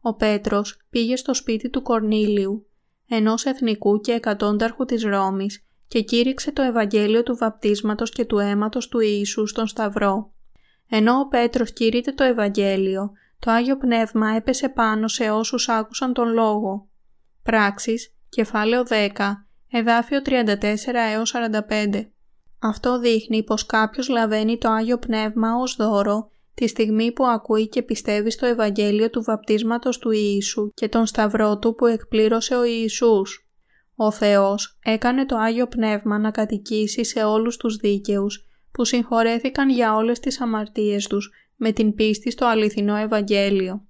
Ο 0.00 0.14
Πέτρος 0.14 0.80
πήγε 0.90 1.16
στο 1.16 1.34
σπίτι 1.34 1.70
του 1.70 1.82
Κορνήλιου, 1.82 2.66
ενός 3.08 3.44
εθνικού 3.44 4.00
και 4.00 4.12
εκατόνταρχου 4.12 4.84
της 4.84 5.02
Ρώμης 5.02 5.66
και 5.88 6.00
κήρυξε 6.00 6.52
το 6.52 6.62
Ευαγγέλιο 6.62 7.22
του 7.22 7.36
βαπτίσματος 7.36 8.10
και 8.10 8.24
του 8.24 8.38
αίματος 8.38 8.88
του 8.88 9.00
Ιησού 9.00 9.46
στον 9.46 9.66
Σταυρό. 9.66 10.32
Ενώ 10.88 11.18
ο 11.18 11.28
Πέτρος 11.28 11.72
κήρυτε 11.72 12.12
το 12.12 12.24
Ευαγγέλιο, 12.24 13.12
το 13.38 13.50
Άγιο 13.50 13.76
Πνεύμα 13.76 14.28
έπεσε 14.30 14.68
πάνω 14.68 15.08
σε 15.08 15.30
όσους 15.30 15.68
άκουσαν 15.68 16.12
τον 16.12 16.28
Λόγο. 16.32 16.88
Πράξεις, 17.42 18.14
κεφάλαιο 18.28 18.82
10, 18.82 19.46
εδάφιο 19.70 20.22
34 20.22 21.10
έως 21.12 21.30
45. 21.30 22.10
Αυτό 22.58 22.98
δείχνει 22.98 23.44
πως 23.44 23.66
κάποιος 23.66 24.08
λαβαίνει 24.08 24.58
το 24.58 24.70
Άγιο 24.70 24.98
Πνεύμα 24.98 25.54
ως 25.54 25.76
δώρο 25.76 26.30
τη 26.56 26.66
στιγμή 26.66 27.12
που 27.12 27.26
ακούει 27.26 27.68
και 27.68 27.82
πιστεύει 27.82 28.30
στο 28.30 28.46
Ευαγγέλιο 28.46 29.10
του 29.10 29.22
βαπτίσματος 29.22 29.98
του 29.98 30.10
Ιησού 30.10 30.70
και 30.74 30.88
τον 30.88 31.06
Σταυρό 31.06 31.58
του 31.58 31.74
που 31.74 31.86
εκπλήρωσε 31.86 32.54
ο 32.54 32.64
Ιησούς. 32.64 33.48
Ο 33.96 34.10
Θεός 34.10 34.78
έκανε 34.84 35.26
το 35.26 35.36
Άγιο 35.36 35.66
Πνεύμα 35.66 36.18
να 36.18 36.30
κατοικήσει 36.30 37.04
σε 37.04 37.24
όλους 37.24 37.56
τους 37.56 37.76
δίκαιους 37.76 38.46
που 38.72 38.84
συγχωρέθηκαν 38.84 39.70
για 39.70 39.94
όλες 39.94 40.20
τις 40.20 40.40
αμαρτίες 40.40 41.06
τους 41.06 41.30
με 41.56 41.72
την 41.72 41.94
πίστη 41.94 42.30
στο 42.30 42.46
αληθινό 42.46 42.96
Ευαγγέλιο. 42.96 43.86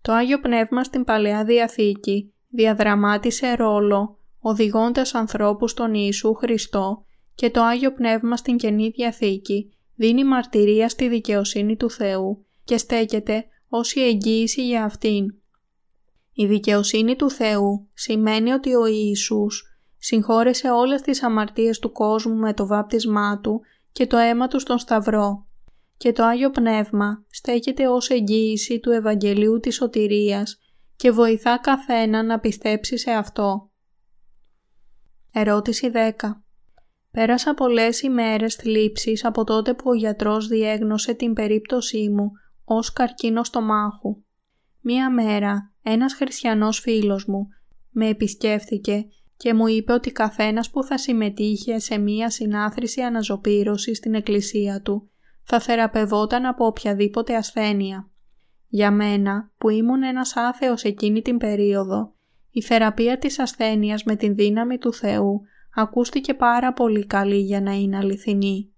Το 0.00 0.12
Άγιο 0.12 0.40
Πνεύμα 0.40 0.84
στην 0.84 1.04
Παλαιά 1.04 1.44
Διαθήκη 1.44 2.32
διαδραμάτισε 2.48 3.54
ρόλο 3.54 4.18
οδηγώντας 4.40 5.14
ανθρώπους 5.14 5.70
στον 5.70 5.94
Ιησού 5.94 6.34
Χριστό 6.34 7.04
και 7.34 7.50
το 7.50 7.62
Άγιο 7.62 7.92
Πνεύμα 7.92 8.36
στην 8.36 8.56
Καινή 8.56 8.88
Διαθήκη 8.88 9.73
δίνει 9.94 10.24
μαρτυρία 10.24 10.88
στη 10.88 11.08
δικαιοσύνη 11.08 11.76
του 11.76 11.90
Θεού 11.90 12.44
και 12.64 12.78
στέκεται 12.78 13.44
ως 13.68 13.94
η 13.94 14.00
εγγύηση 14.04 14.66
για 14.66 14.84
αυτήν. 14.84 15.34
Η 16.32 16.46
δικαιοσύνη 16.46 17.16
του 17.16 17.30
Θεού 17.30 17.88
σημαίνει 17.94 18.52
ότι 18.52 18.74
ο 18.74 18.86
Ιησούς 18.86 19.78
συγχώρεσε 19.98 20.70
όλες 20.70 21.00
τις 21.00 21.22
αμαρτίες 21.22 21.78
του 21.78 21.92
κόσμου 21.92 22.34
με 22.34 22.54
το 22.54 22.66
βάπτισμά 22.66 23.40
Του 23.40 23.60
και 23.92 24.06
το 24.06 24.16
αίμα 24.16 24.48
Του 24.48 24.60
στον 24.60 24.78
Σταυρό 24.78 25.46
και 25.96 26.12
το 26.12 26.24
Άγιο 26.24 26.50
Πνεύμα 26.50 27.24
στέκεται 27.30 27.88
ως 27.88 28.10
εγγύηση 28.10 28.80
του 28.80 28.90
Ευαγγελίου 28.90 29.60
της 29.60 29.74
Σωτηρίας 29.74 30.58
και 30.96 31.10
βοηθά 31.10 31.58
καθένα 31.58 32.22
να 32.22 32.40
πιστέψει 32.40 32.98
σε 32.98 33.10
αυτό. 33.10 33.70
Ερώτηση 35.32 35.90
10. 35.94 36.43
Πέρασα 37.14 37.54
πολλές 37.54 38.02
ημέρες 38.02 38.54
θλίψης 38.54 39.24
από 39.24 39.44
τότε 39.44 39.74
που 39.74 39.90
ο 39.90 39.94
γιατρός 39.94 40.46
διέγνωσε 40.46 41.14
την 41.14 41.32
περίπτωσή 41.32 42.08
μου 42.08 42.30
ως 42.64 42.92
καρκίνο 42.92 43.44
στομάχου. 43.44 44.22
Μία 44.80 45.10
μέρα 45.10 45.72
ένας 45.82 46.14
χριστιανός 46.14 46.78
φίλος 46.78 47.26
μου 47.26 47.48
με 47.90 48.08
επισκέφθηκε 48.08 49.06
και 49.36 49.54
μου 49.54 49.66
είπε 49.66 49.92
ότι 49.92 50.12
καθένας 50.12 50.70
που 50.70 50.84
θα 50.84 50.98
συμμετείχε 50.98 51.78
σε 51.78 51.98
μία 51.98 52.30
συνάθρηση 52.30 53.00
αναζωπήρωσης 53.00 53.96
στην 53.96 54.14
εκκλησία 54.14 54.80
του 54.82 55.10
θα 55.44 55.60
θεραπευόταν 55.60 56.46
από 56.46 56.66
οποιαδήποτε 56.66 57.36
ασθένεια. 57.36 58.10
Για 58.68 58.90
μένα, 58.90 59.52
που 59.58 59.68
ήμουν 59.68 60.02
ένας 60.02 60.36
άθεος 60.36 60.82
εκείνη 60.82 61.22
την 61.22 61.38
περίοδο, 61.38 62.14
η 62.50 62.62
θεραπεία 62.62 63.18
της 63.18 63.38
ασθένειας 63.38 64.04
με 64.04 64.16
την 64.16 64.34
δύναμη 64.34 64.78
του 64.78 64.92
Θεού 64.92 65.40
ακούστηκε 65.74 66.34
πάρα 66.34 66.72
πολύ 66.72 67.06
καλή 67.06 67.40
για 67.40 67.60
να 67.60 67.72
είναι 67.72 67.96
αληθινή. 67.96 68.72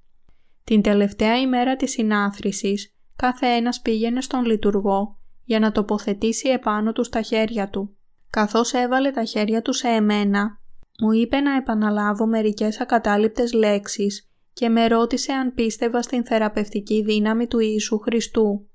Την 0.65 0.83
τελευταία 0.83 1.41
ημέρα 1.41 1.77
της 1.77 1.91
συνάθρησης, 1.91 2.95
κάθε 3.17 3.47
ένας 3.47 3.81
πήγαινε 3.81 4.21
στον 4.21 4.45
λειτουργό 4.45 5.19
για 5.45 5.59
να 5.59 5.73
τοποθετήσει 5.73 6.49
επάνω 6.49 6.93
του 6.93 7.03
τα 7.03 7.21
χέρια 7.21 7.69
του. 7.71 7.97
Καθώς 8.31 8.73
έβαλε 8.73 9.11
τα 9.11 9.25
χέρια 9.25 9.63
του 9.63 9.73
σε 9.73 9.89
εμένα, 9.89 10.61
μου 11.01 11.13
είπε 11.13 11.41
να 11.41 11.57
επαναλάβω 11.57 12.27
μερικές 12.27 12.81
ακατάληπτες 12.81 13.53
λέξεις 13.53 14.31
και 14.53 14.69
με 14.69 14.87
ρώτησε 14.87 15.33
αν 15.33 15.55
πίστευα 15.55 16.03
στην 16.03 16.25
θεραπευτική 16.25 17.03
δύναμη 17.03 17.47
του 17.47 17.59
Ιησού 17.59 17.99
Χριστού. 17.99 18.69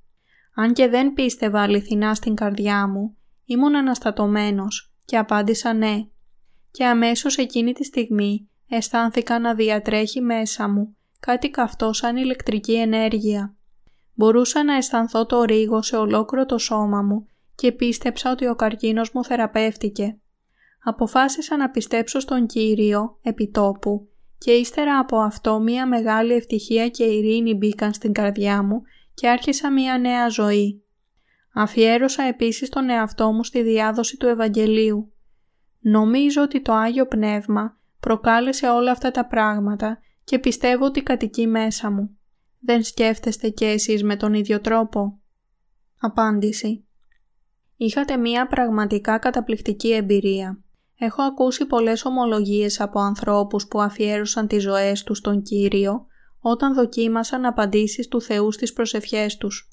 Αν 0.56 0.74
και 0.74 0.88
δεν 0.88 1.14
πίστευα 1.14 1.62
αληθινά 1.62 2.16
στην 2.16 2.36
καρδιά 2.36 2.88
μου, 2.88 3.18
ήμουν 3.46 3.76
αναστατωμένος 3.76 4.94
και 5.06 5.18
απάντησα 5.18 5.74
ναι 5.74 6.11
και 6.72 6.86
αμέσως 6.86 7.38
εκείνη 7.38 7.74
τη 7.74 7.84
στιγμή 7.84 8.50
αισθάνθηκα 8.70 9.40
να 9.40 9.54
διατρέχει 9.54 10.22
μέσα 10.22 10.70
μου 10.70 10.96
κάτι 11.20 11.50
καυτό 11.50 11.94
σαν 11.94 12.16
ηλεκτρική 12.16 12.74
ενέργεια. 12.76 13.56
Μπορούσα 14.14 14.64
να 14.64 14.76
αισθανθώ 14.76 15.26
το 15.26 15.44
ρίγο 15.44 15.82
σε 15.82 15.98
ολόκληρο 15.98 16.46
το 16.46 16.58
σώμα 16.58 17.02
μου 17.02 17.26
και 17.56 17.72
πίστεψα 17.72 18.32
ότι 18.32 18.48
ο 18.48 18.56
καρκίνος 18.56 19.12
μου 19.12 19.24
θεραπεύτηκε. 19.24 20.20
Αποφάσισα 20.84 21.58
να 21.58 21.70
πιστέψω 21.70 22.20
στον 22.20 22.46
Κύριο 22.46 23.18
επιτόπου 23.22 24.10
και 24.38 24.52
ύστερα 24.52 25.00
από 25.00 25.18
αυτό 25.18 25.60
μία 25.60 25.88
μεγάλη 25.88 26.34
ευτυχία 26.34 26.90
και 26.90 27.04
ειρήνη 27.04 27.54
μπήκαν 27.54 27.94
στην 27.94 28.14
καρδιά 28.14 28.64
μου 28.64 28.82
και 29.14 29.28
άρχισα 29.30 29.72
μία 29.72 29.98
νέα 29.98 30.28
ζωή. 30.28 30.84
Αφιέρωσα 31.54 32.24
επίσης 32.24 32.70
τον 32.70 32.90
εαυτό 32.90 33.32
μου 33.32 33.44
στη 33.44 33.62
διάδοση 33.62 34.18
του 34.18 34.28
Ευαγγελίου. 34.28 35.14
Νομίζω 35.82 36.42
ότι 36.42 36.62
το 36.62 36.74
Άγιο 36.74 37.06
Πνεύμα 37.06 37.78
προκάλεσε 38.00 38.70
όλα 38.70 38.92
αυτά 38.92 39.12
τα 39.12 39.26
πράγματα 39.26 40.00
και 40.24 40.40
πιστεύω 40.40 40.86
ότι 40.86 41.02
κατοικεί 41.04 41.48
μέσα 41.48 41.92
μου. 41.92 42.18
Δεν 42.60 42.84
σκέφτεστε 42.84 43.50
και 43.50 43.66
εσείς 43.66 44.04
με 44.04 44.16
τον 44.16 44.34
ίδιο 44.34 44.62
τρόπο; 44.62 45.20
Απάντηση 46.00 46.86
Είχατε 47.84 48.18
μία 48.18 48.48
πραγματικά 48.48 49.18
καταπληκτική 49.18 49.94
εμπειρία. 49.94 50.64
Έχω 50.98 51.22
ακούσει 51.22 51.66
πολλές 51.66 52.06
ομολογίες 52.06 52.82
από 52.82 53.00
ανθρώπους 53.00 53.68
που 53.68 53.82
αφιέρωσαν 53.82 54.48
τις 54.48 54.64
ζωές 54.64 55.04
τους 55.04 55.18
στον 55.18 55.42
Κύριο 55.42 56.06
όταν 56.40 56.74
δοκίμασαν 56.74 57.46
απαντήσεις 57.46 58.08
του 58.08 58.22
Θεού 58.22 58.52
στις 58.52 58.74
προσευχές 58.74 59.38
τους. 59.38 59.70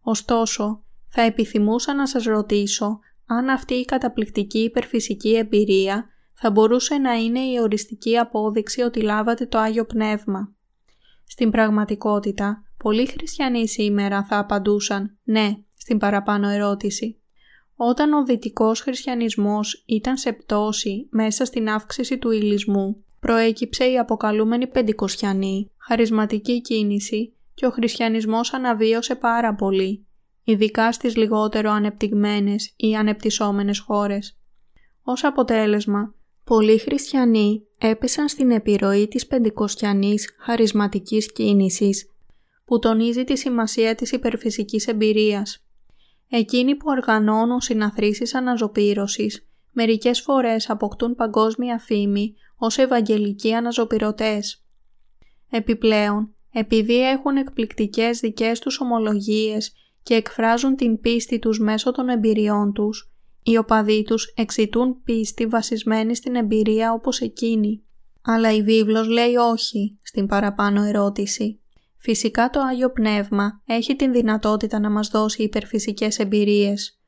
Ωστόσο, 0.00 0.82
θα 1.08 1.22
επιθυμούσα 1.22 1.94
να 1.94 2.06
σας 2.06 2.24
ρωτήσω 2.24 2.98
αν 3.26 3.48
αυτή 3.48 3.74
η 3.74 3.84
καταπληκτική 3.84 4.58
υπερφυσική 4.58 5.36
εμπειρία 5.36 6.06
θα 6.34 6.50
μπορούσε 6.50 6.98
να 6.98 7.12
είναι 7.12 7.40
η 7.40 7.58
οριστική 7.60 8.18
απόδειξη 8.18 8.80
ότι 8.80 9.00
λάβατε 9.00 9.46
το 9.46 9.58
Άγιο 9.58 9.84
Πνεύμα. 9.84 10.54
Στην 11.26 11.50
πραγματικότητα, 11.50 12.64
πολλοί 12.76 13.06
χριστιανοί 13.06 13.68
σήμερα 13.68 14.24
θα 14.24 14.38
απαντούσαν 14.38 15.18
«Ναι, 15.22 15.56
στην 15.74 15.98
παραπάνω 15.98 16.48
ερώτηση. 16.48 17.20
Όταν 17.76 18.12
ο 18.12 18.24
δυτικός 18.24 18.80
χριστιανισμός 18.80 19.82
ήταν 19.86 20.16
σε 20.16 20.32
πτώση 20.32 21.08
μέσα 21.10 21.44
στην 21.44 21.68
αύξηση 21.68 22.18
του 22.18 22.30
ηλισμού, 22.30 23.04
προέκυψε 23.20 23.84
η 23.84 23.98
αποκαλούμενη 23.98 24.66
πεντηκοσιανή, 24.66 25.70
χαρισματική 25.76 26.60
κίνηση 26.60 27.34
και 27.54 27.66
ο 27.66 27.70
χριστιανισμός 27.70 28.52
αναβίωσε 28.52 29.14
πάρα 29.14 29.54
πολύ, 29.54 30.05
ειδικά 30.48 30.92
στις 30.92 31.16
λιγότερο 31.16 31.70
ανεπτυγμένες 31.70 32.72
ή 32.76 32.94
ανεπτυσσόμενες 32.94 33.78
χώρες. 33.78 34.38
Ως 35.02 35.24
αποτέλεσμα, 35.24 36.14
πολλοί 36.44 36.78
χριστιανοί 36.78 37.62
έπεσαν 37.78 38.28
στην 38.28 38.50
επιρροή 38.50 39.08
της 39.08 39.26
πεντηκοσιανής 39.26 40.36
χαρισματικής 40.38 41.32
κίνησης 41.32 42.10
που 42.64 42.78
τονίζει 42.78 43.24
τη 43.24 43.36
σημασία 43.36 43.94
της 43.94 44.12
υπερφυσικής 44.12 44.86
εμπειρίας. 44.86 45.66
Εκείνοι 46.28 46.74
που 46.74 46.86
οργανώνουν 46.88 47.60
συναθρήσεις 47.60 48.34
αναζωπήρωσης 48.34 49.48
μερικές 49.72 50.20
φορές 50.20 50.70
αποκτούν 50.70 51.14
παγκόσμια 51.14 51.78
φήμη 51.78 52.34
ως 52.56 52.78
ευαγγελικοί 52.78 53.54
αναζωπηρωτές. 53.54 54.64
Επιπλέον, 55.50 56.34
επειδή 56.52 57.08
έχουν 57.08 57.36
εκπληκτικές 57.36 58.20
δικές 58.20 58.58
τους 58.58 58.80
ομολογίες 58.80 59.72
και 60.06 60.14
εκφράζουν 60.14 60.76
την 60.76 61.00
πίστη 61.00 61.38
τους 61.38 61.58
μέσω 61.58 61.90
των 61.90 62.08
εμπειριών 62.08 62.72
τους, 62.72 63.12
οι 63.42 63.56
οπαδοί 63.56 64.02
τους 64.02 64.32
εξητούν 64.36 65.02
πίστη 65.02 65.46
βασισμένη 65.46 66.16
στην 66.16 66.34
εμπειρία 66.34 66.92
όπως 66.92 67.20
εκείνη. 67.20 67.84
Αλλά 68.22 68.52
η 68.52 68.62
βίβλος 68.62 69.08
λέει 69.08 69.34
όχι 69.34 69.98
στην 70.02 70.26
παραπάνω 70.26 70.82
ερώτηση. 70.82 71.60
Φυσικά 71.96 72.50
το 72.50 72.60
Άγιο 72.60 72.90
Πνεύμα 72.90 73.62
έχει 73.66 73.96
την 73.96 74.12
δυνατότητα 74.12 74.78
να 74.78 74.90
μας 74.90 75.08
δώσει 75.08 75.42
υπερφυσικές 75.42 76.18
εμπειρίες. 76.18 77.00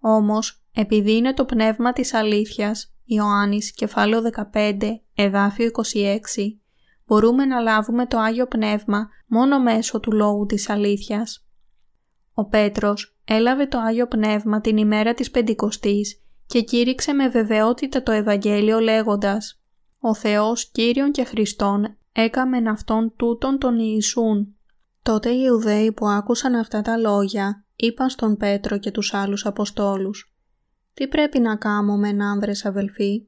Όμως, 0.00 0.62
επειδή 0.72 1.16
είναι 1.16 1.34
το 1.34 1.44
πνεύμα 1.44 1.92
της 1.92 2.14
αλήθειας, 2.14 2.94
Ιωάννης 3.04 3.72
κεφάλαιο 3.72 4.20
15, 4.20 5.02
εδάφιο 5.14 5.66
26, 5.66 6.60
μπορούμε 7.06 7.44
να 7.44 7.60
λάβουμε 7.60 8.06
το 8.06 8.18
Άγιο 8.18 8.46
Πνεύμα 8.46 9.08
μόνο 9.26 9.60
μέσω 9.60 10.00
του 10.00 10.12
λόγου 10.12 10.46
της 10.46 10.68
αλήθειας. 10.68 11.41
Ο 12.34 12.44
Πέτρος 12.44 13.16
έλαβε 13.24 13.66
το 13.66 13.78
Άγιο 13.78 14.06
Πνεύμα 14.06 14.60
την 14.60 14.76
ημέρα 14.76 15.14
της 15.14 15.30
Πεντηκοστής 15.30 16.22
και 16.46 16.62
κήρυξε 16.62 17.12
με 17.12 17.28
βεβαιότητα 17.28 18.02
το 18.02 18.12
Ευαγγέλιο 18.12 18.78
λέγοντας 18.80 19.62
«Ο 20.00 20.14
Θεός 20.14 20.70
Κύριον 20.70 21.10
και 21.10 21.24
Χριστόν 21.24 21.96
έκαμεν 22.12 22.68
αυτόν 22.68 23.12
τούτον 23.16 23.58
τον 23.58 23.78
Ιησούν». 23.78 24.56
Τότε 25.02 25.30
οι 25.30 25.42
Ιουδαίοι 25.46 25.92
που 25.92 26.08
άκουσαν 26.08 26.54
αυτά 26.54 26.82
τα 26.82 26.96
λόγια 26.96 27.64
είπαν 27.76 28.10
στον 28.10 28.36
Πέτρο 28.36 28.78
και 28.78 28.90
τους 28.90 29.14
άλλους 29.14 29.46
Αποστόλους 29.46 30.34
«Τι 30.94 31.08
πρέπει 31.08 31.38
να 31.38 31.56
κάνουμε 31.56 32.08
άνδρες 32.08 32.64
αδελφοί» 32.64 33.26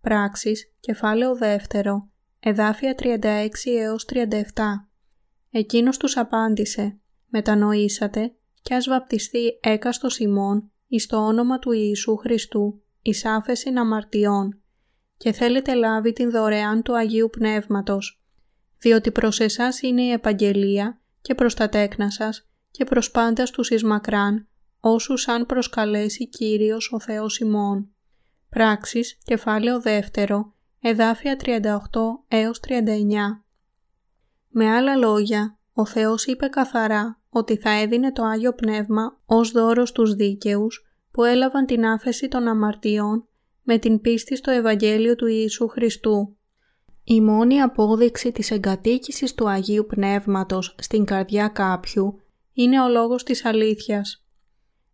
Πράξεις, 0.00 0.72
κεφάλαιο 0.80 1.36
δεύτερο, 1.36 2.08
εδάφια 2.40 2.94
36 2.94 3.76
έως 3.78 4.04
37. 4.04 4.88
Εκείνος 5.50 5.96
τους 5.96 6.16
απάντησε 6.16 6.98
«Μετανοήσατε 7.36 8.34
και 8.62 8.74
ας 8.74 8.86
βαπτιστεί 8.86 9.58
έκαστος 9.60 10.18
ημών 10.18 10.70
εις 10.86 11.06
το 11.06 11.16
όνομα 11.16 11.58
του 11.58 11.72
Ιησού 11.72 12.16
Χριστού 12.16 12.82
εις 13.02 13.24
άφεση 13.24 13.72
αμαρτιών 13.76 14.62
και 15.16 15.32
θέλετε 15.32 15.74
λάβει 15.74 16.12
την 16.12 16.30
δωρεάν 16.30 16.82
του 16.82 16.96
Αγίου 16.96 17.30
Πνεύματος, 17.30 18.22
διότι 18.78 19.10
προς 19.10 19.40
εσάς 19.40 19.82
είναι 19.82 20.02
η 20.02 20.10
επαγγελία 20.10 21.00
και 21.20 21.34
προς 21.34 21.54
τα 21.54 21.68
τέκνα 21.68 22.10
σας 22.10 22.48
και 22.70 22.84
προς 22.84 23.10
πάντας 23.10 23.50
τους 23.50 23.70
εις 23.70 23.84
μακράν, 23.84 24.48
όσους 24.80 25.28
αν 25.28 25.46
προσκαλέσει 25.46 26.28
Κύριος 26.28 26.92
ο 26.92 27.00
Θεός 27.00 27.38
ημών. 27.38 27.94
Πράξεις, 28.48 29.18
κεφάλαιο 29.24 29.80
δεύτερο, 29.80 30.54
εδάφια 30.80 31.36
38 31.36 32.24
έως 32.28 32.60
39. 32.60 33.44
Με 34.48 34.70
άλλα 34.70 34.96
λόγια, 34.96 35.58
ο 35.72 35.86
Θεός 35.86 36.26
είπε 36.26 36.46
καθαρά 36.46 37.22
ότι 37.36 37.56
θα 37.56 37.70
έδινε 37.70 38.12
το 38.12 38.22
Άγιο 38.22 38.52
Πνεύμα 38.52 39.20
ως 39.26 39.50
δώρος 39.50 39.88
στους 39.88 40.14
δίκαιους 40.14 40.84
που 41.10 41.24
έλαβαν 41.24 41.66
την 41.66 41.86
άφεση 41.86 42.28
των 42.28 42.48
αμαρτιών 42.48 43.28
με 43.62 43.78
την 43.78 44.00
πίστη 44.00 44.36
στο 44.36 44.50
Ευαγγέλιο 44.50 45.14
του 45.14 45.26
Ιησού 45.26 45.68
Χριστού. 45.68 46.36
Η 47.04 47.20
μόνη 47.20 47.60
απόδειξη 47.60 48.32
της 48.32 48.50
εγκατοίκησης 48.50 49.34
του 49.34 49.48
Αγίου 49.48 49.86
Πνεύματος 49.86 50.74
στην 50.78 51.04
καρδιά 51.04 51.48
κάποιου 51.48 52.20
είναι 52.52 52.82
ο 52.82 52.88
λόγος 52.88 53.22
της 53.22 53.44
αλήθειας. 53.44 54.26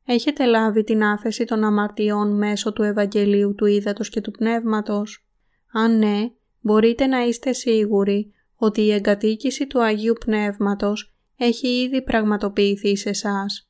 Έχετε 0.05 0.45
λάβει 0.45 0.85
την 0.85 1.05
άφεση 1.05 1.45
των 1.45 1.65
αμαρτιών 1.65 2.37
μέσω 2.37 2.73
του 2.73 2.83
Ευαγγελίου 2.83 3.55
του 3.55 3.67
Ήδατος 3.67 4.09
και 4.09 4.21
του 4.21 4.31
Πνεύματος; 4.31 5.27
Αν 5.73 5.99
ναι, 5.99 6.31
μπορείτε 6.61 7.07
να 7.07 7.25
είστε 7.25 7.53
σίγουροι 7.53 8.33
ότι 8.57 8.81
η 8.81 8.93
εγκατοίκηση 8.93 9.67
του 9.67 9.83
Αγίου 9.83 10.15
Πνεύματος 10.25 11.15
έχει 11.43 11.69
ήδη 11.69 12.03
πραγματοποιηθεί 12.03 12.97
σε 12.97 13.09
εσάς. 13.09 13.69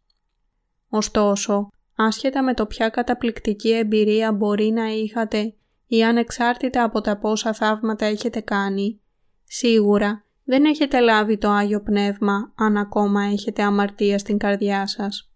Ωστόσο, 0.88 1.68
άσχετα 1.94 2.42
με 2.42 2.54
το 2.54 2.66
ποια 2.66 2.88
καταπληκτική 2.88 3.70
εμπειρία 3.72 4.32
μπορεί 4.32 4.70
να 4.70 4.86
είχατε 4.86 5.54
ή 5.86 6.04
ανεξάρτητα 6.04 6.82
από 6.84 7.00
τα 7.00 7.18
πόσα 7.18 7.52
θαύματα 7.52 8.06
έχετε 8.06 8.40
κάνει, 8.40 9.00
σίγουρα 9.44 10.24
δεν 10.44 10.64
έχετε 10.64 11.00
λάβει 11.00 11.38
το 11.38 11.48
Άγιο 11.50 11.82
Πνεύμα 11.82 12.52
αν 12.56 12.76
ακόμα 12.76 13.22
έχετε 13.24 13.62
αμαρτία 13.62 14.18
στην 14.18 14.38
καρδιά 14.38 14.86
σας. 14.86 15.32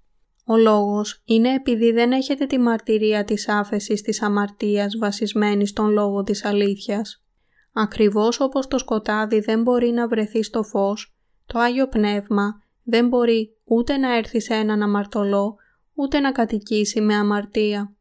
Ο 0.46 0.56
λόγος 0.56 1.22
είναι 1.24 1.54
επειδή 1.54 1.92
δεν 1.92 2.12
έχετε 2.12 2.46
τη 2.46 2.58
μαρτυρία 2.58 3.24
της 3.24 3.48
άφεσης 3.48 4.02
της 4.02 4.22
αμαρτίας 4.22 4.96
βασισμένη 4.98 5.66
στον 5.66 5.90
λόγο 5.90 6.22
της 6.22 6.44
αλήθειας. 6.44 7.24
Ακριβώς 7.72 8.40
όπως 8.40 8.66
το 8.66 8.78
σκοτάδι 8.78 9.40
δεν 9.40 9.62
μπορεί 9.62 9.90
να 9.90 10.08
βρεθεί 10.08 10.42
στο 10.42 10.62
φως, 10.62 11.13
το 11.46 11.58
Άγιο 11.58 11.88
Πνεύμα 11.88 12.62
δεν 12.82 13.08
μπορεί 13.08 13.56
ούτε 13.64 13.96
να 13.96 14.16
έρθει 14.16 14.40
σε 14.40 14.54
έναν 14.54 14.82
αμαρτωλό, 14.82 15.56
ούτε 15.94 16.20
να 16.20 16.32
κατοικήσει 16.32 17.00
με 17.00 17.14
αμαρτία. 17.14 17.94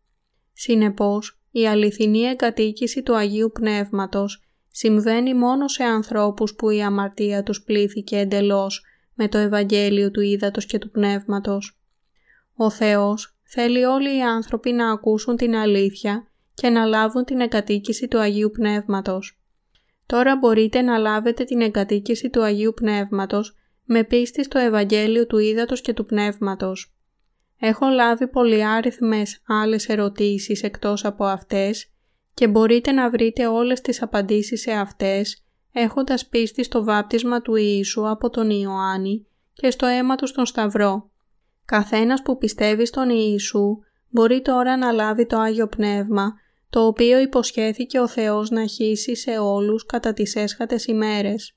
Συνεπώς, 0.54 1.42
η 1.52 1.68
αληθινή 1.68 2.22
εγκατοίκηση 2.22 3.04
του 3.04 3.16
Αγίου 3.16 3.52
Πνεύματος 3.54 4.44
συμβαίνει 4.70 5.34
μόνο 5.34 5.68
σε 5.68 5.84
ανθρώπους 5.84 6.56
που 6.56 6.70
η 6.70 6.82
αμαρτία 6.84 7.44
τους 7.44 7.64
πλήθηκε 7.64 8.18
εντελώς 8.18 8.84
με 9.14 9.28
το 9.28 9.38
Ευαγγέλιο 9.38 10.12
του 10.12 10.22
Ήδατος 10.22 10.66
και 10.66 10.78
του 10.78 10.90
Πνεύματος. 10.90 11.80
Ο 12.56 12.70
Θεός 12.70 13.38
θέλει 13.44 13.84
όλοι 13.84 14.18
οι 14.18 14.22
άνθρωποι 14.22 14.72
να 14.72 14.92
ακούσουν 14.92 15.36
την 15.36 15.56
αλήθεια 15.56 16.28
και 16.54 16.70
να 16.70 16.86
λάβουν 16.86 17.24
την 17.24 17.40
εγκατοίκηση 17.40 18.08
του 18.08 18.20
Αγίου 18.20 18.52
Πνεύματος. 18.52 19.43
Τώρα 20.06 20.36
μπορείτε 20.36 20.82
να 20.82 20.98
λάβετε 20.98 21.44
την 21.44 21.62
εγκατοίκηση 21.62 22.30
του 22.30 22.44
Αγίου 22.44 22.74
Πνεύματος 22.76 23.56
με 23.86 24.04
πίστη 24.04 24.44
στο 24.44 24.60
Ευαγγέλιο 24.60 25.28
του 25.28 25.38
Ήδατος 25.38 25.82
και 25.82 25.94
του 25.94 26.06
Πνεύματος. 26.06 26.94
Έχω 27.60 27.88
λάβει 27.88 28.28
πολυάριθμες 28.28 29.42
άλλες 29.48 29.90
ερωτήσεις 29.90 30.64
εκτός 30.64 31.06
από 31.06 31.26
αυτές 31.26 31.92
και 32.34 32.48
μπορείτε 32.48 32.92
να 32.92 33.10
βρείτε 33.10 33.48
όλες 33.48 33.82
τις 33.82 34.02
απαντήσεις 34.02 34.62
σε 34.62 34.72
αυτές 34.72 35.44
έχοντας 35.72 36.28
πίστη 36.28 36.64
στο 36.64 36.84
βάπτισμα 36.84 37.42
του 37.42 37.56
Ιησού 37.56 38.10
από 38.10 38.30
τον 38.30 38.50
Ιωάννη 38.50 39.28
και 39.54 39.72
στο 39.72 39.86
αίμα 39.86 40.16
του 40.16 40.28
στον 40.28 40.46
Σταυρό. 40.46 41.10
Καθένας 41.66 42.22
που 42.22 42.38
πιστεύει 42.38 42.86
στον 42.86 43.10
Ιησού 43.10 43.78
μπορεί 44.10 44.42
τώρα 44.42 44.78
να 44.78 44.92
λάβει 44.92 45.26
το 45.26 45.40
Άγιο 45.40 45.68
Πνεύμα 45.68 46.34
το 46.74 46.86
οποίο 46.86 47.20
υποσχέθηκε 47.20 48.00
ο 48.00 48.08
Θεός 48.08 48.50
να 48.50 48.66
χύσει 48.66 49.16
σε 49.16 49.38
όλους 49.38 49.86
κατά 49.86 50.14
τις 50.14 50.36
έσχατες 50.36 50.86
ημέρες. 50.86 51.56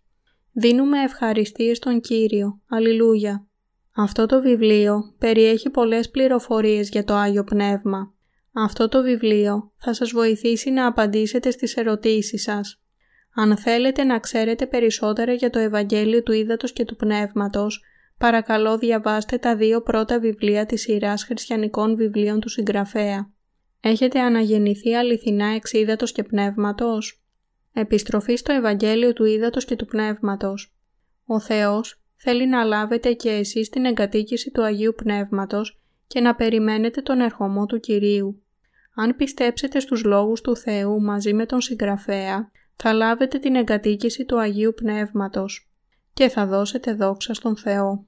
Δίνουμε 0.52 1.02
ευχαριστίες 1.02 1.76
στον 1.76 2.00
Κύριο. 2.00 2.60
Αλληλούια. 2.68 3.46
Αυτό 3.94 4.26
το 4.26 4.40
βιβλίο 4.40 5.14
περιέχει 5.18 5.70
πολλές 5.70 6.10
πληροφορίες 6.10 6.88
για 6.88 7.04
το 7.04 7.14
Άγιο 7.14 7.44
Πνεύμα. 7.44 8.14
Αυτό 8.52 8.88
το 8.88 9.02
βιβλίο 9.02 9.72
θα 9.76 9.94
σας 9.94 10.10
βοηθήσει 10.10 10.70
να 10.70 10.86
απαντήσετε 10.86 11.50
στις 11.50 11.76
ερωτήσεις 11.76 12.42
σας. 12.42 12.82
Αν 13.34 13.56
θέλετε 13.56 14.04
να 14.04 14.18
ξέρετε 14.18 14.66
περισσότερα 14.66 15.32
για 15.32 15.50
το 15.50 15.58
Ευαγγέλιο 15.58 16.22
του 16.22 16.32
Ήδατος 16.32 16.72
και 16.72 16.84
του 16.84 16.96
Πνεύματος, 16.96 17.82
παρακαλώ 18.18 18.78
διαβάστε 18.78 19.38
τα 19.38 19.56
δύο 19.56 19.82
πρώτα 19.82 20.18
βιβλία 20.18 20.66
της 20.66 20.80
σειράς 20.80 21.24
χριστιανικών 21.24 21.96
βιβλίων 21.96 22.40
του 22.40 22.48
συγγραφέα. 22.48 23.35
Έχετε 23.88 24.20
αναγεννηθεί 24.20 24.94
αληθινά 24.94 25.46
εξ 25.46 25.72
ύδατος 25.72 26.12
και 26.12 26.22
πνεύματος; 26.22 27.24
Επιστροφή 27.72 28.36
στο 28.36 28.52
Ευαγγέλιο 28.52 29.12
του 29.12 29.24
ύδατος 29.24 29.64
και 29.64 29.76
του 29.76 29.86
πνεύματος. 29.86 30.76
Ο 31.26 31.40
Θεός 31.40 32.02
θέλει 32.16 32.46
να 32.46 32.64
λάβετε 32.64 33.12
και 33.12 33.30
εσείς 33.30 33.68
την 33.68 33.84
εγκατοίκηση 33.84 34.50
του 34.50 34.62
Αγίου 34.62 34.94
Πνεύματος 34.96 35.80
και 36.06 36.20
να 36.20 36.34
περιμένετε 36.34 37.00
τον 37.00 37.20
ερχομό 37.20 37.66
του 37.66 37.80
Κυρίου. 37.80 38.42
Αν 38.94 39.16
πιστέψετε 39.16 39.80
στους 39.80 40.04
λόγους 40.04 40.40
του 40.40 40.56
Θεού 40.56 41.02
μαζί 41.02 41.34
με 41.34 41.46
τον 41.46 41.60
συγγραφέα, 41.60 42.50
θα 42.76 42.92
λάβετε 42.92 43.38
την 43.38 43.54
εγκατοίκηση 43.54 44.24
του 44.24 44.40
Αγίου 44.40 44.74
Πνεύματος 44.74 45.70
και 46.12 46.28
θα 46.28 46.46
δώσετε 46.46 46.94
δόξα 46.94 47.34
στον 47.34 47.56
Θεό. 47.56 48.06